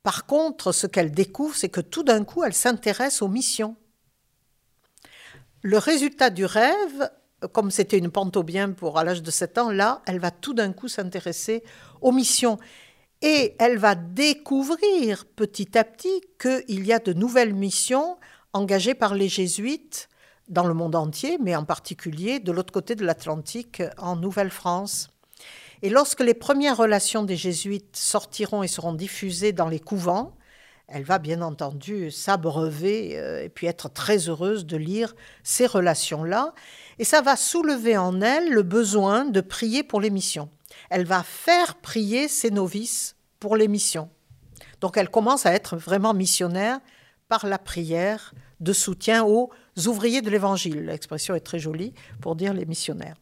Par 0.05 0.27
contre, 0.27 0.73
ce 0.73 0.87
qu'elle 0.87 1.13
découvre, 1.13 1.57
c'est 1.57 1.71
que 1.71 1.81
tout 1.81 2.03
d'un 2.03 2.25
coup, 2.25 2.45
elle 2.45 2.53
s'intéresse 2.53 3.23
aux 3.23 3.29
missions. 3.29 3.75
Le 5.63 5.79
résultat 5.79 6.29
du 6.29 6.45
rêve, 6.45 7.11
comme 7.53 7.71
c'était 7.71 7.97
une 7.97 8.11
bien 8.45 8.73
pour 8.73 8.99
à 8.99 9.05
l'âge 9.05 9.23
de 9.23 9.31
7 9.31 9.57
ans, 9.57 9.71
là, 9.71 10.03
elle 10.07 10.21
va 10.21 10.31
tout 10.31 10.53
d'un 10.53 10.75
coup 10.75 10.89
s'intéresser 10.89 11.65
aux 12.03 12.13
missions. 12.13 12.59
Et 13.23 13.57
elle 13.59 13.79
va 13.79 13.95
découvrir 13.95 15.25
petit 15.25 15.79
à 15.79 15.85
petit 15.85 16.21
qu'il 16.39 16.87
y 16.87 16.93
a 16.93 16.99
de 16.99 17.15
nouvelles 17.15 17.55
missions 17.55 18.19
engagées 18.53 18.95
par 18.95 19.15
les 19.15 19.31
jésuites 19.31 20.11
dans 20.51 20.67
le 20.67 20.75
monde 20.75 20.97
entier, 20.97 21.39
mais 21.43 21.57
en 21.57 21.65
particulier 21.65 22.41
de 22.41 22.53
l'autre 22.53 22.75
côté 22.75 22.95
de 22.95 23.07
l'Atlantique, 23.07 23.83
en 23.97 24.17
Nouvelle-France. 24.17 25.14
Et 25.85 25.91
lorsque 25.91 26.21
les 26.21 26.33
premières 26.33 26.79
relations 26.79 27.25
des 27.25 27.37
jésuites 27.37 27.95
sortiront 27.95 28.63
et 28.63 28.69
seront 28.69 28.95
diffusées 28.95 29.53
dans 29.53 29.69
les 29.69 29.81
couvents, 29.81 30.35
elle 30.89 31.03
va 31.03 31.19
bien 31.19 31.43
entendu 31.43 32.11
s'abreuver 32.11 33.19
euh, 33.19 33.45
et 33.45 33.51
puis 33.51 33.67
être 33.67 33.91
très 33.91 34.31
heureuse 34.31 34.65
de 34.65 34.79
lire 34.79 35.15
ces 35.43 35.67
relations-là. 35.67 36.55
Et 36.99 37.05
ça 37.05 37.21
va 37.21 37.37
soulever 37.37 37.99
en 37.99 38.23
elle 38.23 38.51
le 38.51 38.63
besoin 38.63 39.27
de 39.27 39.43
prier 39.43 39.83
pour 39.83 40.01
les 40.01 40.09
missions. 40.09 40.49
Elle 40.89 41.05
va 41.05 41.23
faire 41.23 41.75
prier 41.75 42.29
ses 42.29 42.51
novices 42.51 43.17
pour 43.39 43.55
les 43.55 43.69
missions. 43.69 44.09
Donc 44.81 44.97
elle 44.97 45.11
commence 45.11 45.45
à 45.45 45.53
être 45.53 45.77
vraiment 45.77 46.15
missionnaire 46.15 46.81
par 47.29 47.47
la 47.47 47.59
prière 47.59 48.33
de 48.59 48.73
soutien 48.73 49.23
aux 49.23 49.51
ouvriers 49.85 50.23
de 50.23 50.31
l'Évangile. 50.31 50.87
L'expression 50.87 51.35
est 51.35 51.41
très 51.41 51.59
jolie 51.59 51.93
pour 52.23 52.37
dire 52.37 52.55
les 52.55 52.65
missionnaires. 52.65 53.17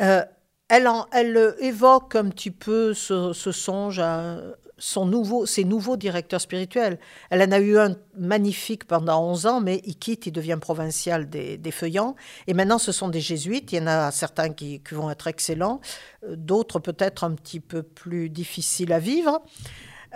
Euh, 0.00 0.24
elle, 0.68 0.88
elle, 1.12 1.54
évoque 1.60 2.16
un 2.16 2.28
petit 2.28 2.50
peu 2.50 2.94
ce, 2.94 3.32
songe 3.32 3.98
à 3.98 4.38
son 4.78 5.06
nouveau, 5.06 5.44
ses 5.44 5.64
nouveaux 5.64 5.96
directeurs 5.96 6.40
spirituels. 6.40 6.98
Elle 7.30 7.42
en 7.42 7.52
a 7.52 7.58
eu 7.58 7.78
un 7.78 7.96
magnifique 8.16 8.84
pendant 8.86 9.22
11 9.30 9.46
ans, 9.46 9.60
mais 9.60 9.82
il 9.84 9.96
quitte, 9.96 10.26
il 10.26 10.32
devient 10.32 10.58
provincial 10.60 11.28
des, 11.28 11.70
Feuillants. 11.70 12.14
Et 12.46 12.54
maintenant, 12.54 12.78
ce 12.78 12.92
sont 12.92 13.08
des 13.08 13.20
jésuites. 13.20 13.72
Il 13.72 13.76
y 13.76 13.80
en 13.80 13.86
a 13.86 14.10
certains 14.10 14.50
qui, 14.50 14.80
vont 14.92 15.10
être 15.10 15.26
excellents, 15.26 15.80
euh, 16.24 16.36
d'autres 16.36 16.78
peut-être 16.78 17.24
un 17.24 17.32
petit 17.32 17.60
peu 17.60 17.82
plus 17.82 18.30
difficiles 18.30 18.92
à 18.92 18.98
vivre. 18.98 19.42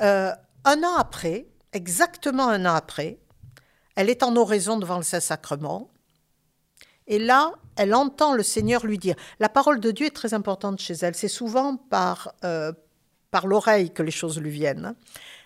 Euh, 0.01 0.33
un 0.65 0.83
an 0.83 0.97
après, 0.97 1.47
exactement 1.73 2.49
un 2.49 2.65
an 2.65 2.75
après, 2.75 3.19
elle 3.97 4.09
est 4.09 4.23
en 4.23 4.37
oraison 4.37 4.79
devant 4.79 4.97
le 4.97 5.03
Saint-Sacrement. 5.03 5.91
Et 7.07 7.19
là, 7.19 7.53
elle 7.77 7.95
entend 7.95 8.35
le 8.35 8.43
Seigneur 8.43 8.87
lui 8.87 8.99
dire. 8.99 9.17
La 9.41 9.49
parole 9.49 9.81
de 9.81 9.91
Dieu 9.91 10.07
est 10.07 10.11
très 10.11 10.35
importante 10.35 10.81
chez 10.81 10.95
elle. 10.95 11.15
C'est 11.15 11.29
souvent 11.29 11.77
par, 11.77 12.35
euh, 12.45 12.73
par 13.31 13.47
l'oreille 13.47 13.91
que 13.91 14.03
les 14.03 14.11
choses 14.11 14.39
lui 14.39 14.51
viennent. 14.51 14.95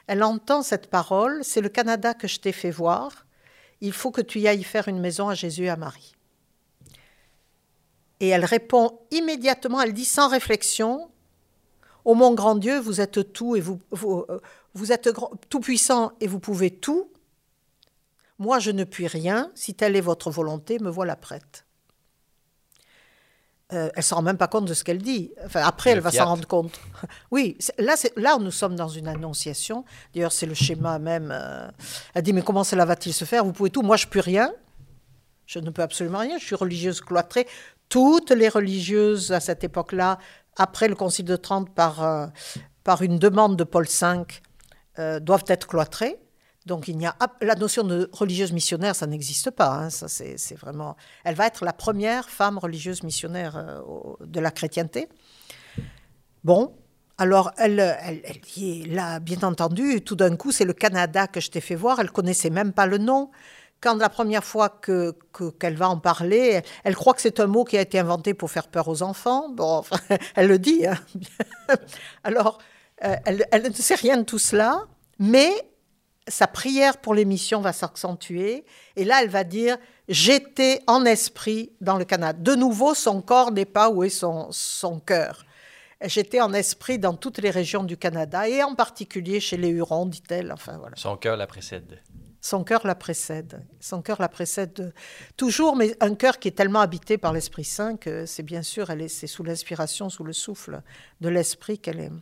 Elle 0.07 0.23
entend 0.23 0.63
cette 0.63 0.89
parole. 0.89 1.41
C'est 1.43 1.61
le 1.61 1.69
Canada 1.69 2.15
que 2.15 2.29
je 2.29 2.41
t'ai 2.41 2.53
fait 2.53 2.71
voir. 2.71 3.27
Il 3.81 3.93
faut 3.93 4.11
que 4.11 4.21
tu 4.21 4.41
y 4.41 4.49
ailles 4.49 4.65
faire 4.65 4.89
une 4.89 5.01
maison 5.01 5.29
à 5.29 5.35
Jésus 5.35 5.65
et 5.65 5.71
à 5.71 5.77
Marie. 5.77 6.15
Et 8.21 8.29
elle 8.29 8.45
répond 8.45 8.99
immédiatement, 9.11 9.83
elle 9.83 9.93
dit 9.93 10.07
sans 10.07 10.29
réflexion, 10.29 11.11
Ô 12.07 12.15
mon 12.15 12.35
grand 12.35 12.55
Dieu, 12.55 12.79
vous 12.79 13.01
êtes 13.01 13.33
tout 13.33 13.57
et 13.57 13.61
vous, 13.61 13.81
vous, 13.91 14.25
euh, 14.31 14.41
vous 14.75 14.93
êtes 14.93 15.11
tout 15.49 15.61
puissant 15.61 16.13
et 16.21 16.29
vous 16.29 16.39
pouvez 16.39 16.71
tout. 16.71 17.11
Moi, 18.39 18.59
je 18.59 18.70
ne 18.70 18.84
puis 18.84 19.07
rien. 19.07 19.51
Si 19.55 19.74
telle 19.74 19.97
est 19.97 20.01
votre 20.01 20.30
volonté, 20.30 20.78
me 20.78 20.91
voilà 20.91 21.16
prête. 21.16 21.66
Euh, 23.72 23.89
elle 23.95 23.99
ne 23.99 24.03
s'en 24.03 24.16
rend 24.16 24.22
même 24.22 24.37
pas 24.37 24.47
compte 24.47 24.66
de 24.66 24.74
ce 24.74 24.84
qu'elle 24.84 25.03
dit. 25.03 25.32
Enfin, 25.45 25.62
après, 25.64 25.91
elle 25.91 26.01
va 26.01 26.12
s'en 26.12 26.26
rendre 26.26 26.47
compte. 26.47 26.78
Oui, 27.32 27.59
là, 27.78 27.97
là, 28.16 28.39
nous 28.39 28.53
sommes 28.53 28.76
dans 28.76 28.89
une 28.89 29.09
annonciation. 29.09 29.84
D'ailleurs, 30.14 30.32
c'est 30.32 30.47
le 30.47 30.55
schéma 30.55 30.99
même. 30.99 31.30
Euh, 31.32 31.68
elle 32.14 32.22
dit, 32.22 32.32
mais 32.32 32.43
comment 32.43 32.62
cela 32.62 32.84
va-t-il 32.84 33.12
se 33.12 33.24
faire? 33.24 33.45
Vous 33.45 33.53
pouvez 33.53 33.70
tout. 33.70 33.82
Moi, 33.82 33.97
je 33.97 34.07
ne 34.07 34.11
peux 34.11 34.20
rien. 34.20 34.53
Je 35.47 35.59
ne 35.59 35.70
peux 35.70 35.82
absolument 35.82 36.18
rien. 36.18 36.39
Je 36.39 36.45
suis 36.45 36.55
religieuse 36.55 37.01
cloîtrée. 37.01 37.49
Toutes 37.89 38.30
les 38.30 38.49
religieuses 38.49 39.32
à 39.32 39.41
cette 39.41 39.64
époque-là, 39.64 40.18
après 40.57 40.87
le 40.87 40.95
Concile 40.95 41.24
de 41.24 41.37
Trente, 41.37 41.74
par, 41.74 42.05
euh, 42.05 42.26
par 42.84 43.03
une 43.03 43.18
demande 43.18 43.57
de 43.57 43.64
Paul 43.64 43.87
V, 43.87 45.20
doivent 45.20 45.45
être 45.49 45.66
cloîtrées. 45.66 46.18
Donc 46.67 46.89
il 46.89 47.01
y 47.01 47.07
a 47.07 47.17
la 47.41 47.55
notion 47.55 47.85
de 47.85 48.11
religieuse 48.12 48.53
missionnaire, 48.53 48.97
ça 48.97 49.07
n'existe 49.07 49.53
pas. 49.53 49.71
Hein. 49.71 49.91
ça 49.91 50.09
c'est 50.09 50.57
vraiment. 50.57 50.97
Elle 51.25 51.37
va 51.37 51.47
être 51.47 51.64
la 51.64 51.73
première 51.73 52.29
femme 52.29 52.59
religieuse 52.59 53.05
missionnaire 53.05 53.57
euh, 53.57 53.81
de 54.21 54.41
la 54.41 54.51
chrétienté. 54.51 55.09
Bon, 56.43 56.75
alors 57.19 57.53
elle, 57.57 57.79
elle, 58.03 58.23
est 58.59 58.87
là, 58.89 59.21
bien 59.21 59.43
entendu. 59.43 60.03
Tout 60.03 60.17
d'un 60.17 60.35
coup, 60.37 60.51
c'est 60.51 60.64
le 60.64 60.73
Canada 60.73 61.29
que 61.29 61.41
je 61.41 61.51
t'ai 61.51 61.61
fait 61.61 61.77
voir. 61.77 62.01
Elle 62.01 62.11
connaissait 62.11 62.51
même 62.51 62.73
pas 62.73 62.87
le 62.87 62.99
nom. 62.99 63.31
Quand 63.81 63.95
la 63.95 64.09
première 64.09 64.43
fois 64.43 64.69
que 64.69 65.14
qu'elle 65.61 65.77
va 65.77 65.89
en 65.89 65.99
parler, 65.99 66.62
elle 66.83 66.97
croit 66.97 67.14
que 67.14 67.21
c'est 67.21 67.39
un 67.41 67.47
mot 67.47 67.62
qui 67.62 67.79
a 67.79 67.81
été 67.83 67.99
inventé 67.99 68.35
pour 68.35 68.51
faire 68.51 68.67
peur 68.67 68.89
aux 68.89 69.03
enfants. 69.03 69.51
Bon, 69.51 69.85
elle 70.35 70.49
le 70.49 70.59
dit. 70.59 70.85
Hein. 70.85 70.99
alors, 72.25 72.59
euh, 73.05 73.14
elle, 73.25 73.47
elle 73.53 73.62
ne 73.62 73.73
sait 73.73 73.95
rien 73.95 74.17
de 74.17 74.23
tout 74.25 74.39
cela, 74.39 74.83
mais 75.21 75.53
sa 76.29 76.47
prière 76.47 76.99
pour 76.99 77.14
l'émission 77.14 77.61
va 77.61 77.72
s'accentuer. 77.72 78.64
Et 78.97 79.05
là, 79.05 79.22
elle 79.22 79.29
va 79.29 79.45
dire 79.45 79.77
J'étais 80.09 80.83
en 80.87 81.05
esprit 81.05 81.72
dans 81.81 81.97
le 81.97 82.05
Canada. 82.05 82.39
De 82.39 82.55
nouveau, 82.55 82.95
son 82.95 83.20
corps 83.20 83.51
n'est 83.51 83.64
pas 83.64 83.91
où 83.91 84.05
est 84.05 84.09
son, 84.09 84.49
son 84.53 85.01
cœur. 85.01 85.45
J'étais 86.05 86.41
en 86.41 86.53
esprit 86.53 86.99
dans 86.99 87.14
toutes 87.14 87.39
les 87.39 87.51
régions 87.51 87.83
du 87.83 87.97
Canada 87.97 88.49
et 88.49 88.62
en 88.62 88.74
particulier 88.74 89.41
chez 89.41 89.57
les 89.57 89.68
Hurons, 89.68 90.07
dit-elle. 90.07 90.53
Enfin, 90.53 90.79
voilà. 90.79 90.95
Son 90.97 91.16
cœur 91.16 91.37
la 91.37 91.47
précède. 91.47 92.01
Son 92.41 92.62
cœur 92.62 92.87
la 92.87 92.95
précède. 92.95 93.66
Son 93.81 94.03
cœur 94.03 94.20
la 94.20 94.29
précède 94.29 94.93
toujours, 95.37 95.74
mais 95.74 95.97
un 96.01 96.14
cœur 96.14 96.39
qui 96.39 96.49
est 96.49 96.53
tellement 96.53 96.81
habité 96.81 97.18
par 97.18 97.33
l'Esprit 97.33 97.64
Saint 97.64 97.97
que 97.97 98.27
c'est 98.27 98.45
bien 98.45 98.62
sûr, 98.62 98.91
elle 98.91 99.03
est, 99.03 99.09
c'est 99.09 99.27
sous 99.27 99.43
l'inspiration, 99.43 100.09
sous 100.11 100.22
le 100.22 100.33
souffle 100.33 100.83
de 101.20 101.29
l'Esprit 101.29 101.79
qu'elle 101.79 101.99
est. 101.99 102.12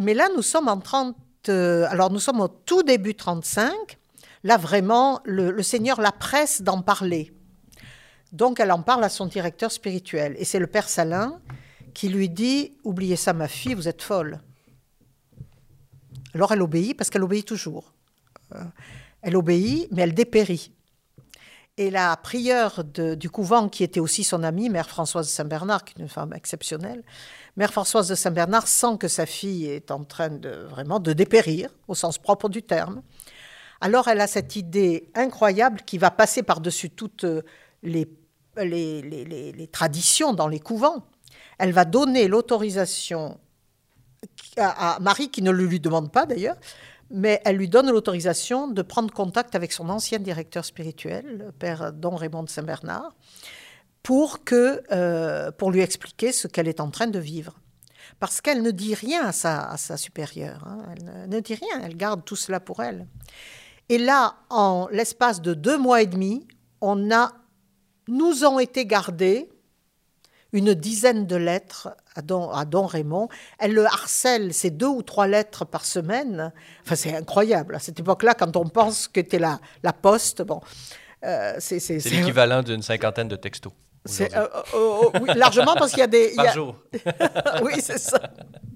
Mais 0.00 0.14
là, 0.14 0.28
nous 0.36 0.42
sommes 0.42 0.68
en 0.68 0.78
30 0.78 1.16
euh, 1.48 1.86
alors 1.88 2.10
nous 2.10 2.18
sommes 2.18 2.40
au 2.40 2.48
tout 2.48 2.82
début 2.82 3.14
35. 3.14 3.72
Là, 4.42 4.56
vraiment, 4.56 5.20
le, 5.24 5.62
Seigneur 5.62 6.00
la 6.00 6.12
presse 6.12 6.62
d'en 6.62 6.80
parler. 6.80 7.32
Donc, 8.32 8.60
elle 8.60 8.72
en 8.72 8.82
parle 8.82 9.04
à 9.04 9.08
son 9.08 9.26
directeur 9.26 9.70
spirituel. 9.70 10.34
Et 10.38 10.44
c'est 10.44 10.58
le 10.58 10.66
Père 10.66 10.88
Salin 10.88 11.40
qui 11.92 12.08
lui 12.08 12.28
dit 12.28 12.72
Oubliez 12.84 13.16
ça, 13.16 13.32
ma 13.32 13.48
fille, 13.48 13.74
vous 13.74 13.88
êtes 13.88 14.02
folle. 14.02 14.40
Alors, 16.34 16.52
elle 16.52 16.62
obéit 16.62 16.96
parce 16.96 17.10
qu'elle 17.10 17.22
obéit 17.22 17.46
toujours. 17.46 17.92
Euh, 18.54 18.64
elle 19.22 19.36
obéit, 19.36 19.88
mais 19.90 20.02
elle 20.02 20.14
dépérit. 20.14 20.72
Et 21.80 21.88
la 21.88 22.14
prieure 22.18 22.84
du 22.84 23.30
couvent, 23.30 23.70
qui 23.70 23.84
était 23.84 24.00
aussi 24.00 24.22
son 24.22 24.42
amie, 24.42 24.68
Mère 24.68 24.86
Françoise 24.86 25.28
de 25.28 25.30
Saint-Bernard, 25.30 25.82
qui 25.82 25.94
est 25.96 26.02
une 26.02 26.10
femme 26.10 26.34
exceptionnelle, 26.34 27.02
Mère 27.56 27.72
Françoise 27.72 28.06
de 28.06 28.14
Saint-Bernard 28.14 28.68
sent 28.68 28.98
que 29.00 29.08
sa 29.08 29.24
fille 29.24 29.64
est 29.64 29.90
en 29.90 30.04
train 30.04 30.28
de 30.28 30.50
vraiment 30.68 31.00
de 31.00 31.14
dépérir, 31.14 31.70
au 31.88 31.94
sens 31.94 32.18
propre 32.18 32.50
du 32.50 32.62
terme. 32.62 33.00
Alors 33.80 34.08
elle 34.08 34.20
a 34.20 34.26
cette 34.26 34.56
idée 34.56 35.08
incroyable 35.14 35.80
qui 35.86 35.96
va 35.96 36.10
passer 36.10 36.42
par-dessus 36.42 36.90
toutes 36.90 37.24
les, 37.82 38.06
les, 38.58 39.00
les, 39.00 39.68
traditions 39.68 40.34
dans 40.34 40.48
les 40.48 40.60
couvents. 40.60 41.06
Elle 41.58 41.72
va 41.72 41.86
donner 41.86 42.28
l'autorisation 42.28 43.40
à 44.58 44.98
Marie, 45.00 45.30
qui 45.30 45.40
ne 45.40 45.50
le 45.50 45.64
lui 45.64 45.80
demande 45.80 46.12
pas 46.12 46.26
d'ailleurs, 46.26 46.58
mais 47.10 47.40
elle 47.44 47.56
lui 47.56 47.68
donne 47.68 47.90
l'autorisation 47.90 48.68
de 48.68 48.82
prendre 48.82 49.12
contact 49.12 49.54
avec 49.54 49.72
son 49.72 49.88
ancien 49.88 50.18
directeur 50.18 50.64
spirituel, 50.64 51.38
le 51.38 51.52
père 51.52 51.92
Don 51.92 52.14
Raymond 52.14 52.44
de 52.44 52.48
Saint-Bernard, 52.48 53.14
pour, 54.02 54.38
euh, 54.52 55.50
pour 55.52 55.70
lui 55.70 55.80
expliquer 55.80 56.32
ce 56.32 56.48
qu'elle 56.48 56.68
est 56.68 56.80
en 56.80 56.90
train 56.90 57.08
de 57.08 57.18
vivre. 57.18 57.58
Parce 58.18 58.40
qu'elle 58.40 58.62
ne 58.62 58.70
dit 58.70 58.94
rien 58.94 59.26
à 59.26 59.32
sa, 59.32 59.70
à 59.70 59.76
sa 59.76 59.96
supérieure, 59.96 60.64
hein. 60.66 60.78
elle 60.92 61.28
ne 61.28 61.40
dit 61.40 61.54
rien, 61.54 61.82
elle 61.82 61.96
garde 61.96 62.24
tout 62.24 62.36
cela 62.36 62.60
pour 62.60 62.82
elle. 62.82 63.06
Et 63.88 63.98
là, 63.98 64.36
en 64.48 64.88
l'espace 64.90 65.42
de 65.42 65.54
deux 65.54 65.78
mois 65.78 66.02
et 66.02 66.06
demi, 66.06 66.46
on 66.80 67.10
a, 67.10 67.32
nous 68.08 68.44
ont 68.44 68.58
été 68.58 68.86
gardés 68.86 69.48
une 70.52 70.74
dizaine 70.74 71.26
de 71.26 71.36
lettres 71.36 71.88
à 72.14 72.22
Don, 72.22 72.50
à 72.50 72.64
Don 72.64 72.86
Raymond. 72.86 73.28
Elle 73.58 73.72
le 73.72 73.86
harcèle, 73.86 74.52
c'est 74.52 74.70
deux 74.70 74.88
ou 74.88 75.02
trois 75.02 75.26
lettres 75.26 75.64
par 75.64 75.84
semaine. 75.84 76.52
Enfin, 76.84 76.96
c'est 76.96 77.14
incroyable. 77.16 77.74
À 77.74 77.78
cette 77.78 78.00
époque-là, 78.00 78.34
quand 78.34 78.56
on 78.56 78.68
pense 78.68 79.08
que 79.08 79.20
c'était 79.20 79.38
la, 79.38 79.60
la 79.82 79.92
poste, 79.92 80.42
bon. 80.42 80.60
Euh, 81.24 81.54
c'est 81.58 81.88
l'équivalent 81.88 82.62
d'une 82.62 82.82
cinquantaine 82.82 83.28
de 83.28 83.36
textos. 83.36 83.72
Euh, 84.08 84.28
euh, 84.74 85.10
oui, 85.20 85.28
largement 85.34 85.74
parce 85.74 85.90
qu'il 85.90 86.00
y 86.00 86.02
a 86.02 86.06
des. 86.06 86.32
Par 86.34 86.54
jour. 86.54 86.76
oui, 87.62 87.74
c'est 87.80 87.98
ça, 87.98 88.18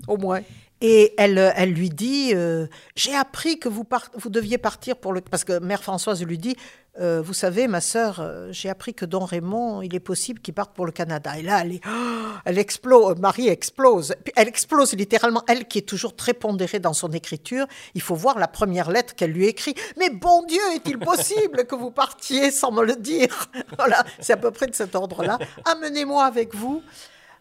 au 0.06 0.18
moins. 0.18 0.42
Et 0.86 1.14
elle, 1.16 1.38
elle 1.56 1.72
lui 1.72 1.88
dit 1.88 2.32
euh, 2.34 2.66
J'ai 2.94 3.14
appris 3.14 3.58
que 3.58 3.70
vous, 3.70 3.86
vous 4.16 4.28
deviez 4.28 4.58
partir 4.58 4.96
pour 4.96 5.14
le. 5.14 5.22
Parce 5.22 5.42
que 5.42 5.58
Mère 5.58 5.82
Françoise 5.82 6.22
lui 6.22 6.36
dit 6.36 6.56
euh, 7.00 7.22
Vous 7.24 7.32
savez, 7.32 7.68
ma 7.68 7.80
sœur, 7.80 8.20
euh, 8.20 8.48
j'ai 8.50 8.68
appris 8.68 8.92
que 8.92 9.06
Don 9.06 9.24
Raymond, 9.24 9.80
il 9.80 9.94
est 9.94 10.00
possible 10.00 10.40
qu'il 10.40 10.52
parte 10.52 10.74
pour 10.74 10.84
le 10.84 10.92
Canada. 10.92 11.38
Et 11.38 11.42
là, 11.42 11.62
elle, 11.62 11.80
elle 12.44 12.58
explose, 12.58 13.18
Marie 13.18 13.48
explose. 13.48 14.14
Elle 14.36 14.46
explose 14.46 14.92
littéralement. 14.92 15.42
Elle 15.48 15.66
qui 15.68 15.78
est 15.78 15.88
toujours 15.88 16.14
très 16.14 16.34
pondérée 16.34 16.80
dans 16.80 16.92
son 16.92 17.12
écriture, 17.12 17.64
il 17.94 18.02
faut 18.02 18.14
voir 18.14 18.38
la 18.38 18.46
première 18.46 18.90
lettre 18.90 19.14
qu'elle 19.14 19.32
lui 19.32 19.46
écrit. 19.46 19.74
Mais 19.96 20.10
bon 20.10 20.44
Dieu, 20.46 20.60
est-il 20.74 20.98
possible 21.12 21.64
que 21.64 21.74
vous 21.74 21.92
partiez 21.92 22.50
sans 22.50 22.72
me 22.72 22.84
le 22.84 22.96
dire? 22.96 23.48
Voilà, 23.78 24.04
c'est 24.20 24.34
à 24.34 24.36
peu 24.36 24.50
près 24.50 24.66
de 24.66 24.74
cet 24.74 24.94
ordre-là. 24.94 25.38
Amenez-moi 25.64 26.24
avec 26.24 26.54
vous. 26.54 26.82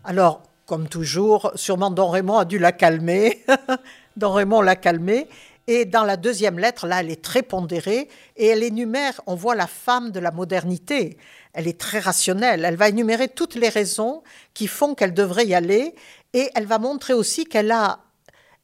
Alors, 0.05 0.43
comme 0.65 0.87
toujours, 0.87 1.51
sûrement 1.55 1.91
Don 1.91 2.09
Raymond 2.09 2.37
a 2.37 2.45
dû 2.45 2.59
la 2.59 2.71
calmer. 2.71 3.43
Don 4.17 4.31
Raymond 4.31 4.61
l'a 4.61 4.75
calmée. 4.75 5.27
Et 5.67 5.85
dans 5.85 6.03
la 6.03 6.17
deuxième 6.17 6.59
lettre, 6.59 6.87
là, 6.87 6.99
elle 6.99 7.09
est 7.09 7.23
très 7.23 7.41
pondérée 7.41 8.09
et 8.35 8.47
elle 8.47 8.63
énumère, 8.63 9.21
on 9.27 9.35
voit 9.35 9.55
la 9.55 9.67
femme 9.67 10.11
de 10.11 10.19
la 10.19 10.31
modernité. 10.31 11.17
Elle 11.53 11.67
est 11.67 11.79
très 11.79 11.99
rationnelle. 11.99 12.65
Elle 12.65 12.75
va 12.75 12.89
énumérer 12.89 13.29
toutes 13.29 13.55
les 13.55 13.69
raisons 13.69 14.23
qui 14.53 14.67
font 14.67 14.93
qu'elle 14.93 15.13
devrait 15.13 15.45
y 15.45 15.53
aller 15.53 15.95
et 16.33 16.49
elle 16.55 16.65
va 16.65 16.79
montrer 16.79 17.13
aussi 17.13 17.45
qu'elle 17.45 17.71
a 17.71 17.99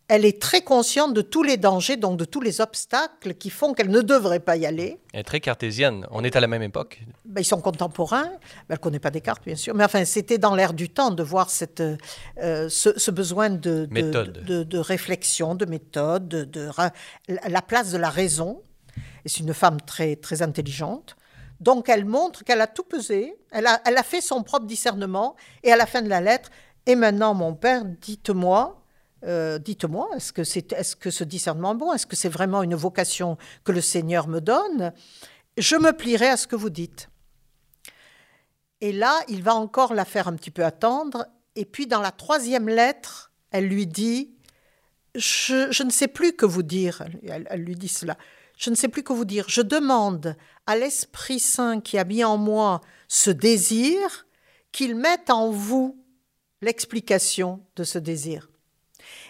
elle 0.10 0.26
est 0.26 0.42
très 0.42 0.62
consciente 0.62 1.14
de 1.14 1.22
tous 1.22 1.44
les 1.44 1.58
dangers, 1.58 1.96
donc 1.96 2.18
de 2.18 2.26
tous 2.26 2.42
les 2.42 2.62
obstacles 2.62 3.36
qui 3.36 3.52
font 3.52 3.76
qu'elle 3.76 3.92
ne 3.92 4.02
devrait 4.02 4.40
pas 4.40 4.58
y 4.58 4.66
aller. 4.66 5.00
Elle 5.14 5.20
est 5.20 5.24
très 5.24 5.40
cartésienne. 5.40 6.08
On 6.10 6.24
est 6.24 6.36
à 6.36 6.40
la 6.40 6.48
même 6.48 6.64
époque. 6.64 7.02
Ben, 7.26 7.42
ils 7.42 7.46
sont 7.46 7.62
contemporains. 7.62 8.24
Ben, 8.24 8.40
elle 8.70 8.76
ne 8.76 8.80
connaît 8.80 9.00
pas 9.00 9.12
Descartes, 9.12 9.46
bien 9.46 9.56
sûr. 9.56 9.76
Mais 9.76 9.84
enfin, 9.84 10.04
c'était 10.06 10.40
dans 10.40 10.56
l'air 10.56 10.74
du 10.74 10.90
temps 10.90 11.12
de 11.12 11.22
voir 11.22 11.52
cette, 11.52 11.84
euh, 12.42 12.70
ce, 12.70 13.12
besoin 13.12 13.52
de, 13.52 13.86
de, 13.86 14.64
de, 14.64 14.78
réflexion, 14.80 15.54
de 15.54 15.66
méthode, 15.66 16.28
de, 16.28 16.70
la 17.28 17.62
place 17.62 17.92
de 17.92 18.00
la 18.00 18.10
raison. 18.10 18.64
Et 19.26 19.30
c'est 19.30 19.42
une 19.42 19.54
femme 19.54 19.80
très, 19.80 20.16
très 20.16 20.42
intelligente. 20.42 21.18
Donc, 21.60 21.88
elle 21.88 22.06
montre 22.06 22.44
qu'elle 22.44 22.62
a 22.62 22.68
tout 22.68 22.84
pesé. 22.84 23.36
Elle 23.52 23.68
a, 23.68 23.80
elle 23.86 23.98
a 23.98 24.04
fait 24.04 24.22
son 24.22 24.42
propre 24.42 24.66
discernement. 24.66 25.36
Et 25.62 25.72
à 25.72 25.78
la 25.78 25.86
fin 25.86 26.02
de 26.02 26.10
la 26.10 26.20
lettre, 26.20 26.50
et 26.88 26.96
maintenant, 26.96 27.36
mon 27.36 27.54
père, 27.54 27.86
dites-moi, 27.86 28.79
euh, 29.26 29.60
dites-moi, 29.60 30.10
est-ce 30.16 30.32
que, 30.32 30.44
c'est, 30.44 30.72
est-ce 30.74 30.96
que 30.96 31.12
ce 31.12 31.24
discernement 31.24 31.74
est 31.74 31.78
bon? 31.78 31.94
Est-ce 31.94 32.08
que 32.08 32.16
c'est 32.16 32.30
vraiment 32.30 32.64
une 32.64 32.76
vocation 32.76 33.38
que 33.64 33.72
le 33.72 33.82
Seigneur 33.82 34.28
me 34.28 34.40
donne? 34.40 34.94
Je 35.58 35.76
me 35.76 35.92
plierai 35.92 36.28
à 36.28 36.38
ce 36.38 36.48
que 36.48 36.56
vous 36.56 36.70
dites. 36.70 37.10
Et 38.82 38.94
là, 38.94 39.20
il 39.28 39.44
va 39.44 39.56
encore 39.56 39.94
la 39.94 40.06
faire 40.06 40.28
un 40.28 40.36
petit 40.36 40.52
peu 40.52 40.64
attendre. 40.64 41.28
Et 41.56 41.66
puis, 41.66 41.86
dans 41.86 42.02
la 42.02 42.12
troisième 42.12 42.70
lettre, 42.70 43.32
elle 43.52 43.68
lui 43.68 43.88
dit 43.88 44.32
Je, 45.16 45.84
ne 45.84 45.90
sais 45.90 46.08
plus 46.08 46.34
que 46.34 46.46
vous 46.46 46.64
dire. 46.64 47.04
Elle, 47.28 47.48
elle, 47.50 47.62
lui 47.62 47.76
dit 47.76 47.90
cela. 47.90 48.18
Je 48.58 48.70
ne 48.70 48.76
sais 48.76 48.88
plus 48.88 49.04
que 49.04 49.12
vous 49.12 49.26
dire. 49.26 49.46
Je 49.50 49.62
demande 49.62 50.38
à 50.66 50.78
l'Esprit 50.78 51.40
Saint 51.40 51.82
qui 51.82 51.98
a 51.98 52.06
mis 52.06 52.24
en 52.24 52.38
moi 52.38 52.80
ce 53.10 53.32
désir 53.32 54.28
qu'il 54.72 54.96
mette 54.96 55.30
en 55.30 55.50
vous 55.50 56.06
l'explication 56.62 57.66
de 57.76 57.84
ce 57.84 57.98
désir. 58.00 58.49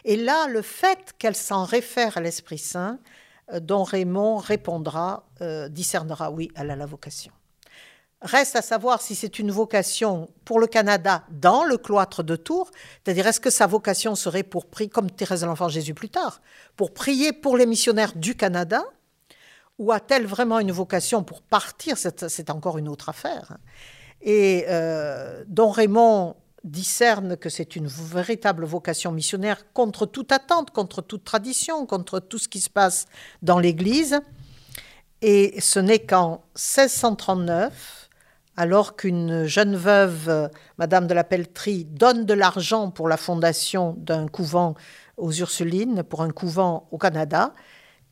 Et 0.06 0.16
là, 0.16 0.47
le 0.47 0.62
fait 0.62 1.14
qu'elle 1.18 1.36
s'en 1.36 1.64
réfère 1.64 2.18
à 2.18 2.22
l'Esprit 2.22 2.58
Saint, 2.58 3.00
euh, 3.52 3.60
dont 3.60 3.84
Raymond 3.84 4.38
répondra, 4.38 5.26
euh, 5.41 5.70
discernera, 5.70 6.32
oui, 6.32 6.52
elle 6.56 6.72
a 6.72 6.76
la 6.76 6.86
vocation. 6.86 7.32
Reste 8.22 8.58
à 8.58 8.62
savoir 8.62 9.02
si 9.02 9.16
c'est 9.16 9.39
une 9.39 9.50
vocation 9.50 10.30
pour 10.43 10.60
le 10.60 10.68
Canada 10.68 11.24
dans 11.30 11.64
le 11.64 11.78
cloître 11.78 12.22
de 12.22 12.36
Tours, 12.36 12.70
c'est-à-dire 13.04 13.26
est-ce 13.28 13.39
que 13.39 13.50
sa 13.50 13.66
vocation 13.66 14.14
serait 14.16 14.43
pour 14.43 14.66
prier, 14.66 14.89
comme 14.89 15.10
Thérèse 15.10 15.41
de 15.41 15.45
l'Enfant 15.45 15.70
Jésus 15.70 15.93
plus 15.93 16.10
tard, 16.10 16.41
pour 16.76 16.93
prier 16.93 17.32
pour 17.32 17.56
les 17.56 17.66
missionnaires 17.66 18.12
du 18.14 18.36
Canada, 18.36 18.84
ou 19.78 19.93
a-t-elle 19.93 20.26
vraiment 20.26 20.60
une 20.60 20.74
vocation 20.74 21.24
pour 21.24 21.41
partir? 21.41 21.97
C'est 21.97 22.50
encore 22.50 22.78
une 22.78 22.89
autre 22.89 23.08
affaire. 23.08 23.58
Et 24.22 24.66
euh, 24.68 25.45
Don 25.47 25.70
Raymond 25.70 26.36
discerne 26.64 27.38
que 27.38 27.49
c'est 27.49 27.76
une 27.76 27.88
véritable 27.88 28.66
vocation 28.66 29.12
missionnaire 29.12 29.72
contre 29.74 30.05
toute 30.05 30.32
attente, 30.32 30.72
contre 30.72 31.01
toute 31.01 31.24
tradition, 31.24 31.86
contre 31.86 32.20
tout 32.20 32.38
ce 32.38 32.47
qui 32.47 32.60
se 32.60 32.70
passe 32.70 33.07
dans 33.41 33.60
l'Église. 33.60 34.20
Et 35.22 35.60
ce 35.60 35.80
n'est 35.80 35.99
qu'en 35.99 36.43
1639, 36.55 38.10
alors 38.57 38.95
qu'une 38.95 39.45
jeune 39.45 39.76
veuve, 39.76 40.49
Madame 40.78 41.07
de 41.07 41.14
la 41.14 41.24
Pelletrie, 41.24 41.86
donne 41.86 42.26
de 42.26 42.34
l'argent 42.34 42.91
pour 42.91 43.07
la 43.07 43.18
fondation 43.18 43.95
d'un 43.97 44.28
couvent 44.28 44.76
aux 45.18 45.32
Ursulines, 45.32 46.03
pour 46.03 46.22
un 46.22 46.32
couvent 46.32 46.88
au 46.91 46.97
Canada, 46.97 47.53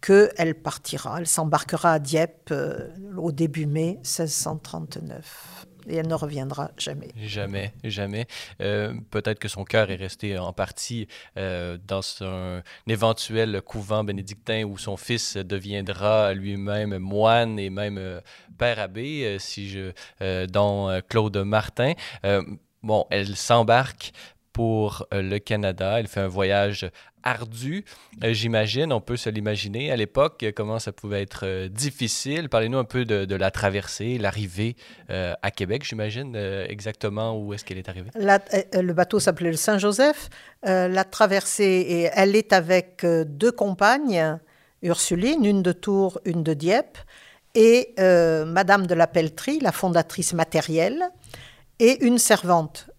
qu'elle 0.01 0.55
partira, 0.55 1.19
elle 1.19 1.27
s'embarquera 1.27 1.93
à 1.93 1.99
Dieppe 1.99 2.49
euh, 2.51 2.89
au 3.17 3.31
début 3.31 3.65
mai 3.65 3.99
1639 4.03 5.56
et 5.87 5.95
elle 5.95 6.07
ne 6.07 6.13
reviendra 6.13 6.71
jamais. 6.77 7.09
Jamais, 7.17 7.73
jamais. 7.83 8.27
Euh, 8.61 8.93
peut-être 9.11 9.39
que 9.39 9.47
son 9.47 9.63
cœur 9.63 9.89
est 9.91 9.95
resté 9.95 10.37
en 10.37 10.53
partie 10.53 11.07
euh, 11.37 11.77
dans 11.87 12.01
un, 12.21 12.61
éventuel 12.87 13.61
couvent 13.61 14.03
bénédictin 14.03 14.63
où 14.63 14.77
son 14.77 14.97
fils 14.97 15.37
deviendra 15.37 16.33
lui-même 16.33 16.97
moine 16.97 17.59
et 17.59 17.69
même 17.69 17.97
euh, 17.97 18.21
père 18.57 18.79
abbé, 18.79 19.37
si 19.39 19.69
je, 19.69 19.91
Claude 21.09 21.37
Martin. 21.37 21.93
bon, 22.83 23.05
elle 23.09 23.35
s'embarque 23.35 24.13
pour 24.57 25.05
le 25.11 25.37
Canada. 25.37 25.99
Elle 25.99 26.07
fait 26.07 26.19
un 26.19 26.27
voyage 26.27 26.89
ardu, 27.21 27.85
euh, 28.23 28.33
j'imagine. 28.33 28.91
On 28.91 29.01
peut 29.01 29.17
se 29.17 29.29
l'imaginer. 29.29 29.91
À 29.91 29.95
l'époque, 29.95 30.43
comment 30.55 30.79
ça 30.79 30.91
pouvait 30.91 31.21
être 31.21 31.41
euh, 31.45 31.69
difficile? 31.69 32.49
Parlez-nous 32.49 32.79
un 32.79 32.83
peu 32.83 33.05
de, 33.05 33.35
la 33.35 33.51
traversée, 33.51 34.17
l'arrivée 34.17 34.75
euh, 35.11 35.35
à 35.43 35.51
Québec, 35.51 35.83
j'imagine, 35.85 36.35
exactement 36.35 37.37
où 37.37 37.53
est-ce 37.53 37.63
qu'elle 37.63 37.77
est 37.77 37.87
arrivée. 37.87 38.09
le 38.15 38.91
bateau 38.93 39.19
s'appelait 39.19 39.51
le 39.51 39.57
Saint-Joseph. 39.57 40.29
la 40.63 41.03
traversée, 41.03 42.09
elle 42.15 42.35
est 42.35 42.51
avec 42.51 43.05
deux 43.05 43.51
compagnes, 43.51 44.39
Ursuline, 44.81 45.45
une 45.45 45.61
de 45.61 45.71
Tours, 45.71 46.19
une 46.25 46.41
de 46.41 46.55
Dieppe, 46.55 46.97
et 47.53 47.93
Madame 47.99 48.87
de 48.87 48.95
la 48.95 49.05
Pelletrie, 49.05 49.59
la 49.59 49.71
fondatrice 49.71 50.33
matérielle, 50.33 51.03
et 51.77 52.03
une 52.03 52.17
servante, 52.17 52.89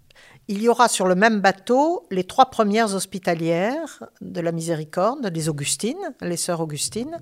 il 0.48 0.62
y 0.62 0.68
aura 0.70 0.88
sur 0.88 1.06
le 1.06 1.14
même 1.14 1.40
bateau 1.40 2.06
les 2.10 2.24
trois 2.24 2.46
premières 2.46 2.94
hospitalières 2.94 4.04
de 4.22 4.40
la 4.40 4.50
miséricorde, 4.50 5.30
les 5.32 5.48
Augustines, 5.50 6.14
les 6.22 6.38
sœurs 6.38 6.60
Augustines, 6.60 7.18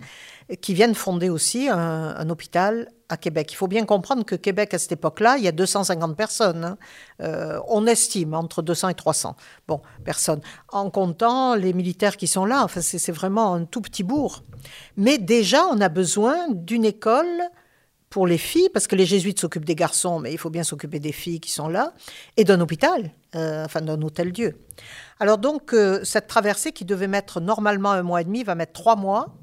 qui 0.61 0.75
viennent 0.75 0.95
fonder 0.95 1.29
aussi 1.29 1.69
un, 1.69 2.31
hôpital 2.31 2.89
à 3.09 3.17
Québec. 3.17 3.53
Il 3.53 3.57
faut 3.57 3.67
bien 3.67 3.85
comprendre 3.85 4.25
que 4.25 4.37
Québec, 4.37 4.75
à 4.75 4.79
cette 4.79 4.93
époque-là, 4.93 5.39
il 5.39 5.45
y 5.45 5.49
a 5.49 5.53
250 5.53 6.17
personnes. 6.17 6.65
Hein. 6.65 6.79
Euh, 7.21 7.61
on 7.67 7.87
estime 7.87 8.33
entre 8.33 8.63
200 8.63 8.91
et 8.91 8.95
300. 8.95 9.35
Bon, 9.67 9.81
personnes. 10.05 10.41
En 10.69 10.91
comptant 10.91 11.57
les 11.57 11.73
militaires 11.73 12.17
qui 12.17 12.29
sont 12.29 12.45
là, 12.45 12.63
enfin, 12.63 12.81
c'est 12.81 13.13
vraiment 13.13 13.55
un 13.55 13.65
tout 13.65 13.81
petit 13.81 14.05
bourg. 14.05 14.45
Mais 14.97 15.19
déjà, 15.19 15.67
on 15.67 15.81
a 15.81 15.89
besoin 15.89 16.49
d'une 16.51 16.85
école 16.85 17.43
pour 18.11 18.27
les 18.27 18.39
filles, 18.39 18.69
parce 18.73 18.87
que 18.87 18.97
les 18.97 19.07
jésuites 19.07 19.41
s'occupent 19.41 19.65
des 19.65 19.75
garçons, 19.75 20.21
mais 20.21 20.33
il 20.33 20.39
faut 20.39 20.51
bien 20.51 20.63
s'occuper 20.63 21.01
des 21.01 21.13
filles 21.13 21.41
qui 21.41 21.51
sont 21.51 21.69
là, 21.69 21.93
et 22.37 22.45
d'un 22.45 22.61
hôpital, 22.61 23.11
euh, 23.35 23.65
enfin 23.65 23.81
d'un 23.81 24.01
hôtel-dieu. 24.01 24.59
Alors 25.19 25.39
donc, 25.39 25.73
euh, 25.73 26.01
cette 26.05 26.27
traversée 26.27 26.73
qui 26.73 26.85
devait 26.85 27.09
mettre 27.09 27.41
normalement 27.41 27.91
un 27.91 28.03
mois 28.03 28.21
et 28.21 28.25
demi 28.25 28.45
va 28.45 28.55
mettre 28.55 28.73
trois 28.73 28.97
mois. 28.97 29.35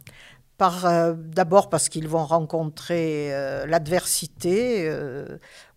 Par, 0.59 0.85
euh, 0.85 1.13
d'abord 1.17 1.67
parce 1.67 1.89
qu'ils 1.89 2.07
vont 2.07 2.25
rencontrer 2.25 3.31
l'adversité 3.67 4.87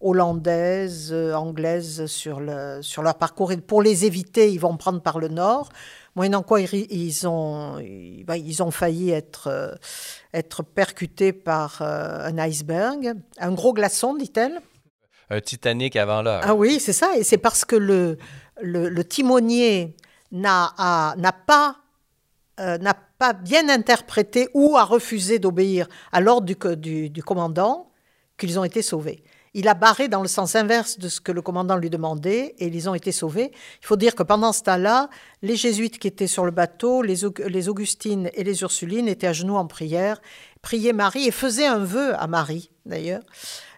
hollandaise, 0.01 1.13
anglaise 1.13 2.05
sur, 2.07 2.41
le, 2.41 2.81
sur 2.83 3.03
leur 3.03 3.15
parcours. 3.17 3.53
Et 3.53 3.57
pour 3.57 3.81
les 3.81 4.05
éviter, 4.05 4.53
ils 4.53 4.61
vont 4.61 4.77
prendre 4.77 5.01
par 5.01 5.19
le 5.19 5.29
nord 5.29 5.71
moyennant 6.17 6.43
quoi 6.43 6.61
ils, 6.63 7.29
ont, 7.29 7.79
bah, 8.25 8.37
ils 8.37 8.63
ont 8.63 8.71
failli 8.71 9.11
être, 9.11 9.49
euh, 9.49 9.75
être 10.33 10.63
percutés 10.63 11.33
par 11.33 11.83
euh, 11.83 12.25
un 12.25 12.39
iceberg, 12.39 13.15
un 13.39 13.53
gros 13.53 13.75
glaçon, 13.75 14.15
dit-elle. 14.15 14.61
Un 15.29 15.41
Titanic 15.41 15.95
avant 15.97 16.23
l'heure. 16.23 16.41
Ah 16.43 16.55
oui, 16.55 16.81
c'est 16.81 16.93
ça, 16.93 17.17
et 17.17 17.23
c'est 17.23 17.39
parce 17.39 17.65
que 17.65 17.77
le, 17.77 18.17
le, 18.61 19.05
timonier 19.05 19.95
n'a 20.33 20.73
pas 21.47 21.77
euh, 22.59 22.79
n'a 22.79 22.95
pas 23.19 23.35
bien 23.35 23.69
interprété 23.69 24.49
ou 24.55 24.77
a 24.79 24.85
refusé 24.85 25.39
d'obéir 25.39 25.89
à 26.13 26.21
l'ordre 26.21 26.47
du, 26.47 26.57
du, 26.77 27.11
du, 27.11 27.23
commandant 27.23 27.91
qu'ils 28.39 28.59
ont 28.59 28.65
été 28.65 28.81
sauvés. 28.81 29.23
Il 29.59 29.69
a 29.69 29.75
barré 29.75 30.09
dans 30.09 30.21
le 30.21 30.29
sens 30.29 30.55
inverse 30.55 30.99
de 30.99 31.09
ce 31.09 31.19
que 31.19 31.33
le 31.33 31.41
commandant 31.41 31.79
lui 31.79 31.89
demandait 31.89 32.55
et 32.59 32.67
ils 32.67 32.91
ont 32.91 32.95
été 32.95 33.11
sauvés. 33.11 33.53
Il 33.81 33.87
faut 33.87 33.97
dire 33.97 34.15
que 34.15 34.23
pendant 34.23 34.53
ce 34.53 34.63
temps-là, 34.65 35.09
les 35.41 35.57
jésuites 35.57 35.99
qui 35.99 36.09
étaient 36.09 36.27
sur 36.27 36.45
le 36.45 36.51
bateau, 36.51 37.01
les, 37.01 37.21
les 37.49 37.69
Augustines 37.71 38.29
et 38.35 38.45
les 38.45 38.61
Ursulines 38.61 39.09
étaient 39.09 39.29
à 39.29 39.33
genoux 39.33 39.57
en 39.57 39.67
prière, 39.67 40.21
priaient 40.61 40.93
Marie 40.93 41.27
et 41.27 41.31
faisaient 41.31 41.65
un 41.65 41.79
vœu 41.79 42.15
à 42.21 42.27
Marie 42.27 42.71
d'ailleurs. 42.85 43.23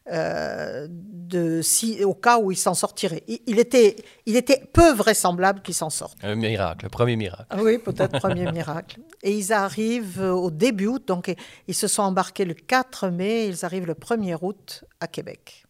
de, 0.09 1.61
si, 1.63 2.03
au 2.03 2.15
cas 2.15 2.41
où 2.41 2.51
ils 2.51 2.57
s'en 2.57 2.75
sortiraient. 2.75 3.23
Il, 3.47 3.61
était, 3.61 3.95
il 4.27 4.35
était 4.35 4.61
peu 4.73 4.93
vraisemblable 4.93 5.63
qu'ils 5.63 5.75
s'en 5.75 5.91
sortent. 5.91 6.19
Un 6.25 6.35
miracle, 6.35 6.87
le 6.87 6.89
premier 6.89 7.15
miracle. 7.15 7.47
Ah 7.51 7.63
oui, 7.63 7.79
peut-être 7.79 8.19
premier 8.19 8.51
miracle. 8.53 8.99
Et 9.23 9.31
ils 9.31 9.53
arrivent 9.53 10.23
au 10.23 10.51
début 10.51 10.89
août, 10.89 11.07
donc 11.07 11.33
ils 11.69 11.75
se 11.75 11.87
sont 11.87 12.03
embarqués 12.03 12.47
le 12.47 12.55
4 12.55 13.11
mai, 13.11 13.47
ils 13.47 13.65
arrivent 13.65 13.87
le 13.87 13.95
1er 13.95 14.39
août 14.43 14.83
à 14.99 15.07
Québec 15.07 15.68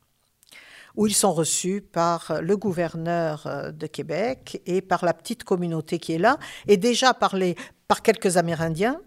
où 0.96 1.06
ils 1.06 1.14
sont 1.14 1.32
reçus 1.32 1.80
par 1.80 2.40
le 2.40 2.56
gouverneur 2.56 3.46
euh, 3.46 3.70
de 3.70 3.86
Québec 3.86 4.62
et 4.66 4.80
par 4.80 5.04
la 5.04 5.14
petite 5.14 5.44
communauté 5.44 5.98
qui 5.98 6.12
est 6.12 6.18
là, 6.18 6.38
et 6.66 6.76
déjà 6.76 7.14
par, 7.14 7.34
par 7.86 8.02
quelques 8.02 8.36
Amérindiens. 8.36 9.00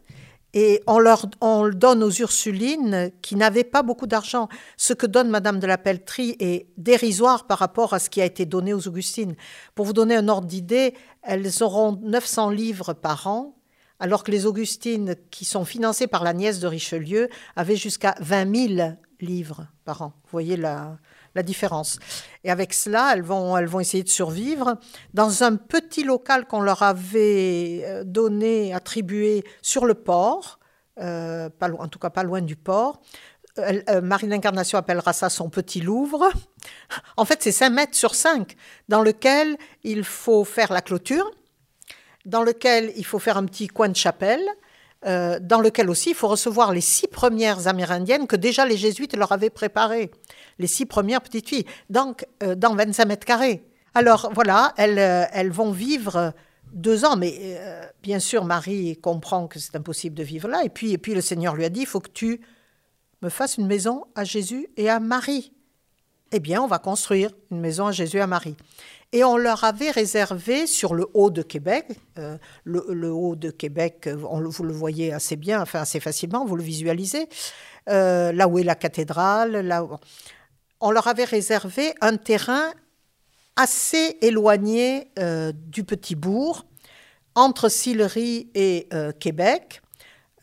Et 0.53 0.83
on 0.85 0.99
leur 0.99 1.27
on 1.39 1.69
donne 1.69 2.03
aux 2.03 2.11
Ursulines 2.11 3.11
qui 3.21 3.35
n'avaient 3.35 3.63
pas 3.63 3.83
beaucoup 3.83 4.07
d'argent. 4.07 4.49
Ce 4.75 4.91
que 4.91 5.05
donne 5.05 5.29
Madame 5.29 5.59
de 5.59 5.67
la 5.67 5.77
Pelletrie 5.77 6.35
est 6.39 6.67
dérisoire 6.77 7.47
par 7.47 7.59
rapport 7.59 7.93
à 7.93 7.99
ce 7.99 8.09
qui 8.09 8.21
a 8.21 8.25
été 8.25 8.45
donné 8.45 8.73
aux 8.73 8.87
Augustines. 8.87 9.35
Pour 9.75 9.85
vous 9.85 9.93
donner 9.93 10.15
un 10.15 10.27
ordre 10.27 10.47
d'idée, 10.47 10.93
elles 11.23 11.63
auront 11.63 11.97
900 12.01 12.49
livres 12.49 12.93
par 12.93 13.27
an, 13.27 13.55
alors 13.99 14.23
que 14.23 14.31
les 14.31 14.45
Augustines, 14.45 15.15
qui 15.29 15.45
sont 15.45 15.63
financées 15.63 16.07
par 16.07 16.23
la 16.23 16.33
nièce 16.33 16.59
de 16.59 16.67
Richelieu, 16.67 17.29
avaient 17.55 17.77
jusqu'à 17.77 18.15
20 18.19 18.75
000 18.75 18.91
livres 19.21 19.67
par 19.85 20.01
an. 20.01 20.13
Vous 20.23 20.31
voyez 20.31 20.57
la, 20.57 20.97
la 21.35 21.43
différence. 21.43 21.99
Et 22.43 22.51
avec 22.51 22.73
cela, 22.73 23.11
elles 23.13 23.21
vont, 23.21 23.57
elles 23.57 23.67
vont 23.67 23.79
essayer 23.79 24.03
de 24.03 24.09
survivre 24.09 24.77
dans 25.13 25.43
un 25.43 25.55
petit 25.55 26.03
local 26.03 26.45
qu'on 26.45 26.61
leur 26.61 26.83
avait 26.83 27.83
euh, 27.85 28.03
donné, 28.03 28.73
attribué 28.73 29.43
sur 29.61 29.85
le 29.85 29.93
port, 29.93 30.59
euh, 30.99 31.49
en 31.61 31.87
tout 31.87 31.99
cas 31.99 32.09
pas 32.09 32.23
loin 32.23 32.41
du 32.41 32.55
port. 32.55 33.01
Euh, 33.59 34.01
Marie 34.01 34.27
d'Incarnation 34.27 34.77
appellera 34.77 35.13
ça 35.13 35.29
son 35.29 35.49
petit 35.49 35.81
Louvre. 35.81 36.29
En 37.17 37.25
fait, 37.25 37.41
c'est 37.41 37.51
5 37.51 37.69
mètres 37.69 37.95
sur 37.95 38.15
5 38.15 38.55
dans 38.87 39.01
lequel 39.01 39.57
il 39.83 40.03
faut 40.03 40.43
faire 40.43 40.71
la 40.71 40.81
clôture, 40.81 41.29
dans 42.25 42.43
lequel 42.43 42.93
il 42.95 43.05
faut 43.05 43.19
faire 43.19 43.37
un 43.37 43.45
petit 43.45 43.67
coin 43.67 43.89
de 43.89 43.95
chapelle, 43.95 44.43
euh, 45.05 45.39
dans 45.41 45.59
lequel 45.59 45.89
aussi 45.89 46.11
il 46.11 46.15
faut 46.15 46.27
recevoir 46.27 46.71
les 46.71 46.81
six 46.81 47.07
premières 47.07 47.67
Amérindiennes 47.67 48.27
que 48.27 48.35
déjà 48.35 48.65
les 48.65 48.77
Jésuites 48.77 49.15
leur 49.15 49.31
avaient 49.31 49.49
préparées, 49.49 50.11
les 50.59 50.67
six 50.67 50.85
premières 50.85 51.21
petites 51.21 51.49
filles, 51.49 51.65
donc 51.89 52.25
euh, 52.43 52.53
dans 52.53 52.75
25 52.75 53.05
mètres 53.05 53.25
carrés. 53.25 53.63
Alors 53.95 54.31
voilà, 54.33 54.73
elles, 54.77 54.99
euh, 54.99 55.25
elles 55.33 55.51
vont 55.51 55.71
vivre 55.71 56.33
deux 56.71 57.03
ans, 57.03 57.17
mais 57.17 57.59
bien 58.01 58.19
sûr 58.19 58.45
Marie 58.45 58.95
comprend 59.01 59.47
que 59.47 59.59
c'est 59.59 59.75
impossible 59.75 60.15
de 60.15 60.23
vivre 60.23 60.47
là, 60.47 60.63
et 60.63 60.69
puis, 60.69 60.93
et 60.93 60.97
puis 60.97 61.13
le 61.13 61.19
Seigneur 61.19 61.55
lui 61.55 61.65
a 61.65 61.69
dit, 61.69 61.81
il 61.81 61.85
faut 61.85 61.99
que 61.99 62.11
tu 62.11 62.39
me 63.21 63.29
fasses 63.29 63.57
une 63.57 63.67
maison 63.67 64.05
à 64.15 64.23
Jésus 64.23 64.67
et 64.77 64.89
à 64.89 64.99
Marie. 64.99 65.51
Eh 66.31 66.39
bien, 66.39 66.61
on 66.61 66.67
va 66.67 66.79
construire 66.79 67.31
une 67.51 67.59
maison 67.59 67.87
à 67.87 67.91
Jésus 67.91 68.17
et 68.17 68.21
à 68.21 68.27
Marie. 68.27 68.55
Et 69.13 69.25
on 69.25 69.35
leur 69.35 69.65
avait 69.65 69.91
réservé 69.91 70.67
sur 70.67 70.93
le 70.93 71.05
haut 71.13 71.31
de 71.31 71.41
Québec, 71.41 71.85
euh, 72.17 72.37
le, 72.63 73.11
haut 73.11 73.35
de 73.35 73.49
Québec, 73.49 74.07
on, 74.29 74.41
vous 74.41 74.63
le 74.63 74.73
voyez 74.73 75.11
assez 75.11 75.35
bien, 75.35 75.61
enfin 75.61 75.81
assez 75.81 75.99
facilement, 75.99 76.45
vous 76.45 76.55
le 76.55 76.63
visualisez, 76.63 77.27
euh, 77.89 78.31
là 78.31 78.47
où 78.47 78.57
est 78.57 78.63
la 78.63 78.75
cathédrale, 78.75 79.57
là 79.57 79.85
on 80.79 80.91
leur 80.91 81.07
avait 81.07 81.25
réservé 81.25 81.93
un 81.99 82.15
terrain 82.15 82.71
assez 83.57 84.17
éloigné 84.21 85.11
euh, 85.19 85.51
du 85.53 85.83
petit 85.83 86.15
bourg, 86.15 86.65
entre 87.35 87.69
Sillery 87.69 88.49
et 88.55 88.89
Québec, 89.21 89.81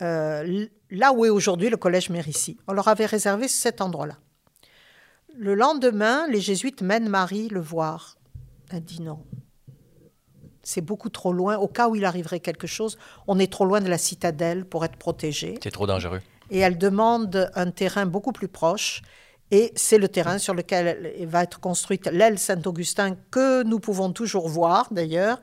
là 0.01 1.13
où 1.13 1.27
est 1.27 1.29
aujourd'hui 1.29 1.69
le 1.69 1.77
collège 1.77 2.09
Mérici. 2.09 2.57
On 2.67 2.73
leur 2.73 2.89
avait 2.89 3.05
réservé 3.05 3.47
cet 3.47 3.83
endroit-là. 3.83 4.17
Le 5.37 5.55
lendemain, 5.55 6.27
les 6.29 6.41
jésuites 6.41 6.81
mènent 6.81 7.11
Marie 7.11 7.49
le 7.49 7.61
voir. 7.61 8.18
Elle 8.71 8.85
dit 8.85 9.03
non. 9.03 9.25
C'est 10.63 10.83
beaucoup 10.83 11.09
trop 11.09 11.33
loin. 11.33 11.57
Au 11.57 11.69
cas 11.69 11.89
où 11.89 11.97
il 11.97 12.05
arriverait 12.05 12.41
quelque 12.41 12.67
chose, 12.67 12.99
on 13.27 13.39
est 13.39 13.51
trop 13.51 13.65
loin 13.65 13.81
de 13.81 13.89
la 13.89 13.99
citadelle 13.99 14.65
pour 14.65 14.85
être 14.85 14.97
protégé. 14.97 15.55
C'est 15.63 15.71
trop 15.71 15.87
dangereux. 15.87 16.21
Et 16.51 16.59
elle 16.59 16.77
demande 16.79 17.51
un 17.55 17.71
terrain 17.71 18.07
beaucoup 18.07 18.33
plus 18.33 18.49
proche. 18.49 19.03
Et 19.51 19.73
c'est 19.77 19.97
le 19.97 20.09
terrain 20.09 20.37
sur 20.37 20.53
lequel 20.53 21.15
va 21.27 21.43
être 21.43 21.59
construite 21.59 22.07
l'aile 22.07 22.39
Saint-Augustin 22.39 23.17
que 23.31 23.63
nous 23.63 23.81
pouvons 23.81 24.13
toujours 24.13 24.49
voir 24.49 24.89
d'ailleurs 24.91 25.41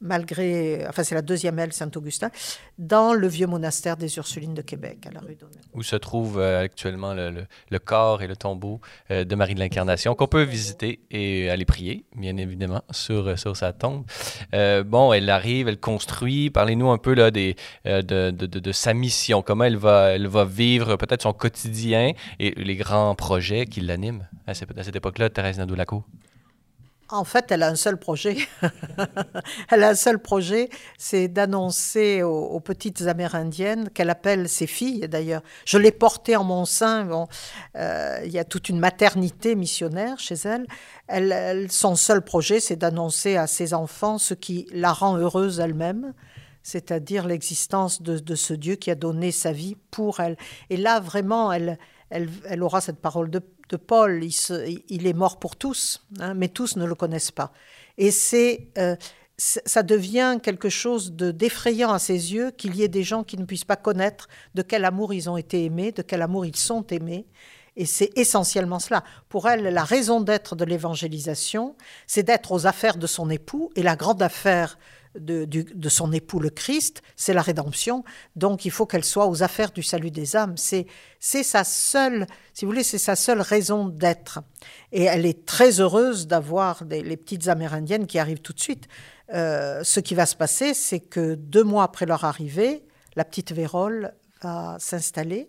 malgré, 0.00 0.86
enfin 0.88 1.02
c'est 1.02 1.14
la 1.14 1.22
deuxième 1.22 1.58
aile 1.58 1.72
Saint-Augustin, 1.72 2.30
dans 2.78 3.14
le 3.14 3.26
vieux 3.26 3.46
monastère 3.46 3.96
des 3.96 4.16
Ursulines 4.16 4.54
de 4.54 4.62
Québec, 4.62 5.06
à 5.06 5.10
la 5.10 5.20
rue 5.20 5.34
d'Honneur. 5.34 5.62
Où 5.74 5.82
se 5.82 5.96
trouve 5.96 6.38
euh, 6.38 6.62
actuellement 6.62 7.14
le, 7.14 7.78
corps 7.78 8.22
et 8.22 8.26
le 8.26 8.36
tombeau 8.36 8.80
euh, 9.10 9.24
de 9.24 9.34
Marie 9.34 9.54
de 9.54 9.60
l'Incarnation, 9.60 10.14
qu'on 10.14 10.26
peut 10.26 10.42
visiter 10.42 11.00
et 11.10 11.50
aller 11.50 11.64
prier, 11.64 12.04
bien 12.16 12.36
évidemment, 12.36 12.82
sur, 12.90 13.28
euh, 13.28 13.36
sur 13.36 13.56
sa 13.56 13.72
tombe. 13.72 14.04
bon, 14.52 15.12
elle 15.12 15.30
arrive, 15.30 15.68
elle 15.68 15.80
construit. 15.80 16.50
Parlez-nous 16.50 16.90
un 16.90 16.98
peu 16.98 17.14
là, 17.14 17.30
des, 17.30 17.56
de, 17.84 18.30
de, 18.30 18.46
de, 18.46 18.72
sa 18.72 18.94
mission, 18.94 19.42
comment 19.42 19.64
elle 19.64 19.76
va, 19.76 20.10
elle 20.10 20.28
va 20.28 20.44
vivre 20.44 20.96
peut-être 20.96 21.22
son 21.22 21.32
quotidien 21.32 22.12
et 22.38 22.50
les 22.56 22.76
grands 22.76 23.14
projets 23.14 23.66
qui 23.66 23.80
l'animent 23.80 24.26
à 24.46 24.54
cette, 24.54 24.70
cette 24.82 24.96
époque-là, 24.96 25.30
Thérèse 25.30 25.58
Nadeau-Lacour? 25.58 26.04
En 27.10 27.24
fait, 27.24 27.50
elle 27.50 27.62
a 27.62 27.68
un 27.68 27.74
seul 27.74 27.96
projet. 27.96 28.36
elle 29.70 29.82
a 29.82 29.90
un 29.90 29.94
seul 29.94 30.18
projet, 30.18 30.68
c'est 30.98 31.28
d'annoncer 31.28 32.22
aux, 32.22 32.60
petites 32.60 33.02
Amérindiennes 33.02 33.88
qu'elle 33.90 34.10
appelle 34.10 34.48
ses 34.48 34.66
filles. 34.66 35.08
D'ailleurs, 35.08 35.42
je 35.64 35.78
l'ai 35.78 35.92
portée 35.92 36.36
en 36.36 36.44
mon 36.44 36.66
sein. 36.66 37.26
Euh, 37.76 38.20
il 38.24 38.30
y 38.30 38.38
a 38.38 38.44
toute 38.44 38.68
une 38.68 38.78
maternité 38.78 39.54
missionnaire 39.54 40.18
chez 40.18 40.34
elle. 40.44 41.70
son 41.70 41.96
seul 41.96 42.20
projet, 42.22 42.60
c'est 42.60 42.76
d'annoncer 42.76 43.36
à 43.36 43.46
ses 43.46 43.72
enfants 43.72 44.18
ce 44.18 44.34
qui 44.34 44.66
la 44.72 44.92
rend 44.92 45.16
heureuse 45.16 45.60
elle-même 45.60 46.12
c'est-à-dire 46.62 47.26
l'existence 47.26 48.02
de, 48.02 48.34
ce 48.34 48.52
Dieu 48.52 48.74
qui 48.74 48.90
a 48.90 48.94
donné 48.94 49.32
sa 49.32 49.52
vie 49.52 49.76
pour 49.90 50.20
elle. 50.20 50.36
Et 50.68 50.76
là, 50.76 51.00
vraiment, 51.00 51.50
elle, 51.50 51.78
elle, 52.10 52.62
aura 52.62 52.82
cette 52.82 52.98
parole 52.98 53.30
de 53.30 53.40
de 53.68 53.76
Paul, 53.76 54.24
il, 54.24 55.06
est 55.06 55.12
mort 55.12 55.38
pour 55.38 55.56
tous, 55.56 56.02
hein, 56.20 56.34
mais 56.34 56.48
tous 56.48 56.76
ne 56.76 56.84
le 56.84 56.94
connaissent 56.94 57.30
pas. 57.30 57.52
Et 57.98 58.10
c'est, 58.10 58.68
euh, 58.78 58.96
ça 59.36 59.82
devient 59.82 60.38
quelque 60.42 60.68
chose 60.68 61.12
de 61.12 61.30
d'effrayant 61.30 61.92
à 61.92 61.98
ses 61.98 62.32
yeux 62.32 62.50
qu'il 62.50 62.74
y 62.76 62.82
ait 62.82 62.88
des 62.88 63.02
gens 63.02 63.24
qui 63.24 63.36
ne 63.36 63.44
puissent 63.44 63.64
pas 63.64 63.76
connaître 63.76 64.28
de 64.54 64.62
quel 64.62 64.84
amour 64.84 65.12
ils 65.12 65.28
ont 65.28 65.36
été 65.36 65.64
aimés, 65.64 65.92
de 65.92 66.02
quel 66.02 66.22
amour 66.22 66.46
ils 66.46 66.56
sont 66.56 66.86
aimés. 66.88 67.26
Et 67.76 67.86
c'est 67.86 68.10
essentiellement 68.16 68.80
cela. 68.80 69.04
Pour 69.28 69.48
elle, 69.48 69.62
la 69.62 69.84
raison 69.84 70.20
d'être 70.20 70.56
de 70.56 70.64
l'évangélisation, 70.64 71.76
c'est 72.08 72.24
d'être 72.24 72.50
aux 72.50 72.66
affaires 72.66 72.96
de 72.96 73.06
son 73.06 73.30
époux. 73.30 73.70
Et 73.76 73.84
la 73.84 73.94
grande 73.94 74.20
affaire 74.20 74.78
de, 75.18 75.88
son 75.88 76.12
époux 76.12 76.40
le 76.40 76.50
Christ, 76.50 77.02
c'est 77.16 77.32
la 77.32 77.42
rédemption. 77.42 78.04
Donc 78.36 78.64
il 78.64 78.70
faut 78.70 78.86
qu'elle 78.86 79.04
soit 79.04 79.26
aux 79.26 79.42
affaires 79.42 79.70
du 79.70 79.82
salut 79.82 80.10
des 80.10 80.36
âmes. 80.36 80.56
C'est, 80.56 80.86
sa 81.20 81.64
seule, 81.64 82.26
si 82.54 82.64
vous 82.64 82.70
voulez, 82.70 82.82
c'est 82.82 82.98
sa 82.98 83.16
seule 83.16 83.40
raison 83.40 83.88
d'être. 83.88 84.40
Et 84.92 85.04
elle 85.04 85.26
est 85.26 85.46
très 85.46 85.80
heureuse 85.80 86.26
d'avoir 86.26 86.82
les 86.88 87.16
petites 87.16 87.48
Amérindiennes 87.48 88.06
qui 88.06 88.18
arrivent 88.18 88.40
tout 88.40 88.52
de 88.52 88.60
suite. 88.60 88.88
Euh, 89.34 89.82
ce 89.84 90.00
qui 90.00 90.14
va 90.14 90.26
se 90.26 90.36
passer, 90.36 90.74
c'est 90.74 91.00
que 91.00 91.34
deux 91.34 91.64
mois 91.64 91.84
après 91.84 92.06
leur 92.06 92.24
arrivée, 92.24 92.84
la 93.16 93.24
petite 93.24 93.52
vérole 93.52 94.14
va 94.42 94.76
s'installer. 94.78 95.48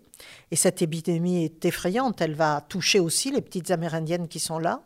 Et 0.50 0.56
cette 0.56 0.82
épidémie 0.82 1.44
est 1.44 1.64
effrayante. 1.64 2.20
Elle 2.20 2.34
va 2.34 2.64
toucher 2.68 3.00
aussi 3.00 3.30
les 3.30 3.40
petites 3.40 3.70
Amérindiennes 3.70 4.28
qui 4.28 4.40
sont 4.40 4.58
là. 4.58 4.82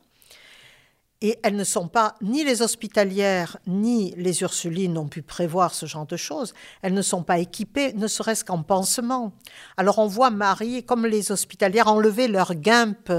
Et 1.25 1.39
elles 1.43 1.57
ne 1.57 1.64
sont 1.64 1.89
pas, 1.89 2.16
ni 2.20 2.45
les 2.45 2.61
hospitalières, 2.61 3.57
ni 3.66 4.12
les 4.18 4.43
Ursulines 4.43 4.93
n'ont 4.93 5.09
pu 5.09 5.22
prévoir 5.22 5.72
ce 5.72 5.87
genre 5.87 6.05
de 6.05 6.18
choses. 6.18 6.53
Elles 6.83 6.93
ne 6.93 7.01
sont 7.01 7.22
pas 7.22 7.39
équipées, 7.39 7.95
ne 7.95 8.07
serait-ce 8.09 8.45
qu'en 8.45 8.62
pansement. 8.62 9.33
Alors 9.79 10.01
on 10.01 10.07
voit 10.07 10.29
Marie, 10.29 10.85
comme 10.85 11.07
les 11.07 11.33
hospitalières, 11.33 11.89
enlever 11.89 12.29
leurs 12.29 12.55
guimpes, 12.55 13.11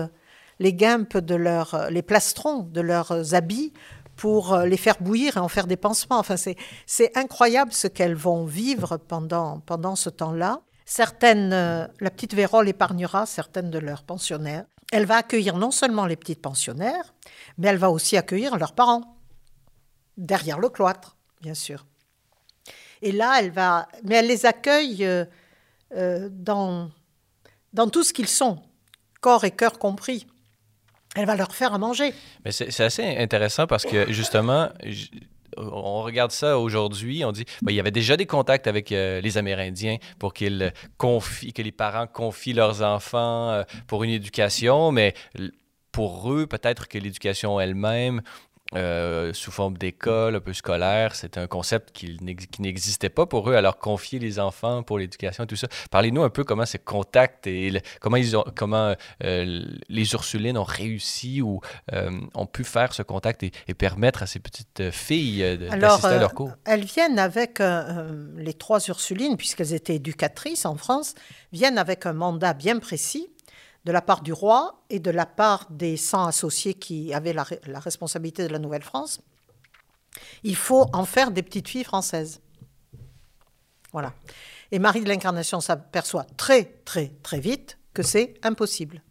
les 0.60 0.74
guimpes 0.76 1.18
de 1.18 1.34
leurs, 1.34 1.90
les 1.90 2.04
plastrons 2.04 2.60
de 2.60 2.80
leurs 2.80 3.34
habits 3.34 3.74
pour 4.16 4.56
les 4.56 4.78
faire 4.78 4.98
bouillir 5.02 5.38
et 5.38 5.40
en 5.40 5.48
faire 5.48 5.66
des 5.66 5.76
pansements. 5.76 6.20
Enfin, 6.20 6.36
c'est 6.38 7.18
incroyable 7.18 7.74
ce 7.74 7.88
qu'elles 7.88 8.14
vont 8.14 8.46
vivre 8.46 8.98
pendant, 8.98 9.62
pendant 9.62 9.96
ce 9.96 10.12
temps-là. 10.12 10.62
Certaines, 10.86 11.50
la 11.50 12.12
petite 12.12 12.36
Vérole 12.36 12.70
épargnera 12.70 13.26
certaines 13.26 13.72
de 13.72 13.80
leurs 13.80 14.04
pensionnaires 14.04 14.66
elle 14.92 15.06
va 15.06 15.18
accueillir 15.18 15.58
non 15.58 15.72
seulement 15.72 16.06
les 16.06 16.16
petites 16.16 16.42
pensionnaires, 16.42 17.14
mais 17.58 17.68
elle 17.68 17.78
va 17.78 17.90
aussi 17.90 18.18
accueillir 18.18 18.58
leurs 18.58 18.74
parents, 18.74 19.18
derrière 20.18 20.60
le 20.60 20.70
cloître, 20.70 21.18
bien 21.42 21.54
sûr. 21.54 21.86
Et 23.02 23.12
là, 23.12 23.40
elle 23.40 23.52
va, 23.52 23.88
mais 24.04 24.16
elle 24.16 24.28
les 24.28 24.46
accueille 24.46 25.06
euh, 25.06 25.26
euh, 25.96 26.30
dans, 26.32 26.90
dans 27.74 27.90
tout 27.90 28.04
ce 28.04 28.14
qu'ils 28.14 28.28
sont, 28.28 28.62
corps 29.22 29.44
et 29.44 29.52
cœur 29.52 29.80
compris. 29.80 30.28
Elle 31.16 31.26
va 31.26 31.36
leur 31.36 31.56
faire 31.56 31.74
à 31.74 31.78
manger. 31.78 32.14
Mais 32.44 32.52
c'est 32.52 32.84
assez 32.84 33.18
intéressant 33.18 33.68
parce 33.68 33.86
que 33.86 34.12
justement, 34.12 34.70
on 35.58 36.02
regarde 36.02 36.32
ça 36.32 36.60
aujourd'hui, 36.60 37.24
on 37.26 37.32
dit, 37.32 37.46
ben, 37.62 37.72
il 37.72 37.76
y 37.76 37.80
avait 37.80 37.92
déjà 37.92 38.18
des 38.18 38.26
contacts 38.26 38.68
avec 38.68 38.92
euh, 38.92 39.22
les 39.22 39.38
Amérindiens 39.38 39.98
pour 40.20 40.34
qu'ils 40.34 40.74
confient, 40.98 41.54
que 41.54 41.62
les 41.62 41.72
parents 41.72 42.08
confient 42.08 42.54
leurs 42.54 42.82
enfants 42.82 43.50
euh, 43.50 43.64
pour 43.88 44.04
une 44.04 44.12
éducation, 44.12 44.92
mais 44.92 45.14
pour 45.92 46.32
eux, 46.32 46.46
peut-être 46.46 46.90
que 46.90 46.98
l'éducation 46.98 47.60
elle-même 47.60 48.22
euh, 48.74 49.32
sous 49.32 49.52
forme 49.52 49.78
d'école, 49.78 50.36
un 50.36 50.40
peu 50.40 50.52
scolaire. 50.52 51.16
C'est 51.16 51.38
un 51.38 51.46
concept 51.46 51.92
qui 51.92 52.18
n'existait 52.60 53.10
pas 53.10 53.28
pour 53.28 53.50
eux, 53.50 53.54
alors 53.54 53.78
confier 53.78 54.18
les 54.18 54.40
enfants 54.40 54.82
pour 54.82 54.98
l'éducation 54.98 55.44
et 55.44 55.48
tout 55.48 55.56
ça. 55.56 55.68
Parlez-nous 55.92 56.24
un 56.24 56.32
peu 56.32 56.44
comment 56.44 56.66
ces 56.66 56.80
contacts 56.80 57.46
et 57.46 57.80
comment, 58.02 58.18
ils 58.18 58.36
ont, 58.36 58.44
comment 58.56 58.96
euh, 59.24 59.64
les 59.88 60.14
Ursulines 60.14 60.58
ont 60.58 60.64
réussi 60.64 61.44
ou 61.44 61.62
euh, 61.94 62.10
ont 62.34 62.48
pu 62.48 62.64
faire 62.64 62.94
ce 62.94 63.04
contact 63.04 63.44
et, 63.44 63.52
permettre 63.78 64.24
à 64.24 64.26
ces 64.26 64.40
petites 64.40 64.90
filles 64.90 65.58
d'assister 65.58 66.08
à 66.08 66.20
leur 66.20 66.34
cours? 66.34 66.52
Elles 66.66 66.86
viennent 66.86 67.20
avec 67.20 67.60
les 67.60 68.54
trois 68.54 68.80
Ursulines, 68.88 69.38
puisqu'elles 69.38 69.74
étaient 69.74 69.96
éducatrices 69.96 70.66
en 70.66 70.76
France, 70.76 71.14
viennent 71.52 71.78
avec 71.78 72.06
un 72.06 72.14
mandat 72.14 72.54
bien 72.54 72.80
précis 72.80 73.30
de 73.86 73.92
la 73.92 74.02
part 74.02 74.22
du 74.22 74.34
roi 74.34 74.82
et 74.90 75.00
de 75.00 75.12
la 75.12 75.26
part 75.26 75.68
des 75.70 75.96
100 75.96 76.26
associés 76.26 76.74
qui 76.74 77.14
avaient 77.14 77.34
la, 77.34 77.46
responsabilité 77.80 78.48
de 78.48 78.52
la 78.52 78.60
Nouvelle-France, 78.60 79.22
il 80.44 80.56
faut 80.56 80.88
en 80.94 81.06
faire 81.06 81.32
des 81.32 81.44
petites 81.44 81.68
filles 81.68 81.84
françaises. 81.84 82.42
Voilà. 83.92 84.14
Et 84.72 84.80
Marie 84.80 85.02
de 85.02 85.08
l'Incarnation 85.08 85.62
s'aperçoit 85.62 86.26
très, 86.36 86.66
très, 86.84 87.12
très 87.22 87.40
vite 87.40 87.78
que 87.94 88.02
c'est 88.02 88.34
impossible. 88.44 89.02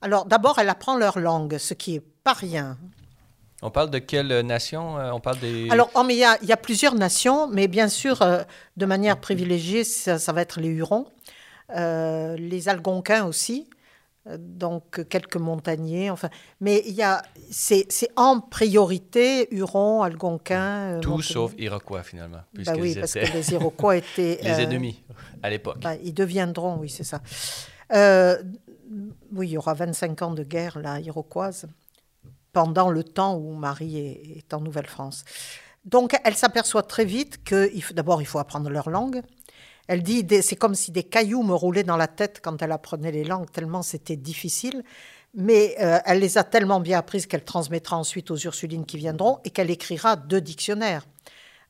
Alors 0.00 0.24
d'abord, 0.24 0.58
elle 0.60 0.68
apprend 0.68 0.96
leur 0.96 1.18
langue, 1.18 1.58
ce 1.58 1.74
qui 1.74 1.96
est 1.96 2.02
pas 2.22 2.32
rien. 2.32 2.78
On 3.60 3.70
parle 3.70 3.90
de 3.90 3.98
quelle 3.98 4.28
nation 4.46 4.98
euh, 4.98 5.10
On 5.10 5.18
parle 5.18 5.40
des. 5.40 5.68
Alors, 5.70 5.90
oh, 5.94 6.04
mais 6.04 6.14
il 6.14 6.48
y, 6.48 6.52
a 6.52 6.56
plusieurs 6.56 6.94
nations, 6.94 7.48
mais 7.48 7.66
bien 7.66 7.88
sûr, 7.88 8.22
euh, 8.22 8.42
de 8.76 8.86
manière 8.86 9.18
privilégiée, 9.18 9.82
ça, 9.82 10.32
va 10.32 10.42
être 10.42 10.60
les 10.60 10.68
Hurons, 10.68 11.06
euh, 11.74 12.36
les 12.36 12.68
Algonquins 12.68 13.24
aussi, 13.24 13.68
donc 14.36 15.08
quelques 15.08 15.36
montagnais, 15.36 16.10
enfin, 16.10 16.28
mais 16.60 16.82
il 16.86 16.94
y 16.94 17.02
a, 17.02 17.22
c'est, 17.50 17.86
en 18.16 18.40
priorité 18.40 19.54
Hurons, 19.54 20.02
Algonquins. 20.02 20.96
Euh, 20.96 21.00
Tout 21.00 21.22
sauf 21.22 21.54
Iroquois 21.58 22.02
finalement. 22.02 22.40
Bah 22.54 22.72
oui, 22.78 22.94
parce 22.94 23.14
que 23.14 23.32
les 23.32 23.52
Iroquois 23.52 23.96
étaient 23.98 24.38
les 24.42 24.50
euh, 24.50 24.58
ennemis 24.58 25.02
à 25.42 25.50
l'époque. 25.50 25.80
Bah, 25.80 25.94
ils 26.02 26.14
deviendront, 26.14 26.76
oui, 26.78 26.88
c'est 26.88 27.04
ça. 27.04 27.20
Euh, 27.92 28.42
oui, 29.32 29.48
il 29.48 29.52
y 29.52 29.58
aura 29.58 29.74
25 29.74 30.22
ans 30.22 30.32
de 30.32 30.42
guerre 30.42 30.78
là 30.78 31.00
iroquoise 31.00 31.66
pendant 32.52 32.90
le 32.90 33.04
temps 33.04 33.36
où 33.36 33.54
Marie 33.54 33.98
est, 33.98 34.38
est 34.38 34.54
en 34.54 34.60
Nouvelle-France. 34.60 35.24
Donc, 35.84 36.18
elle 36.24 36.34
s'aperçoit 36.34 36.82
très 36.82 37.04
vite 37.04 37.42
que 37.44 37.70
d'abord 37.92 38.20
il 38.20 38.26
faut 38.26 38.38
apprendre 38.38 38.68
leur 38.68 38.90
langue. 38.90 39.22
Elle 39.88 40.02
dit, 40.02 40.24
c'est 40.42 40.56
comme 40.56 40.74
si 40.74 40.92
des 40.92 41.02
cailloux 41.02 41.42
me 41.42 41.54
roulaient 41.54 41.82
dans 41.82 41.96
la 41.96 42.06
tête 42.06 42.40
quand 42.42 42.62
elle 42.62 42.72
apprenait 42.72 43.10
les 43.10 43.24
langues, 43.24 43.50
tellement 43.50 43.82
c'était 43.82 44.16
difficile. 44.16 44.84
Mais 45.34 45.76
euh, 45.80 45.98
elle 46.04 46.20
les 46.20 46.38
a 46.38 46.44
tellement 46.44 46.80
bien 46.80 46.98
apprises 46.98 47.26
qu'elle 47.26 47.44
transmettra 47.44 47.96
ensuite 47.96 48.30
aux 48.30 48.36
Ursulines 48.36 48.86
qui 48.86 48.98
viendront 48.98 49.40
et 49.44 49.50
qu'elle 49.50 49.70
écrira 49.70 50.16
deux 50.16 50.40
dictionnaires. 50.40 51.06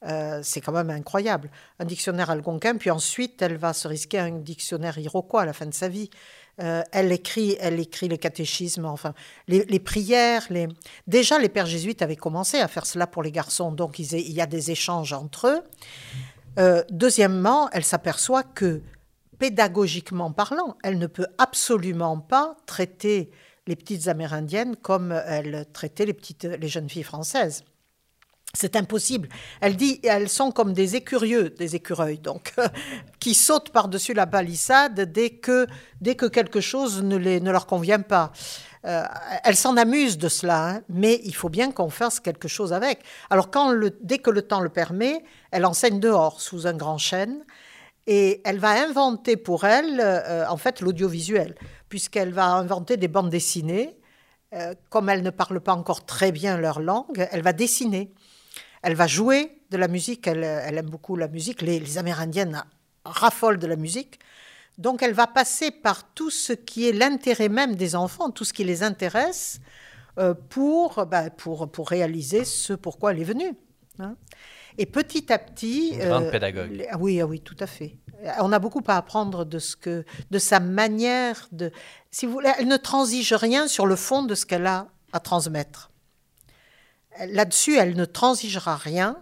Euh, 0.05 0.41
c'est 0.45 0.61
quand 0.61 0.73
même 0.73 0.91
incroyable. 0.91 1.51
Un 1.81 1.85
dictionnaire 1.85 2.31
algonquin, 2.31 2.77
puis 2.77 2.91
ensuite 2.91 3.43
elle 3.43 3.57
va 3.57 3.73
se 3.73 3.89
risquer 3.89 4.19
à 4.19 4.25
un 4.25 4.39
dictionnaire 4.39 4.99
iroquois 4.99 5.43
à 5.43 5.45
la 5.45 5.53
fin 5.53 5.67
de 5.67 5.75
sa 5.75 5.89
vie. 5.89 6.11
Euh, 6.61 6.83
elle 6.93 7.13
écrit, 7.13 7.57
elle 7.61 7.79
écrit 7.79 8.09
les 8.09 8.19
catéchismes, 8.19 8.85
enfin 8.85 9.15
les, 9.47 9.79
prières. 9.79 10.45
Les... 10.51 10.69
Déjà, 11.07 11.39
les 11.39 11.49
pères 11.49 11.67
jésuites 11.67 12.03
avaient 12.03 12.17
commencé 12.17 12.59
à 12.59 12.69
faire 12.69 12.87
cela 12.87 13.07
pour 13.07 13.23
les 13.23 13.31
garçons, 13.31 13.71
donc 13.71 13.99
il 13.99 14.33
y 14.33 14.41
a 14.41 14.47
des 14.47 14.71
échanges 14.73 15.13
entre 15.13 15.49
eux. 15.49 15.61
Euh, 16.59 16.83
deuxièmement, 16.91 17.69
elle 17.73 17.85
s'aperçoit 17.85 18.43
que, 18.43 18.83
pédagogiquement 19.39 20.33
parlant, 20.33 20.77
elle 20.83 20.99
ne 20.99 21.07
peut 21.07 21.29
absolument 21.39 22.19
pas 22.19 22.57
traiter 22.67 23.31
les 23.67 23.77
petites 23.77 24.09
Amérindiennes 24.09 24.77
comme 24.77 25.13
elle 25.27 25.67
traitait 25.73 26.07
les, 26.07 26.15
petites, 26.15 26.45
les 26.45 26.69
jeunes 26.69 26.89
filles 26.89 27.03
françaises. 27.03 27.65
C'est 28.55 28.77
impossible. 28.77 29.29
Elle 29.61 29.77
dit, 29.77 30.01
elles 30.03 30.31
sont 30.31 30.53
comme 30.53 30.73
des 30.73 30.97
écurieux, 30.97 31.51
des 31.51 31.77
écureuils, 31.77 32.19
donc, 32.19 32.55
qui 33.21 33.35
sautent 33.35 33.71
par-dessus 33.71 34.15
la 34.15 34.27
palissade 34.27 35.13
dès 35.13 35.31
que, 35.31 35.67
dès 36.01 36.15
que 36.15 36.25
quelque 36.25 36.61
chose 36.61 37.03
ne, 37.03 37.17
les, 37.17 37.41
ne 37.41 37.51
leur 37.51 37.67
convient 37.67 38.01
pas. 38.01 38.33
Euh, 38.87 39.05
elle 39.45 39.57
s'en 39.57 39.77
amuse 39.77 40.17
de 40.17 40.29
cela, 40.29 40.69
hein, 40.69 40.83
mais 40.89 41.21
il 41.25 41.35
faut 41.35 41.51
bien 41.51 41.73
qu'on 41.73 41.91
fasse 41.91 42.21
quelque 42.21 42.49
chose 42.49 42.73
avec. 42.73 43.01
Alors, 43.29 43.51
quand 43.51 43.75
dès 44.01 44.19
que 44.19 44.31
le 44.31 44.41
temps 44.41 44.61
le 44.61 44.71
permet, 44.71 45.23
elle 45.51 45.65
enseigne 45.65 46.01
dehors, 46.01 46.41
sous 46.41 46.67
un 46.67 46.75
grand 46.75 46.99
chêne, 46.99 47.45
et 48.07 48.41
elle 48.45 48.59
va 48.59 48.71
inventer 48.71 49.37
pour 49.37 49.65
elle, 49.65 50.01
euh, 50.01 50.49
en 50.49 50.57
fait, 50.57 50.81
l'audiovisuel, 50.81 51.55
puisqu'elle 51.89 52.33
va 52.33 52.47
inventer 52.47 52.97
des 52.97 53.09
bandes 53.09 53.31
dessinées. 53.31 53.99
Euh, 54.55 54.75
comme 54.89 55.11
elle 55.11 55.23
ne 55.23 55.29
parle 55.29 55.61
pas 55.61 55.75
encore 55.75 56.07
très 56.07 56.33
bien 56.33 56.57
leur 56.57 56.81
langue, 56.81 57.29
elle 57.31 57.43
va 57.43 57.53
dessiner. 57.53 58.11
Elle 58.83 58.95
va 58.95 59.07
jouer 59.07 59.61
de 59.71 59.77
la 59.77 59.89
musique, 59.89 60.27
elle, 60.27 60.43
aime 60.43 60.89
beaucoup 60.89 61.17
la 61.17 61.29
musique. 61.29 61.61
Les, 61.61 61.99
Amérindiennes 61.99 62.65
raffolent 63.05 63.59
de 63.59 63.67
la 63.67 63.77
musique. 63.77 64.19
Donc 64.79 65.03
elle 65.03 65.13
va 65.13 65.27
passer 65.27 65.71
par 65.71 66.15
tout 66.15 66.31
ce 66.31 66.55
qui 66.55 66.89
est 66.89 66.93
l'intérêt 66.93 67.51
même 67.51 67.75
des 67.75 67.95
enfants, 67.95 68.31
tout 68.31 68.45
ce 68.45 68.55
qui 68.55 68.65
les 68.65 68.83
intéresse, 68.83 69.61
euh, 70.19 70.33
pour, 70.49 71.05
bah, 71.05 71.29
pour, 71.29 71.71
pour 71.71 71.91
réaliser 71.91 72.45
ce 72.47 72.73
pourquoi 72.73 73.13
elle 73.13 73.21
est 73.21 73.25
venue. 73.25 73.55
Hein. 73.99 74.17
Et 74.79 74.87
petit 74.87 75.33
à 75.33 75.39
petit... 75.39 75.91
Une 75.95 76.09
grande 76.09 76.25
euh, 76.25 76.31
pédagogue. 76.31 76.87
Ah 76.91 76.97
oui, 76.99 77.21
ah 77.21 77.27
oui, 77.27 77.41
tout 77.41 77.57
à 77.61 77.67
fait. 77.67 77.97
On 78.41 78.53
a 78.53 78.59
beaucoup 78.59 78.83
à 78.87 78.97
apprendre 78.97 79.45
de, 79.45 79.59
ce 79.59 79.77
que, 79.77 80.05
de 80.31 80.39
sa 80.39 80.61
manière 80.61 81.49
de... 81.53 81.71
Si 82.11 82.27
vous 82.27 82.33
voulez, 82.33 82.51
elle 82.59 82.69
ne 82.69 82.77
transige 82.77 83.33
rien 83.33 83.69
sur 83.69 83.87
le 83.87 83.97
fond 83.97 84.23
de 84.23 84.35
ce 84.35 84.47
qu'elle 84.47 84.67
a 84.67 84.87
à 85.13 85.21
transmettre. 85.21 85.91
Là-dessus, 87.27 87.77
elle 87.77 87.97
ne 87.97 88.05
transigera 88.05 88.77
rien, 88.77 89.21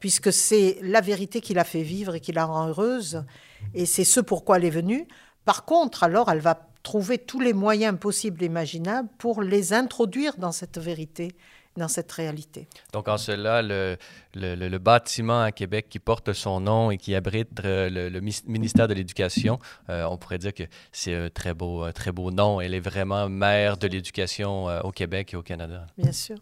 puisque 0.00 0.32
c'est 0.32 0.78
la 0.82 1.00
vérité 1.00 1.40
qui 1.40 1.54
l'a 1.54 1.64
fait 1.64 1.82
vivre 1.82 2.14
et 2.14 2.20
qui 2.20 2.32
la 2.32 2.46
rend 2.46 2.68
heureuse 2.68 3.24
et 3.72 3.86
c'est 3.86 4.04
ce 4.04 4.20
pourquoi 4.20 4.58
elle 4.58 4.64
est 4.64 4.70
venue. 4.70 5.06
Par 5.44 5.64
contre, 5.64 6.02
alors, 6.02 6.30
elle 6.30 6.40
va 6.40 6.68
trouver 6.82 7.18
tous 7.18 7.40
les 7.40 7.54
moyens 7.54 7.98
possibles 7.98 8.42
et 8.42 8.46
imaginables 8.46 9.08
pour 9.18 9.42
les 9.42 9.72
introduire 9.72 10.36
dans 10.36 10.52
cette 10.52 10.78
vérité, 10.78 11.32
dans 11.76 11.88
cette 11.88 12.10
réalité. 12.12 12.68
Donc, 12.92 13.08
en 13.08 13.18
cela, 13.18 13.62
le, 13.62 13.96
le, 14.34 14.78
bâtiment 14.78 15.42
à 15.42 15.52
Québec 15.52 15.86
qui 15.88 15.98
porte 15.98 16.32
son 16.32 16.60
nom 16.60 16.90
et 16.90 16.98
qui 16.98 17.14
abrite 17.14 17.48
euh, 17.64 17.88
le, 17.90 18.20
ministère 18.20 18.86
de 18.88 18.94
l'Éducation, 18.94 19.58
euh, 19.88 20.04
on 20.04 20.16
pourrait 20.16 20.38
dire 20.38 20.54
que 20.54 20.64
c'est 20.92 21.14
un 21.14 21.30
très 21.30 21.54
beau, 21.54 21.90
très 21.92 22.12
beau 22.12 22.30
nom. 22.30 22.60
Elle 22.60 22.74
est 22.74 22.80
vraiment 22.80 23.28
mère 23.28 23.76
de 23.76 23.88
l'éducation 23.88 24.68
euh, 24.68 24.80
au 24.82 24.92
Québec 24.92 25.34
et 25.34 25.36
au 25.36 25.42
Canada. 25.42 25.86
Bien 25.98 26.12
sûr. 26.12 26.36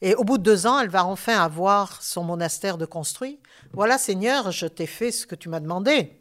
Et 0.00 0.14
au 0.14 0.24
bout 0.24 0.38
de 0.38 0.42
deux 0.42 0.66
ans, 0.66 0.80
elle 0.80 0.90
va 0.90 1.04
enfin 1.04 1.40
avoir 1.40 2.02
son 2.02 2.24
monastère 2.24 2.78
de 2.78 2.86
construit. 2.86 3.38
Voilà, 3.72 3.98
Seigneur, 3.98 4.50
je 4.50 4.66
t'ai 4.66 4.86
fait 4.86 5.12
ce 5.12 5.26
que 5.26 5.34
tu 5.34 5.48
m'as 5.48 5.60
demandé. 5.60 6.18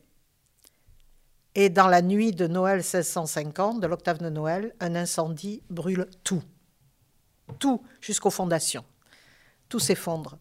Et 1.55 1.70
dans 1.70 1.88
la 1.88 2.01
nuit 2.01 2.32
de 2.32 2.47
Noël 2.47 2.78
1650, 2.78 3.82
de 3.82 3.88
l'octave 3.88 4.20
de 4.20 4.30
Noël, 4.30 4.74
un 4.80 4.95
incendie 4.95 5.62
brûle 5.70 6.07
tout. 6.24 6.43
Tout, 7.60 7.82
jusqu'aux 7.99 8.30
fondations. 8.30 8.84
Tout 9.70 9.80
s'effondre. 9.80 10.38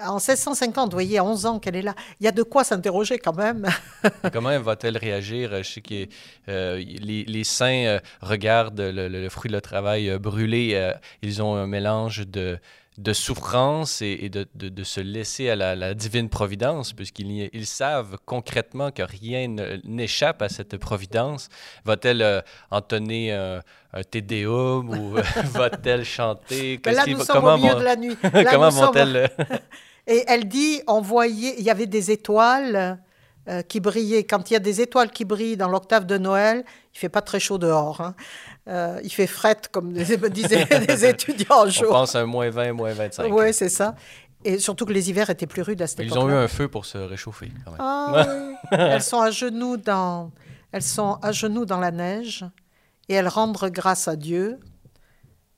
En 0.00 0.14
1650, 0.14 0.90
vous 0.90 0.96
voyez, 0.96 1.18
à 1.18 1.24
11 1.24 1.46
ans 1.46 1.58
qu'elle 1.58 1.74
est 1.74 1.82
là, 1.82 1.94
il 2.20 2.24
y 2.24 2.28
a 2.28 2.32
de 2.32 2.44
quoi 2.44 2.62
s'interroger 2.62 3.18
quand 3.18 3.36
même. 3.36 3.66
Comment 4.32 4.58
va-t-elle 4.60 4.96
réagir? 4.96 5.56
Je 5.58 5.68
sais 5.68 5.80
que 5.80 6.06
euh, 6.48 6.76
les, 6.78 7.44
saints 7.44 7.84
euh, 7.86 8.00
regardent 8.20 8.80
le, 8.80 9.28
fruit 9.28 9.48
de 9.48 9.54
leur 9.54 9.62
travail 9.62 10.08
euh, 10.08 10.18
brûler. 10.18 10.92
ils 11.22 11.42
ont 11.42 11.56
un 11.56 11.66
mélange 11.66 12.26
de, 12.28 12.58
de 12.98 13.12
souffrance 13.12 14.02
et, 14.02 14.28
de, 14.28 14.46
de, 14.54 14.84
se 14.84 15.00
laisser 15.00 15.48
à 15.48 15.56
la, 15.56 15.94
divine 15.94 16.28
providence, 16.28 16.92
puisqu'ils 16.92 17.48
ils 17.52 17.66
savent 17.66 18.18
concrètement 18.26 18.90
que 18.90 19.02
rien 19.02 19.46
n'échappe 19.84 20.42
à 20.42 20.48
cette 20.48 20.76
providence. 20.76 21.48
Va-t-elle 21.84 22.22
euh, 22.22 22.40
entonner 22.72 23.32
un, 23.32 23.62
un 23.92 24.02
tédéum 24.02 24.90
ou 24.90 25.14
va-t-elle 25.52 26.04
chanter? 26.04 26.80
Là, 26.84 27.04
nous 27.06 27.18
sommes 27.20 27.26
comment 27.36 27.54
au 27.54 27.58
milieu 27.58 27.76
de 27.76 27.84
la 27.84 27.96
nuit. 27.96 28.16
comment 28.50 28.70
vont-elles 28.70 29.30
Et 30.08 30.24
elle 30.26 30.48
dit, 30.48 30.80
on 30.88 31.00
voyait, 31.00 31.54
il 31.58 31.64
y 31.64 31.70
avait 31.70 31.86
des 31.86 32.10
étoiles 32.10 32.98
euh, 33.48 33.62
qui 33.62 33.78
brillaient. 33.78 34.24
Quand 34.24 34.50
il 34.50 34.54
y 34.54 34.56
a 34.56 34.60
des 34.60 34.80
étoiles 34.80 35.10
qui 35.10 35.24
brillent 35.24 35.56
dans 35.56 35.68
l'octave 35.68 36.04
de 36.04 36.18
Noël, 36.18 36.64
il 36.94 36.98
fait 36.98 37.08
pas 37.08 37.22
très 37.22 37.38
chaud 37.38 37.58
dehors. 37.58 38.00
Hein. 38.00 38.14
Euh, 38.68 39.00
il 39.02 39.10
fait 39.10 39.26
fret, 39.26 39.56
comme 39.72 39.92
disaient 40.30 40.66
les 40.86 41.04
étudiants 41.06 41.64
en 41.64 41.68
jour. 41.68 41.88
On 41.88 41.92
pense 41.92 42.14
à 42.14 42.24
moins 42.26 42.50
20, 42.50 42.72
moins 42.72 42.92
25. 42.92 43.32
Oui, 43.32 43.52
c'est 43.52 43.68
ça. 43.68 43.94
Et 44.44 44.58
surtout 44.58 44.84
que 44.84 44.92
les 44.92 45.10
hivers 45.10 45.30
étaient 45.30 45.46
plus 45.46 45.62
rudes 45.62 45.82
à 45.82 45.86
cette 45.86 46.00
époque. 46.00 46.16
Ils 46.16 46.18
ont 46.18 46.28
eu 46.28 46.32
un 46.32 46.48
feu 46.48 46.68
pour 46.68 46.84
se 46.84 46.98
réchauffer. 46.98 47.50
Quand 47.64 47.72
même. 47.72 47.80
Ah, 47.80 48.26
elles 48.70 49.02
sont 49.02 49.20
à 49.20 49.30
genoux 49.30 49.76
dans, 49.76 50.30
elles 50.70 50.82
sont 50.82 51.18
à 51.22 51.32
genoux 51.32 51.64
dans 51.64 51.80
la 51.80 51.90
neige 51.90 52.44
et 53.08 53.14
elles 53.14 53.28
rendent 53.28 53.56
grâce 53.56 54.06
à 54.06 54.16
Dieu. 54.16 54.60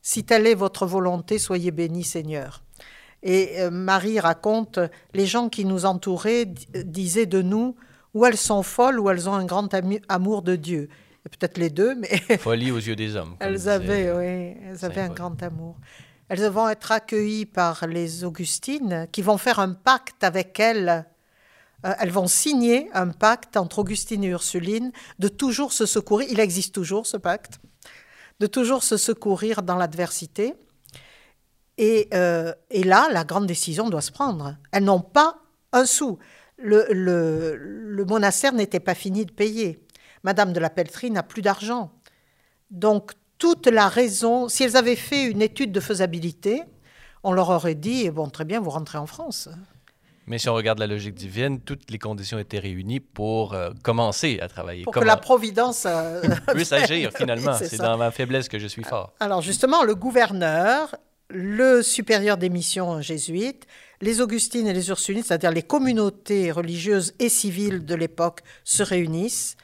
Si 0.02 0.24
telle 0.24 0.46
est 0.46 0.54
votre 0.54 0.86
volonté, 0.86 1.38
soyez 1.38 1.72
bénis, 1.72 2.04
Seigneur. 2.04 2.62
Et 3.22 3.60
euh, 3.60 3.70
Marie 3.70 4.18
raconte, 4.18 4.78
les 5.12 5.26
gens 5.26 5.50
qui 5.50 5.66
nous 5.66 5.84
entouraient 5.84 6.46
disaient 6.46 7.26
de 7.26 7.42
nous, 7.42 7.76
ou 8.14 8.24
elles 8.24 8.38
sont 8.38 8.62
folles, 8.62 8.98
ou 8.98 9.10
elles 9.10 9.28
ont 9.28 9.34
un 9.34 9.44
grand 9.44 9.68
amour 10.08 10.42
de 10.42 10.56
Dieu. 10.56 10.88
Peut-être 11.24 11.58
les 11.58 11.70
deux, 11.70 11.94
mais... 11.94 12.08
Folie 12.38 12.70
aux 12.70 12.78
yeux 12.78 12.96
des 12.96 13.14
hommes. 13.16 13.36
Elles 13.40 13.68
avaient, 13.68 14.10
oui, 14.12 14.56
elles 14.64 14.84
avaient 14.84 15.02
un 15.02 15.10
grand 15.10 15.42
amour. 15.42 15.76
Elles 16.28 16.46
vont 16.48 16.68
être 16.68 16.92
accueillies 16.92 17.46
par 17.46 17.86
les 17.86 18.24
Augustines, 18.24 19.06
qui 19.12 19.20
vont 19.20 19.36
faire 19.36 19.58
un 19.58 19.72
pacte 19.72 20.24
avec 20.24 20.58
elles. 20.60 21.04
Euh, 21.84 21.92
elles 21.98 22.10
vont 22.10 22.28
signer 22.28 22.88
un 22.94 23.08
pacte 23.08 23.56
entre 23.56 23.80
Augustine 23.80 24.24
et 24.24 24.28
Ursuline 24.28 24.92
de 25.18 25.28
toujours 25.28 25.72
se 25.72 25.86
secourir. 25.86 26.28
Il 26.30 26.40
existe 26.40 26.74
toujours 26.74 27.06
ce 27.06 27.16
pacte 27.16 27.60
de 28.38 28.46
toujours 28.46 28.82
se 28.82 28.96
secourir 28.96 29.62
dans 29.62 29.76
l'adversité. 29.76 30.54
Et, 31.78 32.08
euh, 32.14 32.52
et, 32.70 32.84
là, 32.84 33.08
la 33.12 33.24
grande 33.24 33.46
décision 33.46 33.88
doit 33.88 34.00
se 34.00 34.12
prendre. 34.12 34.56
Elles 34.72 34.84
n'ont 34.84 35.00
pas 35.00 35.36
un 35.72 35.84
sou. 35.84 36.18
Le, 36.56 36.86
le, 36.90 37.56
le 37.56 38.04
monastère 38.04 38.52
n'était 38.52 38.80
pas 38.80 38.94
fini 38.94 39.24
de 39.26 39.32
payer. 39.32 39.78
Madame 40.22 40.52
de 40.52 40.60
la 40.60 40.70
Pelletrie 40.70 41.10
n'a 41.10 41.22
plus 41.22 41.42
d'argent. 41.42 41.92
Donc, 42.70 43.12
toute 43.38 43.66
la 43.66 43.88
raison, 43.88 44.48
si 44.48 44.64
elles 44.64 44.76
avaient 44.76 44.96
fait 44.96 45.24
une 45.24 45.42
étude 45.42 45.72
de 45.72 45.80
faisabilité, 45.80 46.62
on 47.22 47.32
leur 47.32 47.48
aurait 47.50 47.74
dit, 47.74 48.10
bon, 48.10 48.28
très 48.28 48.44
bien, 48.44 48.60
vous 48.60 48.70
rentrez 48.70 48.98
en 48.98 49.06
France. 49.06 49.48
Mais 50.26 50.38
si 50.38 50.48
on 50.48 50.54
regarde 50.54 50.78
la 50.78 50.86
logique 50.86 51.14
divine, 51.14 51.60
toutes 51.60 51.90
les 51.90 51.98
conditions 51.98 52.38
étaient 52.38 52.60
réunies 52.60 53.00
pour 53.00 53.52
euh, 53.52 53.70
commencer 53.82 54.38
à 54.40 54.48
travailler. 54.48 54.84
Pour 54.84 54.92
que 54.92 55.00
la 55.00 55.16
Providence 55.16 55.86
euh, 55.86 56.22
puisse 56.54 56.72
agir 56.72 57.10
finalement. 57.16 57.54
C'est 57.54 57.78
dans 57.78 57.96
ma 57.96 58.12
faiblesse 58.12 58.48
que 58.48 58.58
je 58.58 58.68
suis 58.68 58.84
fort. 58.84 59.12
Alors 59.18 59.42
justement, 59.42 59.82
le 59.82 59.96
gouverneur, 59.96 60.94
le 61.30 61.82
supérieur 61.82 62.36
des 62.36 62.48
missions 62.48 63.00
jésuites, 63.00 63.66
les 64.00 64.20
Augustines 64.20 64.68
et 64.68 64.72
les 64.72 64.88
Ursulines, 64.90 65.24
c'est-à-dire 65.24 65.50
les 65.50 65.62
communautés 65.62 66.52
religieuses 66.52 67.14
et 67.18 67.28
civiles 67.28 67.84
de 67.84 67.94
l'époque, 67.96 68.40
se 68.62 68.84
réunissent 68.84 69.56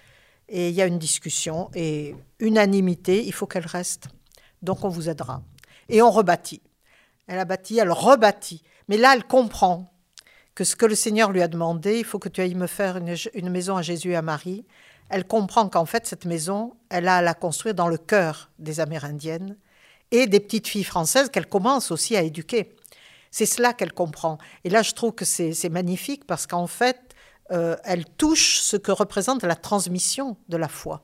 et 0.49 0.69
il 0.69 0.75
y 0.75 0.83
a 0.83 0.87
une 0.87 0.99
discussion 0.99 1.71
et 1.75 2.15
unanimité, 2.39 3.25
il 3.25 3.33
faut 3.33 3.47
qu'elle 3.47 3.67
reste. 3.67 4.09
Donc 4.63 4.85
on 4.85 4.89
vous 4.89 5.09
aidera. 5.09 5.43
Et 5.89 6.03
on 6.03 6.11
rebâtit. 6.11 6.63
Elle 7.27 7.39
a 7.39 7.45
bâti, 7.45 7.79
elle 7.79 7.91
rebâtit. 7.91 8.63
Mais 8.89 8.97
là, 8.97 9.15
elle 9.15 9.25
comprend 9.25 9.93
que 10.55 10.65
ce 10.65 10.77
que 10.77 10.87
le 10.87 10.95
Seigneur 10.95 11.33
lui 11.33 11.43
a 11.43 11.49
demandé, 11.49 11.99
il 11.99 12.05
faut 12.05 12.19
que 12.19 12.29
tu 12.29 12.41
ailles 12.41 12.55
me 12.55 12.67
faire 12.67 12.97
une, 12.97 13.51
maison 13.51 13.77
à 13.77 13.83
Jésus 13.83 14.13
et 14.13 14.17
à 14.17 14.23
Marie. 14.23 14.65
Elle 15.11 15.27
comprend 15.27 15.69
qu'en 15.69 15.85
fait, 15.85 16.07
cette 16.07 16.25
maison, 16.25 16.75
elle 16.89 17.09
a 17.09 17.17
à 17.17 17.23
la 17.23 17.35
construire 17.35 17.75
dans 17.75 17.89
le 17.89 17.99
cœur 17.99 18.51
des 18.59 18.81
Amérindiennes 18.81 19.57
et 20.11 20.27
des 20.27 20.41
petites 20.41 20.67
filles 20.67 20.85
françaises 20.85 21.29
qu'elle 21.31 21.47
commence 21.47 21.91
aussi 21.91 22.17
à 22.17 22.23
éduquer. 22.23 22.75
C'est 23.31 23.47
cela 23.47 23.75
qu'elle 23.75 23.93
comprend. 23.93 24.39
Et 24.65 24.71
là, 24.71 24.83
je 24.83 24.93
trouve 24.93 25.13
que 25.13 25.25
c'est 25.25 25.69
magnifique 25.69 26.27
parce 26.27 26.47
qu'en 26.47 26.67
fait, 26.67 27.06
euh, 27.51 27.77
elle 27.85 28.05
touche 28.05 28.61
ce 28.61 28.77
que 28.77 28.93
représente 28.93 29.43
la 29.43 29.57
transmission 29.57 30.37
de 30.49 30.57
la 30.57 30.69
foi. 30.69 31.03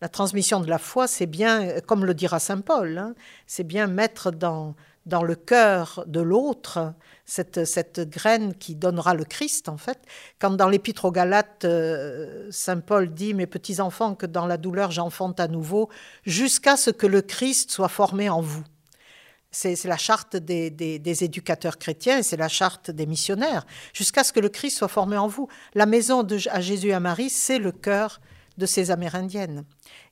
La 0.00 0.08
transmission 0.08 0.60
de 0.60 0.68
la 0.68 0.78
foi, 0.78 1.06
c'est 1.06 1.26
bien, 1.26 1.80
comme 1.86 2.04
le 2.04 2.14
dira 2.14 2.38
Saint 2.38 2.60
Paul, 2.60 2.98
hein, 2.98 3.14
c'est 3.46 3.64
bien 3.64 3.86
mettre 3.86 4.30
dans, 4.30 4.74
dans 5.06 5.22
le 5.22 5.34
cœur 5.34 6.04
de 6.06 6.20
l'autre, 6.20 6.94
cette, 7.24 7.64
cette, 7.64 8.00
graine 8.00 8.54
qui 8.54 8.74
donnera 8.74 9.14
le 9.14 9.24
Christ, 9.24 9.68
en 9.68 9.76
fait. 9.76 9.98
Quand 10.38 10.50
dans 10.50 10.68
l'Épître 10.68 11.06
aux 11.06 11.12
Galates, 11.12 11.64
euh, 11.64 12.48
Saint 12.50 12.80
Paul 12.80 13.12
dit 13.12 13.34
Mes 13.34 13.46
petits 13.46 13.80
enfants, 13.80 14.14
que 14.14 14.26
dans 14.26 14.46
la 14.46 14.56
douleur 14.56 14.90
j'enfante 14.90 15.40
à 15.40 15.48
nouveau, 15.48 15.88
jusqu'à 16.24 16.76
ce 16.76 16.90
que 16.90 17.06
le 17.06 17.22
Christ 17.22 17.70
soit 17.70 17.88
formé 17.88 18.28
en 18.28 18.40
vous. 18.40 18.64
C'est 19.54 19.84
la 19.84 19.96
charte 19.96 20.36
des, 20.36 21.24
éducateurs 21.24 21.78
chrétiens 21.78 22.22
c'est 22.22 22.36
la 22.36 22.48
charte 22.48 22.90
des 22.90 23.06
missionnaires, 23.06 23.64
jusqu'à 23.92 24.24
ce 24.24 24.32
que 24.32 24.40
le 24.40 24.48
Christ 24.48 24.78
soit 24.78 24.88
formé 24.88 25.16
en 25.16 25.28
vous. 25.28 25.48
La 25.74 25.86
maison 25.86 26.24
de, 26.24 26.38
à 26.50 26.60
Jésus 26.60 26.88
et 26.88 26.92
à 26.92 27.00
Marie, 27.00 27.30
c'est 27.30 27.58
le 27.58 27.70
cœur 27.70 28.20
de 28.58 28.66
ces 28.66 28.90
Amérindiennes. 28.90 29.64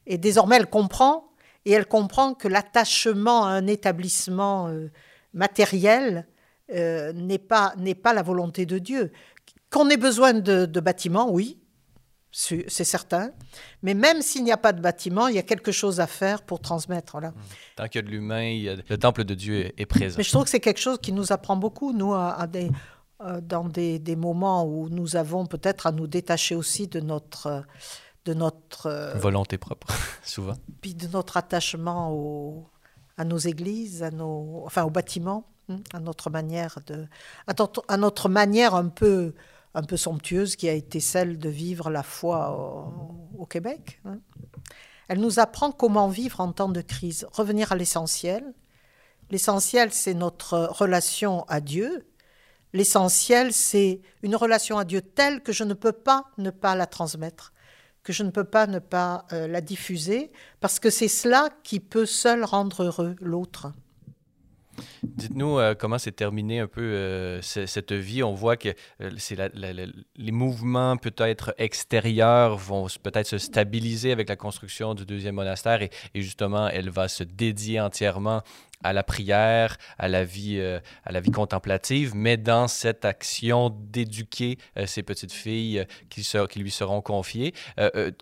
Et 0.06 0.16
désormais, 0.16 0.56
elle 0.56 0.70
comprend 0.70 1.32
et 1.64 1.72
elle 1.72 1.86
comprend 1.86 2.34
que 2.34 2.48
l'attachement 2.48 3.44
à 3.44 3.50
un 3.50 3.66
établissement 3.66 4.68
euh, 4.68 4.90
matériel 5.34 6.26
euh, 6.72 7.12
n'est 7.12 7.38
pas, 7.38 7.74
pas 8.02 8.12
la 8.12 8.22
volonté 8.22 8.66
de 8.66 8.78
Dieu. 8.78 9.12
Qu'on 9.70 9.88
ait 9.90 9.96
besoin 9.96 10.34
de, 10.34 10.80
bâtiments, 10.80 11.30
oui, 11.30 11.58
c'est 12.32 12.84
certain. 12.84 13.30
Mais 13.82 13.94
même 13.94 14.22
s'il 14.22 14.42
n'y 14.42 14.52
a 14.52 14.56
pas 14.56 14.72
de 14.72 14.80
bâtiment, 14.80 15.28
il 15.28 15.36
y 15.36 15.38
a 15.38 15.42
quelque 15.42 15.70
chose 15.70 16.00
à 16.00 16.06
faire 16.06 16.42
pour 16.42 16.60
transmettre. 16.60 17.20
Là. 17.20 17.30
Mmh. 17.30 17.34
Tant 17.76 17.88
qu'il 17.88 18.00
y 18.00 18.04
a 18.04 18.06
de 18.06 18.10
l'humain, 18.10 18.76
le 18.88 18.96
temple 18.96 19.24
de 19.24 19.34
Dieu 19.34 19.72
est 19.78 19.86
présent. 19.86 20.16
Mais 20.16 20.24
je 20.24 20.30
trouve 20.30 20.44
que 20.44 20.50
c'est 20.50 20.60
quelque 20.60 20.80
chose 20.80 20.98
qui 21.00 21.12
nous 21.12 21.32
apprend 21.32 21.56
beaucoup, 21.56 21.92
nous, 21.92 22.14
à, 22.14 22.46
des, 22.46 22.70
euh, 23.20 23.40
dans 23.42 23.64
des, 23.64 23.98
des, 23.98 24.16
moments 24.16 24.64
où 24.64 24.88
nous 24.88 25.16
avons 25.16 25.44
peut-être 25.46 25.86
à 25.86 25.92
nous 25.92 26.06
détacher 26.06 26.54
aussi 26.54 26.88
de 26.88 27.00
notre 27.00 27.64
de 28.24 28.34
notre 28.34 28.86
euh, 28.86 29.14
volonté 29.14 29.58
propre, 29.58 29.88
souvent. 30.22 30.54
Puis 30.80 30.94
de 30.94 31.08
notre 31.08 31.36
attachement 31.36 32.70
à 33.16 33.24
nos 33.24 33.38
églises, 33.38 34.02
à 34.02 34.10
nos, 34.10 34.62
enfin 34.64 34.84
aux 34.84 34.90
bâtiments, 34.90 35.46
hein, 35.68 35.78
à 35.92 36.00
notre 36.00 36.30
manière 36.30 36.78
de, 36.86 37.06
à 37.46 37.96
notre, 37.96 38.28
manière 38.28 38.74
un 38.74 38.88
peu, 38.88 39.34
un 39.74 39.82
peu 39.82 39.96
somptueuse 39.96 40.56
qui 40.56 40.68
a 40.68 40.72
été 40.72 41.00
celle 41.00 41.38
de 41.38 41.48
vivre 41.48 41.90
la 41.90 42.02
foi 42.02 42.56
au, 43.38 43.46
Québec. 43.46 44.00
Hein. 44.04 44.20
Elle 45.08 45.20
nous 45.20 45.38
apprend 45.38 45.72
comment 45.72 46.08
vivre 46.08 46.40
en 46.40 46.52
temps 46.52 46.68
de 46.68 46.80
crise, 46.80 47.26
revenir 47.32 47.72
à 47.72 47.76
l'essentiel. 47.76 48.54
L'essentiel, 49.30 49.92
c'est 49.92 50.14
notre 50.14 50.68
relation 50.70 51.44
à 51.48 51.60
Dieu. 51.60 52.06
L'essentiel, 52.72 53.52
c'est 53.52 54.00
une 54.22 54.36
relation 54.36 54.78
à 54.78 54.84
Dieu 54.84 55.02
telle 55.02 55.42
que 55.42 55.52
je 55.52 55.64
ne 55.64 55.74
peux 55.74 55.92
pas 55.92 56.26
ne 56.38 56.50
pas 56.50 56.74
la 56.74 56.86
transmettre 56.86 57.52
que 58.02 58.12
je 58.12 58.22
ne 58.22 58.30
peux 58.30 58.44
pas 58.44 58.66
ne 58.66 58.78
pas 58.78 59.26
euh, 59.32 59.46
la 59.46 59.60
diffuser, 59.60 60.32
parce 60.60 60.78
que 60.78 60.90
c'est 60.90 61.08
cela 61.08 61.50
qui 61.62 61.80
peut 61.80 62.06
seul 62.06 62.44
rendre 62.44 62.84
heureux 62.84 63.16
l'autre. 63.20 63.72
Dites-nous 65.02 65.58
euh, 65.58 65.74
comment 65.74 65.98
s'est 65.98 66.12
terminée 66.12 66.60
un 66.60 66.66
peu 66.66 66.80
euh, 66.80 67.42
cette 67.42 67.92
vie? 67.92 68.22
On 68.22 68.34
voit 68.34 68.56
que 68.56 68.70
c'est 69.18 69.36
les 69.54 70.32
mouvements 70.32 70.96
peut-être 70.96 71.54
extérieurs 71.58 72.56
vont 72.56 72.86
peut-être 73.02 73.26
se 73.26 73.38
stabiliser 73.38 74.12
avec 74.12 74.28
la 74.28 74.36
construction 74.36 74.94
du 74.94 75.04
deuxième 75.04 75.34
monastère 75.34 75.82
et, 75.82 75.90
justement, 76.14 76.68
elle 76.68 76.90
va 76.90 77.08
se 77.08 77.24
dédier 77.24 77.80
entièrement 77.80 78.42
à 78.82 78.92
la 78.92 79.02
prière, 79.02 79.76
à 79.98 80.08
la 80.08 80.24
vie, 80.24 80.58
euh, 80.58 80.80
à 81.04 81.12
la 81.12 81.20
vie 81.20 81.30
contemplative, 81.30 82.12
mais 82.14 82.36
dans 82.36 82.68
cette 82.68 83.04
action 83.04 83.70
d'éduquer 83.70 84.58
euh, 84.76 84.86
ces 84.86 85.02
petites 85.02 85.32
filles 85.32 85.80
euh, 85.80 85.84
qui, 86.10 86.22
qui, 86.50 86.58
lui 86.58 86.70
seront 86.70 87.00
confiées. 87.00 87.54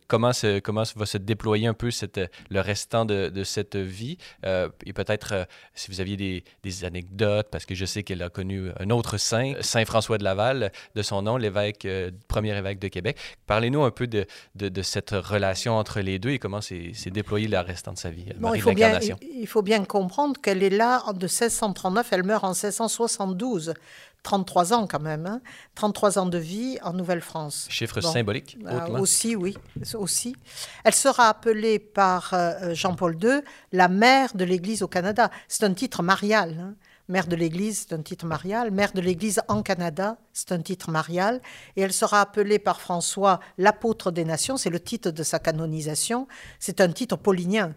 comment, 0.09 0.33
comment 0.63 0.83
va 0.97 1.07
se 1.07 1.19
déployer 1.19 1.67
un 1.67 1.75
peu 1.75 1.91
cette, 1.91 2.21
le 2.51 2.61
restant 2.61 3.05
de, 3.05 3.29
de 3.29 3.45
cette 3.45 3.77
vie? 3.77 4.19
et 4.45 4.93
peut-être 4.93 5.47
si 5.75 5.91
vous 5.91 6.01
aviez 6.01 6.17
des, 6.17 6.45
des, 6.63 6.85
anecdotes, 6.85 7.49
parce 7.51 7.67
que 7.67 7.75
je 7.75 7.85
sais 7.85 8.03
qu'elle 8.03 8.23
a 8.23 8.31
connu 8.31 8.71
un 8.79 8.91
autre 8.91 9.19
saint, 9.19 9.55
Saint 9.61 9.85
François 9.85 10.19
de 10.19 10.25
Laval, 10.25 10.73
de 10.95 11.03
son 11.03 11.23
nom, 11.23 11.37
l'évêque, 11.37 11.87
premier 12.29 12.57
évêque 12.57 12.79
de 12.79 12.89
Québec. 12.89 13.19
Parlez-nous 13.47 13.83
un 13.83 13.91
peu 13.91 14.07
de, 14.07 14.27
de, 14.55 14.69
de, 14.69 14.83
cette 14.83 15.11
relation 15.11 15.77
entre 15.77 16.01
les 16.01 16.19
deux 16.19 16.31
et 16.31 16.39
comment 16.39 16.61
s'est 16.61 16.93
déployé 17.07 17.49
le 17.49 17.59
restant 17.59 17.93
de 17.93 17.99
sa 17.99 18.11
vie. 18.11 18.27
Bon, 18.39 18.55
il, 18.55 18.63
faut 18.63 18.73
bien, 18.73 18.99
il, 19.01 19.17
il 19.41 19.47
faut 19.47 19.63
bien 19.63 19.85
comprendre 19.85 20.41
que 20.41 20.50
elle 20.51 20.63
est 20.63 20.71
là 20.71 21.03
de 21.13 21.27
1639, 21.27 22.09
elle 22.13 22.25
meurt 22.25 22.45
en 22.45 22.49
1672. 22.49 23.75
33 24.23 24.75
ans 24.75 24.87
quand 24.87 25.01
même, 25.01 25.25
hein 25.25 25.41
33 25.77 26.19
ans 26.19 26.27
de 26.27 26.37
vie 26.37 26.79
en 26.83 26.93
Nouvelle-France. 26.93 27.67
Chiffre 27.71 28.03
symbolique. 28.03 28.59
Euh, 28.67 28.99
aussi, 28.99 29.35
oui, 29.35 29.57
aussi. 29.95 30.37
Elle 30.85 30.95
sera 30.95 31.31
appelée 31.31 31.79
par 31.79 32.35
euh, 32.35 32.75
Jean-Paul 32.75 33.17
II 33.23 33.41
la 33.73 33.89
mère 33.89 34.35
de 34.35 34.45
l'Église 34.45 34.83
au 34.83 34.89
Canada. 34.89 35.31
C'est 35.49 35.65
un 35.65 35.73
titre 35.73 36.03
marial. 36.03 36.57
Hein 36.61 36.75
mère 37.11 37.27
de 37.27 37.37
l'Église, 37.37 37.87
c'est 37.89 37.95
un 37.95 38.03
titre 38.03 38.25
marial. 38.25 38.71
Mère 38.71 38.93
de 38.93 39.01
l'Église 39.01 39.43
en 39.49 39.63
Canada, 39.63 40.17
c'est 40.33 40.53
un 40.53 40.61
titre 40.61 40.91
marial. 40.91 41.43
Et 41.77 41.83
elle 41.83 41.93
sera 41.93 42.21
appelée 42.21 42.59
par 42.59 42.81
François 42.81 43.41
l'apôtre 43.59 44.11
des 44.11 44.25
nations, 44.25 44.57
c'est 44.57 44.71
le 44.71 44.81
titre 44.81 45.11
de 45.11 45.23
sa 45.23 45.39
canonisation. 45.39 46.29
C'est 46.59 46.81
un 46.81 46.91
titre 46.91 47.17
paulinien. 47.17 47.75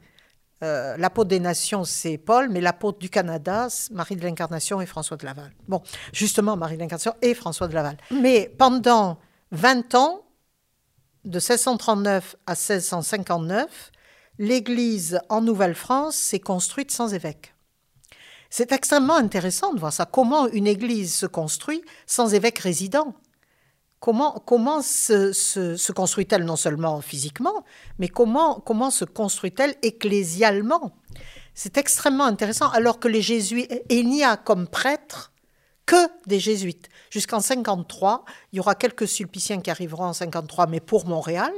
Euh, 0.63 0.95
l'apôtre 0.97 1.27
des 1.29 1.41
nations, 1.41 1.83
c'est 1.83 2.17
Paul, 2.17 2.49
mais 2.49 2.61
l'apôtre 2.61 2.97
du 2.97 3.09
Canada, 3.09 3.67
Marie 3.91 4.15
de 4.15 4.23
l'Incarnation 4.23 4.79
et 4.79 4.85
François 4.85 5.17
de 5.17 5.25
Laval. 5.25 5.51
Bon, 5.67 5.81
justement, 6.13 6.55
Marie 6.55 6.75
de 6.75 6.81
l'Incarnation 6.81 7.13
et 7.21 7.33
François 7.33 7.67
de 7.67 7.73
Laval. 7.73 7.97
Mais 8.11 8.53
pendant 8.57 9.19
20 9.51 9.95
ans, 9.95 10.23
de 11.25 11.37
1639 11.37 12.35
à 12.47 12.51
1659, 12.51 13.91
l'Église 14.39 15.19
en 15.29 15.41
Nouvelle-France 15.41 16.15
s'est 16.15 16.39
construite 16.39 16.91
sans 16.91 17.13
évêque. 17.13 17.53
C'est 18.49 18.71
extrêmement 18.71 19.15
intéressant 19.15 19.73
de 19.73 19.79
voir 19.79 19.91
ça, 19.91 20.05
comment 20.05 20.47
une 20.47 20.67
Église 20.67 21.13
se 21.13 21.25
construit 21.25 21.83
sans 22.05 22.33
évêque 22.33 22.59
résident. 22.59 23.15
Comment, 24.03 24.81
se, 24.81 25.91
construit-elle 25.93 26.43
non 26.43 26.57
seulement 26.57 26.99
physiquement, 26.99 27.63
mais 27.99 28.09
comment, 28.09 28.59
comment 28.59 28.91
se 28.91 29.05
construit-elle 29.05 29.75
ecclésialement? 29.81 30.91
C'est 31.53 31.77
extrêmement 31.77 32.25
intéressant, 32.25 32.69
alors 32.71 32.99
que 32.99 33.07
les 33.07 33.21
jésuites, 33.21 33.71
il 33.89 34.09
n'y 34.09 34.21
a 34.25 34.35
comme 34.35 34.67
prêtre 34.67 35.31
que 35.85 35.95
des 36.27 36.41
jésuites. 36.41 36.89
Jusqu'en 37.11 37.39
53, 37.39 38.25
il 38.51 38.57
y 38.57 38.59
aura 38.59 38.75
quelques 38.75 39.07
sulpiciens 39.07 39.61
qui 39.61 39.71
arriveront 39.71 40.07
en 40.07 40.13
53, 40.13 40.67
mais 40.67 40.81
pour 40.81 41.05
Montréal. 41.05 41.53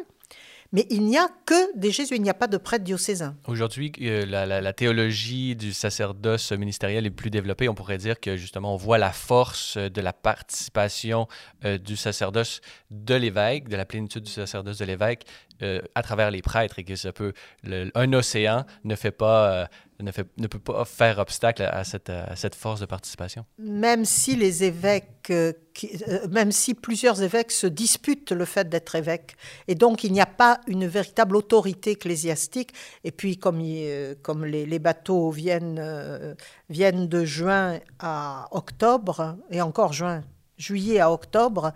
Mais 0.75 0.85
il 0.89 1.05
n'y 1.05 1.17
a 1.17 1.29
que 1.45 1.79
des 1.79 1.89
jésuites, 1.89 2.19
il 2.19 2.21
n'y 2.21 2.29
a 2.29 2.33
pas 2.33 2.47
de 2.47 2.57
prêtres 2.57 2.83
diocésains. 2.83 3.37
Aujourd'hui, 3.47 3.93
euh, 4.01 4.25
la, 4.25 4.73
théologie 4.73 5.55
du 5.55 5.71
sacerdoce 5.71 6.51
ministériel 6.51 7.05
est 7.05 7.11
plus 7.11 7.29
développée. 7.29 7.69
On 7.69 7.73
pourrait 7.73 7.97
dire 7.97 8.19
que 8.19 8.35
justement, 8.35 8.73
on 8.73 8.75
voit 8.75 8.97
la 8.97 9.13
force 9.13 9.77
de 9.77 10.01
la 10.01 10.11
participation 10.11 11.29
euh, 11.63 11.77
du 11.77 11.95
sacerdoce 11.95 12.59
de 12.91 13.15
l'évêque, 13.15 13.69
de 13.69 13.77
la 13.77 13.85
plénitude 13.85 14.23
du 14.23 14.31
sacerdoce 14.31 14.79
de 14.79 14.83
l'évêque 14.83 15.25
euh, 15.61 15.81
à 15.95 16.01
travers 16.01 16.31
les 16.31 16.41
prêtres 16.41 16.79
et 16.79 16.83
que 16.83 16.95
ça 16.95 17.11
peut, 17.11 17.33
un 17.63 18.13
océan 18.13 18.65
ne 18.83 18.95
fait 18.95 19.11
pas 19.11 19.67
ne, 20.01 20.11
fait, 20.11 20.27
ne, 20.37 20.47
peut 20.47 20.59
pas 20.59 20.85
faire 20.85 21.19
obstacle 21.19 21.63
à 21.63 21.83
cette, 21.83 22.09
à 22.09 22.35
cette, 22.35 22.55
force 22.55 22.79
de 22.79 22.85
participation. 22.85 23.45
Même 23.57 24.05
si 24.05 24.35
les 24.35 24.63
évêques, 24.63 25.29
euh, 25.29 25.53
euh, 25.83 26.27
même 26.29 26.51
si 26.51 26.73
plusieurs 26.73 27.21
évêques 27.21 27.51
se 27.51 27.67
disputent 27.67 28.31
le 28.31 28.45
fait 28.45 28.67
d'être 28.67 28.95
évêque, 28.95 29.35
et 29.67 29.75
donc 29.75 30.03
il 30.03 30.11
n'y 30.11 30.21
a 30.21 30.25
pas 30.25 30.59
une 30.67 30.85
véritable 30.85 31.35
autorité 31.35 31.91
ecclésiastique, 31.91 32.71
et 33.03 33.11
puis 33.11 33.37
comme, 33.37 33.61
euh, 33.63 34.15
comme 34.21 34.45
les, 34.45 34.65
les, 34.65 34.79
bateaux 34.79 35.31
viennent, 35.31 36.35
viennent 36.69 37.07
de 37.07 37.25
juin 37.25 37.79
à 37.99 38.47
octobre, 38.51 39.37
et 39.49 39.61
encore 39.61 39.93
juin, 39.93 40.23
juillet 40.57 40.99
à 40.99 41.11
octobre, 41.11 41.73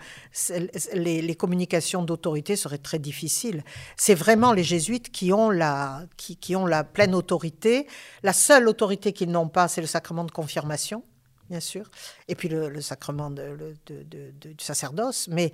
les, 0.93 1.35
communications 1.35 2.03
d'autorité 2.03 2.55
seraient 2.55 2.77
très 2.77 2.99
difficiles. 2.99 3.63
C'est 3.97 4.15
vraiment 4.15 4.53
les 4.53 4.63
jésuites 4.63 5.11
qui 5.11 5.33
ont, 5.33 5.49
la, 5.49 6.03
qui, 6.17 6.55
ont 6.55 6.65
la 6.65 6.83
pleine 6.83 7.15
autorité. 7.15 7.87
La 8.23 8.33
seule 8.33 8.67
autorité 8.67 9.13
qu'ils 9.13 9.31
n'ont 9.31 9.49
pas, 9.49 9.67
c'est 9.67 9.81
le 9.81 9.87
sacrement 9.87 10.23
de 10.23 10.31
confirmation, 10.31 11.03
bien 11.49 11.59
sûr, 11.59 11.89
et 12.27 12.35
puis 12.35 12.47
le, 12.47 12.81
sacrement 12.81 13.31
du 13.31 14.55
sacerdoce. 14.59 15.27
Mais 15.29 15.51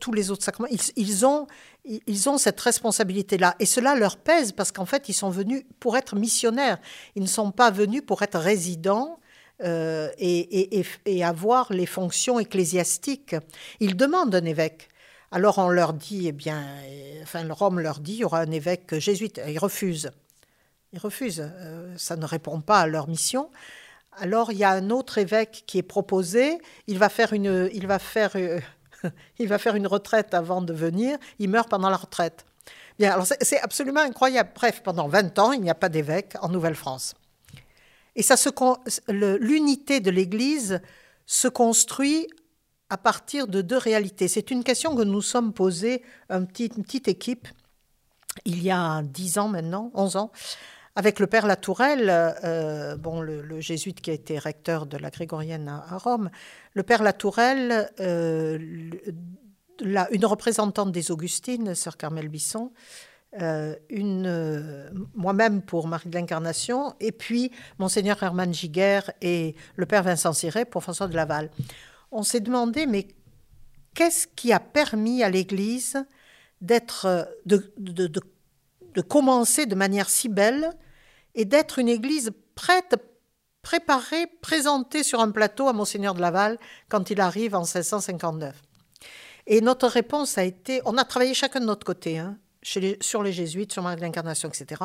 tous 0.00 0.12
les 0.12 0.30
autres 0.30 0.44
sacrements, 0.44 0.68
ils, 0.70 0.80
ils 0.96 1.26
ont, 1.26 1.46
ils 1.84 2.28
ont 2.28 2.38
cette 2.38 2.60
responsabilité-là. 2.60 3.56
Et 3.58 3.66
cela 3.66 3.94
leur 3.94 4.16
pèse 4.18 4.52
parce 4.52 4.72
qu'en 4.72 4.86
fait, 4.86 5.08
ils 5.08 5.14
sont 5.14 5.30
venus 5.30 5.64
pour 5.80 5.96
être 5.96 6.16
missionnaires. 6.16 6.78
Ils 7.14 7.22
ne 7.22 7.28
sont 7.28 7.52
pas 7.52 7.70
venus 7.70 8.02
pour 8.06 8.22
être 8.22 8.38
résidents 8.38 9.18
euh, 9.62 10.10
et, 10.18 11.24
avoir 11.24 11.72
les 11.72 11.86
fonctions 11.86 12.40
ecclésiastiques. 12.40 13.36
Ils 13.80 13.96
demandent 13.96 14.34
un 14.34 14.44
évêque. 14.44 14.88
Alors 15.30 15.58
on 15.58 15.68
leur 15.68 15.92
dit, 15.92 16.26
eh 16.28 16.32
bien, 16.32 16.64
enfin 17.22 17.46
Rome 17.50 17.80
leur 17.80 18.00
dit, 18.00 18.14
il 18.14 18.18
y 18.18 18.24
aura 18.24 18.40
un 18.40 18.50
évêque 18.50 18.98
jésuite. 18.98 19.40
Ils 19.46 19.58
refusent. 19.58 20.10
Ils 20.92 20.98
refusent. 20.98 21.50
Euh, 21.56 21.94
ça 21.96 22.16
ne 22.16 22.24
répond 22.24 22.60
pas 22.60 22.80
à 22.80 22.86
leur 22.86 23.08
mission. 23.08 23.50
Alors 24.12 24.52
il 24.52 24.58
y 24.58 24.64
a 24.64 24.70
un 24.70 24.90
autre 24.90 25.18
évêque 25.18 25.64
qui 25.66 25.78
est 25.78 25.82
proposé. 25.82 26.58
Il 26.86 26.98
va 26.98 27.08
faire 27.08 27.32
une, 27.32 27.70
il 27.72 27.86
va 27.86 27.98
faire, 27.98 28.32
euh, 28.34 28.60
il 29.38 29.48
va 29.48 29.58
faire 29.58 29.76
une 29.76 29.86
retraite 29.86 30.34
avant 30.34 30.62
de 30.62 30.72
venir. 30.72 31.16
Il 31.38 31.48
meurt 31.48 31.68
pendant 31.68 31.90
la 31.90 31.96
retraite. 31.96 32.44
Bien, 32.98 33.12
alors 33.12 33.26
c'est 33.26 33.60
absolument 33.60 34.02
incroyable. 34.02 34.50
Bref, 34.54 34.82
pendant 34.84 35.08
20 35.08 35.38
ans, 35.38 35.52
il 35.52 35.60
n'y 35.60 35.70
a 35.70 35.74
pas 35.74 35.88
d'évêque 35.88 36.34
en 36.40 36.48
Nouvelle-France. 36.48 37.14
Et 38.16 38.22
ça 38.22 38.36
l'unité 39.08 40.00
de 40.00 40.10
l'Église 40.10 40.80
se 41.26 41.48
construit 41.48 42.28
à 42.90 42.96
partir 42.96 43.48
de 43.48 43.62
deux 43.62 43.78
réalités. 43.78 44.28
C'est 44.28 44.50
une 44.50 44.62
question 44.62 44.94
que 44.94 45.02
nous 45.02 45.22
sommes 45.22 45.52
posée, 45.52 46.02
une 46.30 46.46
petite 46.46 47.08
équipe, 47.08 47.48
il 48.44 48.62
y 48.62 48.70
a 48.70 49.02
dix 49.02 49.38
ans 49.38 49.48
maintenant, 49.48 49.90
onze 49.94 50.16
ans, 50.16 50.30
avec 50.96 51.18
le 51.18 51.26
père 51.26 51.46
Latourelle, 51.46 52.08
euh, 52.44 52.96
bon, 52.96 53.20
le, 53.20 53.60
jésuite 53.60 54.00
qui 54.00 54.10
a 54.10 54.14
été 54.14 54.38
recteur 54.38 54.86
de 54.86 54.96
la 54.96 55.10
Grégorienne 55.10 55.68
à, 55.68 55.98
Rome, 55.98 56.30
le 56.74 56.82
père 56.82 57.02
Latourelle, 57.02 57.90
euh, 58.00 58.58
une 59.80 60.26
représentante 60.26 60.92
des 60.92 61.10
Augustines, 61.10 61.74
sœur 61.74 61.96
Carmel 61.96 62.28
Bisson, 62.28 62.70
euh, 63.42 63.74
une, 63.88 64.26
euh, 64.26 64.88
moi-même 65.14 65.60
pour 65.60 65.88
Marie 65.88 66.08
de 66.08 66.14
l'Incarnation, 66.14 66.94
et 67.00 67.10
puis 67.10 67.50
Monseigneur 67.78 68.22
Hermann 68.22 68.54
Giguère 68.54 69.10
et 69.22 69.56
le 69.74 69.86
Père 69.86 70.04
Vincent 70.04 70.32
Siret 70.32 70.66
pour 70.66 70.84
François 70.84 71.08
de 71.08 71.16
Laval. 71.16 71.50
On 72.12 72.22
s'est 72.22 72.38
demandé, 72.38 72.86
mais 72.86 73.08
qu'est-ce 73.94 74.28
qui 74.28 74.52
a 74.52 74.60
permis 74.60 75.24
à 75.24 75.30
l'Église 75.30 76.04
d'être, 76.60 77.28
de, 77.44 79.00
commencer 79.00 79.66
de 79.66 79.74
manière 79.74 80.08
si 80.08 80.28
belle 80.28 80.70
et 81.34 81.44
d'être 81.44 81.80
une 81.80 81.88
Église 81.88 82.30
prête, 82.54 82.94
préparée, 83.62 84.28
présentée 84.42 85.02
sur 85.02 85.18
un 85.18 85.32
plateau 85.32 85.66
à 85.66 85.72
Monseigneur 85.72 86.14
de 86.14 86.20
Laval 86.20 86.56
quand 86.88 87.10
il 87.10 87.20
arrive 87.20 87.56
en 87.56 87.62
1659 87.62 88.54
Et 89.48 89.60
notre 89.60 89.88
réponse 89.88 90.38
a 90.38 90.44
été, 90.44 90.80
on 90.84 90.96
a 90.98 91.04
travaillé 91.04 91.34
chacun 91.34 91.58
de 91.58 91.66
notre 91.66 91.84
côté, 91.84 92.18
hein, 92.18 92.38
sur 92.64 93.22
les 93.22 93.32
jésuites, 93.32 93.72
sur 93.72 93.82
Marie 93.82 93.96
de 93.96 94.00
l'Incarnation, 94.00 94.48
etc., 94.48 94.82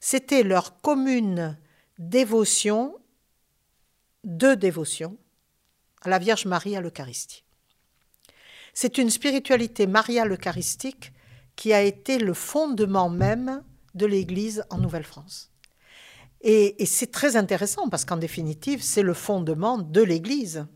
c'était 0.00 0.42
leur 0.42 0.80
commune 0.80 1.58
dévotion, 1.98 2.94
de 4.24 4.54
dévotion, 4.54 5.16
à 6.02 6.08
la 6.08 6.18
Vierge 6.18 6.46
Marie 6.46 6.76
à 6.76 6.80
l'Eucharistie. 6.80 7.44
C'est 8.74 8.98
une 8.98 9.10
spiritualité 9.10 9.86
mariale 9.86 10.32
eucharistique 10.32 11.12
qui 11.56 11.72
a 11.72 11.82
été 11.82 12.18
le 12.18 12.34
fondement 12.34 13.10
même 13.10 13.62
de 13.94 14.06
l'Église 14.06 14.64
en 14.70 14.78
Nouvelle-France. 14.78 15.50
Et, 16.40 16.74
c'est 16.86 17.12
très 17.12 17.36
intéressant 17.36 17.88
parce 17.88 18.04
qu'en 18.04 18.16
définitive, 18.16 18.82
c'est 18.82 19.02
le 19.02 19.14
fondement 19.14 19.78
de 19.78 20.02
l'Église. 20.02 20.66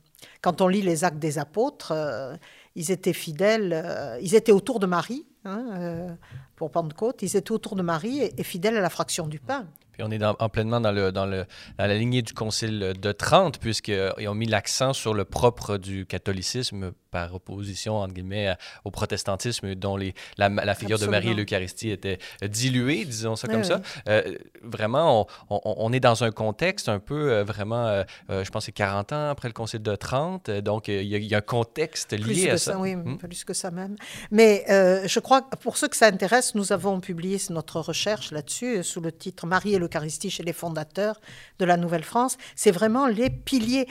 Quand 0.43 0.61
on 0.61 0.69
lit 0.69 0.83
les 0.83 1.03
actes 1.03 1.19
des 1.19 1.39
apôtres, 1.39 1.93
euh, 1.93 2.37
ils 2.77 2.93
étaient 2.93 3.13
fidèles, 3.13 3.73
euh, 3.73 4.19
ils 4.21 4.35
étaient 4.35 4.53
autour 4.53 4.79
de 4.79 4.87
Marie, 4.87 5.27
hein, 5.45 5.67
euh, 5.81 6.15
pour 6.57 6.71
Pentecôte, 6.71 7.23
ils 7.23 7.37
étaient 7.37 7.53
autour 7.53 7.77
de 7.77 7.83
Marie 7.83 8.23
et, 8.23 8.43
fidèles 8.43 8.77
à 8.77 8.81
la 8.81 8.91
fraction 8.91 9.27
du 9.27 9.39
pain. 9.39 9.67
Puis 9.97 10.07
on 10.07 10.11
est 10.11 10.23
en 10.23 10.49
pleinement 10.49 10.81
dans, 10.81 10.93
le, 10.93 11.11
dans, 11.11 11.25
le, 11.27 11.47
dans 11.79 11.87
la 11.87 11.95
lignée 11.95 12.23
du 12.23 12.35
Concile 12.35 12.95
de 13.01 13.13
Trente, 13.13 13.59
puisqu'ils 13.59 14.29
ont 14.29 14.35
mis 14.35 14.47
l'accent 14.47 14.93
sur 14.93 15.15
le 15.15 15.25
propre 15.25 15.79
du 15.79 16.05
catholicisme 16.05 16.93
par 17.11 17.35
opposition, 17.35 17.97
entre 17.97 18.13
guillemets, 18.13 18.55
au 18.85 18.91
protestantisme 18.91 19.75
dont 19.75 19.97
les, 19.97 20.15
la, 20.37 20.75
figure 20.75 20.99
de 20.99 21.07
Marie 21.07 21.31
et 21.31 21.35
l'Eucharistie 21.35 21.91
était 21.91 22.19
diluée, 22.43 23.07
disons 23.07 23.37
ça 23.37 23.49
comme 23.49 23.65
ça. 23.65 23.81
Euh, 24.09 24.37
vraiment, 24.63 25.27
on, 25.49 25.93
est 25.95 26.01
dans 26.01 26.25
un 26.25 26.31
contexte 26.31 26.91
un 26.91 26.99
peu 26.99 27.33
euh, 27.33 27.45
vraiment, 27.45 27.87
euh, 27.87 28.05
je 28.29 28.51
pense 28.51 28.67
c'est 28.67 28.73
40 28.73 29.13
ans 29.13 29.31
après 29.31 29.49
le 29.49 29.55
Concile 29.55 29.83
de 29.83 29.95
Trente, 29.97 30.51
donc 30.51 30.89
il 30.89 31.05
y, 31.05 31.35
a 31.35 31.39
un 31.39 31.41
contexte 31.41 32.13
lié 32.13 32.51
à 32.51 32.59
ça. 32.59 32.79
Oui, 32.79 32.97
hmm? 32.97 33.17
plus 33.17 33.45
que 33.45 33.55
ça 33.55 33.71
même. 33.71 33.97
Mais 34.31 34.65
je 34.69 35.21
crois 35.21 35.43
que 35.43 35.57
pour 35.57 35.77
ceux 35.77 35.89
que 35.89 35.97
ça 35.97 36.07
intéresse, 36.07 36.55
nous 36.55 36.73
avons 36.73 37.01
publié 37.01 37.39
notre 37.51 37.81
recherche 37.81 38.31
là-dessus 38.31 38.83
sous 38.83 39.01
le 39.01 39.13
titre 39.13 39.47
Marie 39.47 39.75
et 39.75 39.79
l'Eucharistie 39.87 40.31
chez 40.31 40.43
les 40.43 40.53
fondateurs 40.53 41.21
de 41.59 41.65
la 41.65 41.77
Nouvelle-France. 41.77 42.37
C'est 42.55 42.71
vraiment 42.71 43.07
les 43.07 43.31
piliers. 43.31 43.87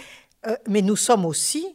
mais 0.67 0.81
nous 0.83 0.95
sommes 0.95 1.25
aussi 1.25 1.65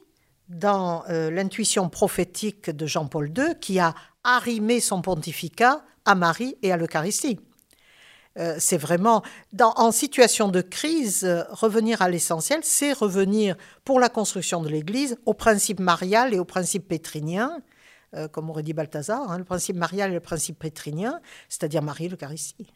dans 0.50 1.04
euh, 1.08 1.30
l'intuition 1.30 1.88
prophétique 1.88 2.70
de 2.70 2.86
Jean-Paul 2.86 3.32
II 3.36 3.54
qui 3.60 3.78
a 3.78 3.94
arrimé 4.24 4.80
son 4.80 5.00
pontificat 5.00 5.82
à 6.04 6.14
Marie 6.14 6.56
et 6.62 6.72
à 6.72 6.76
l'Eucharistie. 6.76 7.40
Euh, 8.38 8.56
c'est 8.58 8.76
vraiment, 8.76 9.22
en 9.60 9.90
situation 9.90 10.48
de 10.48 10.60
crise, 10.60 11.24
euh, 11.24 11.42
revenir 11.50 12.02
à 12.02 12.08
l'essentiel, 12.08 12.60
c'est 12.62 12.92
revenir 12.92 13.56
pour 13.84 13.98
la 13.98 14.08
construction 14.08 14.60
de 14.60 14.68
l'Église 14.68 15.18
au 15.26 15.34
principe 15.34 15.80
marial 15.80 16.34
et 16.34 16.38
au 16.38 16.44
principe 16.44 16.86
pétrinien, 16.88 17.58
comme 18.32 18.50
aurait 18.50 18.62
dit 18.62 18.72
Balthazar, 18.72 19.30
hein, 19.30 19.38
le 19.38 19.44
principe 19.44 19.76
marial 19.76 20.11
et 20.11 20.14
le 20.14 20.20
principe 20.20 20.58
pétrinien, 20.58 21.20
c'est-à-dire 21.48 21.82
Marie 21.82 22.08
l'Eucharistie. 22.08 22.66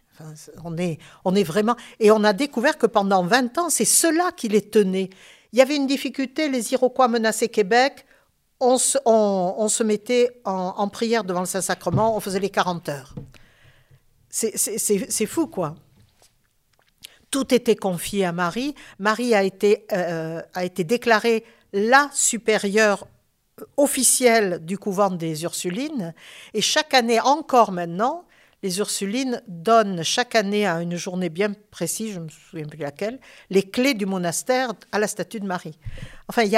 on, 0.64 0.76
est, 0.76 0.98
on 1.24 1.34
est 1.34 1.42
vraiment. 1.42 1.76
Et 1.98 2.10
on 2.10 2.22
a 2.22 2.32
découvert 2.32 2.78
que 2.78 2.86
pendant 2.86 3.24
20 3.24 3.58
ans, 3.58 3.68
c'est 3.68 3.84
cela 3.84 4.30
qui 4.36 4.48
les 4.48 4.62
tenait. 4.62 5.10
Il 5.52 5.58
y 5.58 5.62
avait 5.62 5.76
une 5.76 5.86
difficulté, 5.86 6.48
les 6.48 6.72
Iroquois 6.72 7.08
menaçaient 7.08 7.48
Québec, 7.48 8.04
on 8.60 8.78
se, 8.78 9.82
mettait 9.82 10.40
en, 10.44 10.88
prière 10.88 11.24
devant 11.24 11.40
le 11.40 11.46
Saint-Sacrement, 11.46 12.16
on 12.16 12.20
faisait 12.20 12.40
les 12.40 12.50
40 12.50 12.88
heures. 12.88 13.14
C'est 14.30 15.26
fou, 15.26 15.46
quoi. 15.46 15.74
Tout 17.30 17.52
était 17.54 17.76
confié 17.76 18.24
à 18.24 18.32
Marie. 18.32 18.74
Marie 18.98 19.34
a 19.34 19.42
été, 19.42 19.86
euh, 19.92 20.40
a 20.54 20.64
été 20.64 20.84
déclarée 20.84 21.44
la 21.72 22.08
supérieure 22.12 23.06
officielle 23.76 24.60
du 24.62 24.78
couvent 24.78 25.10
des 25.10 25.44
Ursulines. 25.44 26.14
Et 26.54 26.60
chaque 26.60 26.94
année, 26.94 27.20
encore 27.20 27.72
maintenant, 27.72 28.24
les 28.64 28.78
Ursulines 28.78 29.42
donnent 29.46 30.02
chaque 30.02 30.34
année 30.34 30.66
à 30.66 30.80
une 30.80 30.96
journée 30.96 31.28
bien 31.28 31.52
précise, 31.70 32.14
je 32.14 32.18
ne 32.18 32.24
me 32.24 32.28
souviens 32.30 32.66
plus 32.66 32.78
laquelle, 32.78 33.20
les 33.50 33.62
clés 33.62 33.92
du 33.92 34.06
monastère 34.06 34.72
à 34.90 34.98
la 34.98 35.06
statue 35.06 35.38
de 35.38 35.46
Marie. 35.46 35.78
Enfin, 36.28 36.44
il 36.44 36.50
y 36.50 36.56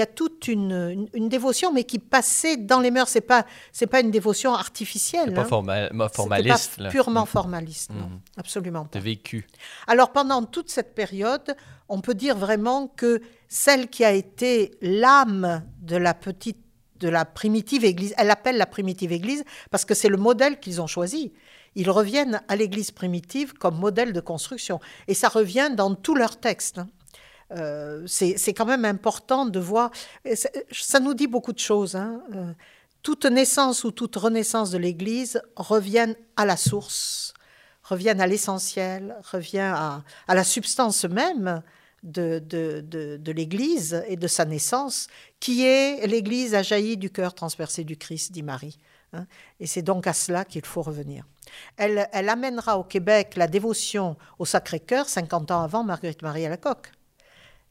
a, 0.00 0.06
toute 0.06 0.46
une, 0.46 1.08
dévotion, 1.14 1.72
mais 1.72 1.84
qui 1.84 1.98
passait 1.98 2.58
dans 2.58 2.80
les 2.80 2.90
mœurs. 2.90 3.08
Ce 3.08 3.14
n'est 3.16 3.22
pas, 3.22 3.46
pas 3.90 4.00
une 4.00 4.10
dévotion 4.10 4.52
artificielle. 4.52 5.32
pas 5.32 5.40
hein. 5.40 6.08
formaliste. 6.12 6.76
Pas 6.76 6.90
purement 6.90 7.22
mm. 7.22 7.26
formaliste, 7.26 7.90
non, 7.94 8.08
mm. 8.08 8.20
absolument 8.36 8.84
pas. 8.84 8.98
vécu. 8.98 9.46
Alors, 9.86 10.12
pendant 10.12 10.44
toute 10.44 10.68
cette 10.68 10.94
période, 10.94 11.56
on 11.88 12.00
peut 12.00 12.14
dire 12.14 12.36
vraiment 12.36 12.88
que 12.88 13.20
celle 13.48 13.88
qui 13.88 14.04
a 14.04 14.12
été 14.12 14.72
l'âme 14.80 15.62
de 15.80 15.96
la 15.96 16.14
petite 16.14 16.58
de 16.98 17.08
la 17.08 17.24
primitive 17.24 17.84
Église. 17.84 18.14
Elle 18.16 18.30
appelle 18.30 18.56
la 18.56 18.66
primitive 18.66 19.12
Église 19.12 19.44
parce 19.70 19.84
que 19.84 19.94
c'est 19.94 20.08
le 20.08 20.16
modèle 20.16 20.58
qu'ils 20.58 20.80
ont 20.80 20.86
choisi. 20.86 21.32
Ils 21.74 21.90
reviennent 21.90 22.42
à 22.48 22.56
l'Église 22.56 22.90
primitive 22.90 23.54
comme 23.54 23.78
modèle 23.78 24.12
de 24.12 24.20
construction. 24.20 24.80
Et 25.06 25.14
ça 25.14 25.28
revient 25.28 25.70
dans 25.74 25.94
tous 25.94 26.14
leurs 26.14 26.38
textes. 26.40 26.78
Hein. 26.78 26.88
Euh, 27.56 28.02
c'est 28.06 28.52
quand 28.52 28.66
même 28.66 28.84
important 28.84 29.46
de 29.46 29.58
voir. 29.58 29.90
Ça 30.72 31.00
nous 31.00 31.14
dit 31.14 31.26
beaucoup 31.26 31.52
de 31.52 31.58
choses. 31.58 31.96
Hein. 31.96 32.20
Euh, 32.34 32.52
toute 33.02 33.24
naissance 33.24 33.84
ou 33.84 33.90
toute 33.90 34.16
renaissance 34.16 34.70
de 34.70 34.78
l'Église 34.78 35.40
reviennent 35.56 36.16
à 36.36 36.44
la 36.44 36.56
source, 36.56 37.32
reviennent 37.82 38.20
à 38.20 38.26
l'essentiel, 38.26 39.16
revient 39.30 39.60
à, 39.60 40.02
à, 40.26 40.34
la 40.34 40.44
substance 40.44 41.04
même 41.04 41.62
de, 42.02 42.38
de, 42.38 43.32
l'Église 43.32 44.04
et 44.08 44.16
de 44.16 44.26
sa 44.26 44.44
naissance, 44.44 45.08
qui 45.40 45.64
est 45.64 46.06
l'Église 46.06 46.54
a 46.54 46.62
jailli 46.62 46.96
du 46.96 47.10
cœur 47.10 47.34
transpercé 47.34 47.84
du 47.84 47.96
Christ, 47.96 48.32
dit 48.32 48.42
Marie. 48.42 48.78
Hein. 49.14 49.26
et 49.58 49.66
c'est 49.66 49.80
donc 49.80 50.06
à 50.06 50.12
cela 50.12 50.44
qu'il 50.44 50.66
faut 50.66 50.82
revenir. 50.82 51.24
Elle, 51.78 52.06
elle, 52.12 52.28
amènera 52.28 52.78
au 52.78 52.84
Québec 52.84 53.36
la 53.36 53.46
dévotion 53.46 54.18
au 54.38 54.44
Sacré-Cœur 54.44 55.08
50 55.08 55.50
ans 55.50 55.62
avant 55.62 55.82
Marguerite 55.82 56.20
Marie 56.20 56.44
à 56.44 56.50
la 56.50 56.58
Coque. 56.58 56.92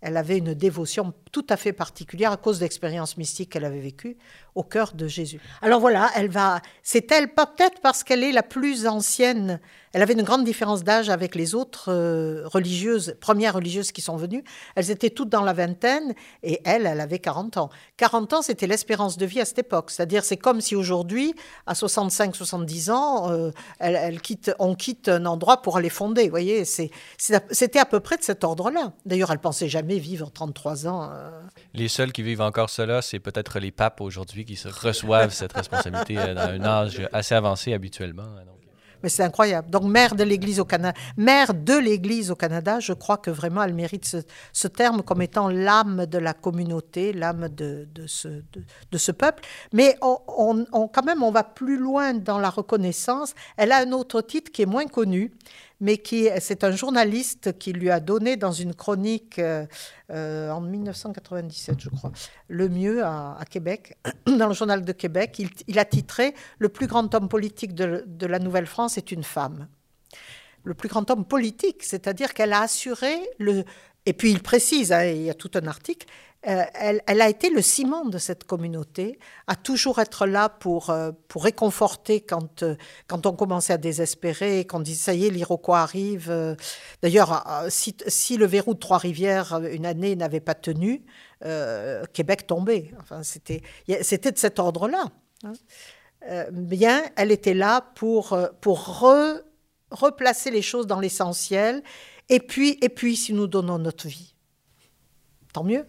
Elle 0.02 0.18
avait 0.18 0.38
une 0.38 0.54
dévotion 0.54 1.14
tout 1.32 1.46
à 1.50 1.58
fait 1.58 1.74
particulière 1.74 2.32
à 2.32 2.38
cause 2.38 2.60
d'expériences 2.60 3.18
mystiques 3.18 3.52
qu'elle 3.52 3.66
avait 3.66 3.80
vécues 3.80 4.18
au 4.58 4.64
cœur 4.64 4.94
de 4.94 5.08
Jésus. 5.08 5.40
Alors 5.62 5.80
voilà, 5.80 6.10
elle 6.16 6.30
va. 6.30 6.62
C'est 6.82 7.12
elle, 7.12 7.34
pas 7.34 7.46
peut-être 7.46 7.80
parce 7.82 8.04
qu'elle 8.04 8.24
est 8.24 8.32
la 8.32 8.44
plus 8.44 8.88
ancienne. 8.88 9.60
Elle 9.94 10.02
avait 10.02 10.14
une 10.14 10.24
grande 10.24 10.44
différence 10.44 10.84
d'âge 10.84 11.10
avec 11.10 11.34
les 11.34 11.56
autres 11.56 11.92
euh, 11.92 12.48
religieuses, 12.48 13.16
premières 13.22 13.54
religieuses 13.54 13.92
qui 13.92 14.02
sont 14.02 14.18
venues. 14.18 14.44
Elles 14.76 14.92
étaient 14.92 15.10
toutes 15.10 15.30
dans 15.30 15.42
la 15.42 15.54
vingtaine 15.54 16.14
et 16.44 16.60
elle, 16.66 16.86
elle 16.86 17.00
avait 17.00 17.20
40 17.20 17.58
ans. 17.58 17.70
40 17.98 18.34
ans, 18.34 18.42
c'était 18.42 18.68
l'espérance 18.68 19.18
de 19.18 19.26
vie 19.26 19.40
à 19.40 19.46
cette 19.46 19.60
époque. 19.60 19.92
C'est-à-dire, 19.92 20.24
c'est 20.24 20.38
comme 20.38 20.60
si 20.60 20.76
aujourd'hui, 20.76 21.34
à 21.66 21.74
65-70 21.74 22.92
ans, 22.92 23.32
euh, 23.32 23.52
elle, 23.80 24.22
quitte, 24.22 24.52
on 24.60 24.76
quitte 24.76 25.08
un 25.08 25.26
endroit 25.26 25.62
pour 25.62 25.78
aller 25.78 25.90
fonder. 25.90 26.26
Vous 26.26 26.30
voyez, 26.30 26.66
c'était 26.66 27.80
à 27.80 27.86
peu 27.86 28.00
près 28.00 28.18
de 28.18 28.24
cet 28.24 28.44
ordre-là. 28.44 28.94
D'ailleurs, 29.06 29.32
elle 29.32 29.40
pensait 29.40 29.70
jamais 29.70 30.00
vivre 30.00 30.32
33 30.32 30.88
ans. 30.88 31.10
Euh, 31.12 31.30
les 31.74 31.88
seuls 31.88 32.12
qui 32.12 32.24
vivent 32.24 32.42
encore 32.42 32.70
cela, 32.70 33.02
c'est 33.02 33.20
peut-être 33.20 33.60
les 33.60 33.72
papes 33.72 34.02
aujourd'hui 34.02 34.46
qui 34.48 34.68
reçoivent 34.68 35.34
cette 35.34 35.54
responsabilité 35.54 36.18
euh, 36.18 36.34
dans 36.34 36.50
un 36.50 36.64
âge 36.64 37.08
assez 37.12 37.36
avancé 37.36 37.74
habituellement. 37.74 38.24
Hein, 38.24 38.44
Mais 39.04 39.10
c'est 39.10 39.24
incroyable. 39.24 39.70
Donc, 39.70 39.84
mère 39.84 40.16
de 40.16 40.24
l'Église 40.24 40.60
au 40.60 40.66
Canada, 40.66 40.98
mère 41.18 41.54
de 41.54 41.78
l'Église 41.78 42.32
au 42.32 42.36
Canada, 42.36 42.80
je 42.80 42.94
crois 42.94 43.18
que 43.18 43.30
vraiment 43.30 43.62
elle 43.64 43.74
mérite 43.74 44.24
ce, 44.54 44.68
terme 44.68 45.04
comme 45.04 45.22
étant 45.22 45.50
l'âme 45.50 46.06
de 46.06 46.18
la 46.18 46.34
communauté, 46.34 47.14
l'âme 47.14 47.50
de, 47.50 47.88
ce, 48.08 49.12
peuple. 49.12 49.44
Mais 49.74 49.98
quand 50.00 51.06
même, 51.06 51.22
on 51.22 51.32
va 51.32 51.44
plus 51.44 51.78
loin 51.78 52.14
dans 52.14 52.40
la 52.40 52.50
reconnaissance. 52.50 53.36
Elle 53.58 53.72
a 53.72 53.80
un 53.80 53.92
autre 53.92 54.22
titre 54.22 54.52
qui 54.52 54.64
est 54.64 54.68
moins 54.68 54.88
connu 54.88 55.32
mais 55.80 55.98
qui 55.98 56.28
c'est 56.40 56.64
un 56.64 56.72
journaliste 56.72 57.58
qui 57.58 57.74
lui 57.74 57.90
a 57.90 58.00
donné 58.00 58.36
dans 58.36 58.52
une 58.52 58.74
chronique 58.74 59.40
euh, 59.40 59.66
euh, 60.12 60.50
en 60.50 60.62
1997, 60.62 61.80
je 61.80 61.90
crois, 61.90 62.12
le 62.48 62.70
mieux 62.70 63.04
à, 63.04 63.44
Québec, 63.50 63.98
dans 64.26 64.48
le 64.48 64.54
journal 64.54 64.84
de 64.84 64.92
Québec. 64.92 65.42
Il, 65.68 65.80
a 65.80 65.86
titré 65.86 66.34
Le 66.60 66.70
plus 66.70 66.88
grand 66.88 67.14
homme 67.14 67.30
politique 67.30 67.74
de, 67.74 68.26
la 68.26 68.40
Nouvelle-France 68.40 68.98
est 68.98 69.12
une 69.12 69.24
femme. 69.24 69.68
Le 70.64 70.74
plus 70.74 70.90
grand 70.90 71.10
homme 71.12 71.26
politique, 71.26 71.84
c'est-à-dire 71.84 72.34
qu'elle 72.34 72.54
a 72.54 72.62
assuré 72.62 73.16
le. 73.40 73.64
Et 74.06 74.14
puis 74.14 74.32
il 74.32 74.42
précise, 74.42 74.92
hein, 74.94 75.04
il 75.04 75.24
y 75.24 75.30
a 75.30 75.34
tout 75.34 75.52
un 75.56 75.68
article, 75.68 76.08
euh, 76.46 76.64
elle, 76.76 77.22
a 77.22 77.30
été 77.30 77.50
le 77.50 77.62
ciment 77.62 78.06
de 78.06 78.18
cette 78.20 78.44
communauté, 78.44 79.20
à 79.48 79.56
toujours 79.56 80.00
être 80.00 80.28
là 80.28 80.50
pour, 80.50 80.92
euh, 80.92 81.12
pour 81.28 81.44
réconforter 81.44 82.22
quand, 82.22 82.62
euh, 82.64 82.76
quand 83.08 83.26
on 83.26 83.34
commençait 83.34 83.74
à 83.74 83.78
désespérer, 83.78 84.60
quand 84.60 84.78
on 84.78 84.82
disait 84.82 85.04
ça 85.04 85.14
y 85.14 85.26
est, 85.26 85.30
l'Iroquois 85.30 85.80
arrive. 85.80 86.56
D'ailleurs, 87.02 87.44
si, 87.70 88.38
le 88.38 88.46
verrou 88.46 88.76
de 88.76 88.80
Trois-Rivières, 88.80 89.60
une 89.72 89.86
année, 89.86 90.16
n'avait 90.16 90.40
pas 90.40 90.54
tenu, 90.54 91.04
Québec 92.14 92.48
tombait. 92.48 92.92
Enfin, 93.02 93.24
c'était, 93.24 93.62
de 93.88 94.38
cet 94.38 94.60
ordre-là. 94.60 95.06
Hein. 95.44 95.54
bien, 96.52 97.04
elle 97.16 97.32
était 97.32 97.54
là 97.54 97.82
pour, 97.96 98.38
pour 98.62 99.04
replacer 99.92 100.52
les 100.52 100.62
choses 100.62 100.88
dans 100.88 101.00
l'essentiel. 101.00 101.84
Et 102.30 102.40
puis, 102.40 102.78
et 102.82 102.90
puis, 102.90 103.16
si 103.16 103.34
nous 103.34 103.48
donnons 103.48 103.80
notre 103.80 104.08
vie, 104.08 104.34
tant 105.52 105.64
mieux. 105.64 105.86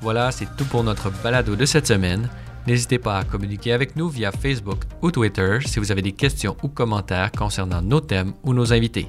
Voilà, 0.00 0.30
c'est 0.30 0.56
tout 0.56 0.64
pour 0.64 0.84
notre 0.84 1.10
balado 1.22 1.56
de 1.56 1.64
cette 1.66 1.86
semaine. 1.86 2.28
N'hésitez 2.66 2.98
pas 2.98 3.18
à 3.18 3.24
communiquer 3.24 3.72
avec 3.72 3.96
nous 3.96 4.08
via 4.08 4.30
Facebook 4.30 4.84
ou 5.02 5.10
Twitter 5.10 5.58
si 5.64 5.78
vous 5.78 5.90
avez 5.90 6.02
des 6.02 6.12
questions 6.12 6.56
ou 6.62 6.68
commentaires 6.68 7.32
concernant 7.32 7.82
nos 7.82 8.00
thèmes 8.00 8.34
ou 8.44 8.54
nos 8.54 8.72
invités. 8.72 9.08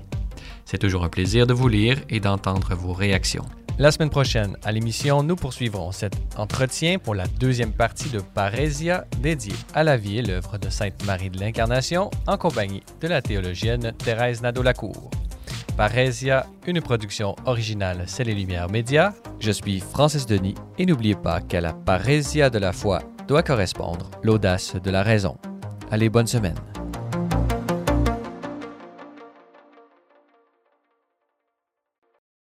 C'est 0.66 0.78
toujours 0.78 1.04
un 1.04 1.10
plaisir 1.10 1.46
de 1.46 1.54
vous 1.54 1.68
lire 1.68 1.98
et 2.10 2.20
d'entendre 2.20 2.74
vos 2.76 2.94
réactions. 2.94 3.46
La 3.78 3.92
semaine 3.92 4.10
prochaine, 4.10 4.58
à 4.64 4.72
l'émission, 4.72 5.24
nous 5.24 5.36
poursuivrons 5.36 5.92
cet 5.92 6.14
entretien 6.38 7.00
pour 7.00 7.16
la 7.16 7.28
deuxième 7.28 7.72
partie 7.72 8.10
de 8.10 8.20
Parésia 8.20 9.06
dédiée 9.22 9.56
à 9.74 9.84
la 9.84 9.96
vie 9.96 10.18
et 10.18 10.22
l'œuvre 10.22 10.58
de 10.58 10.70
Sainte 10.70 11.06
Marie 11.06 11.30
de 11.30 11.40
l'Incarnation 11.40 12.12
en 12.28 12.38
compagnie 12.38 12.84
de 13.00 13.08
la 13.08 13.22
théologienne 13.22 13.94
Thérèse 13.98 14.42
Nadeau-Lacour. 14.42 15.10
Parésia, 15.80 16.46
une 16.68 16.82
production 16.82 17.38
originale 17.46 18.04
C'est 18.06 18.26
les 18.26 18.34
Lumières 18.36 18.70
Média. 18.70 19.14
Je 19.40 19.50
suis 19.50 19.80
Francis 19.80 20.26
Denis 20.26 20.56
et 20.78 20.86
n'oubliez 20.86 21.16
pas 21.16 21.40
qu'à 21.40 21.62
la 21.62 21.72
parésia 21.72 22.50
de 22.50 22.60
la 22.60 22.74
foi 22.74 23.00
doit 23.30 23.44
correspondre 23.44 24.12
l'audace 24.22 24.76
de 24.76 24.92
la 24.92 25.04
raison. 25.04 25.38
Allez, 25.90 26.10
bonne 26.10 26.28
semaine. 26.28 26.58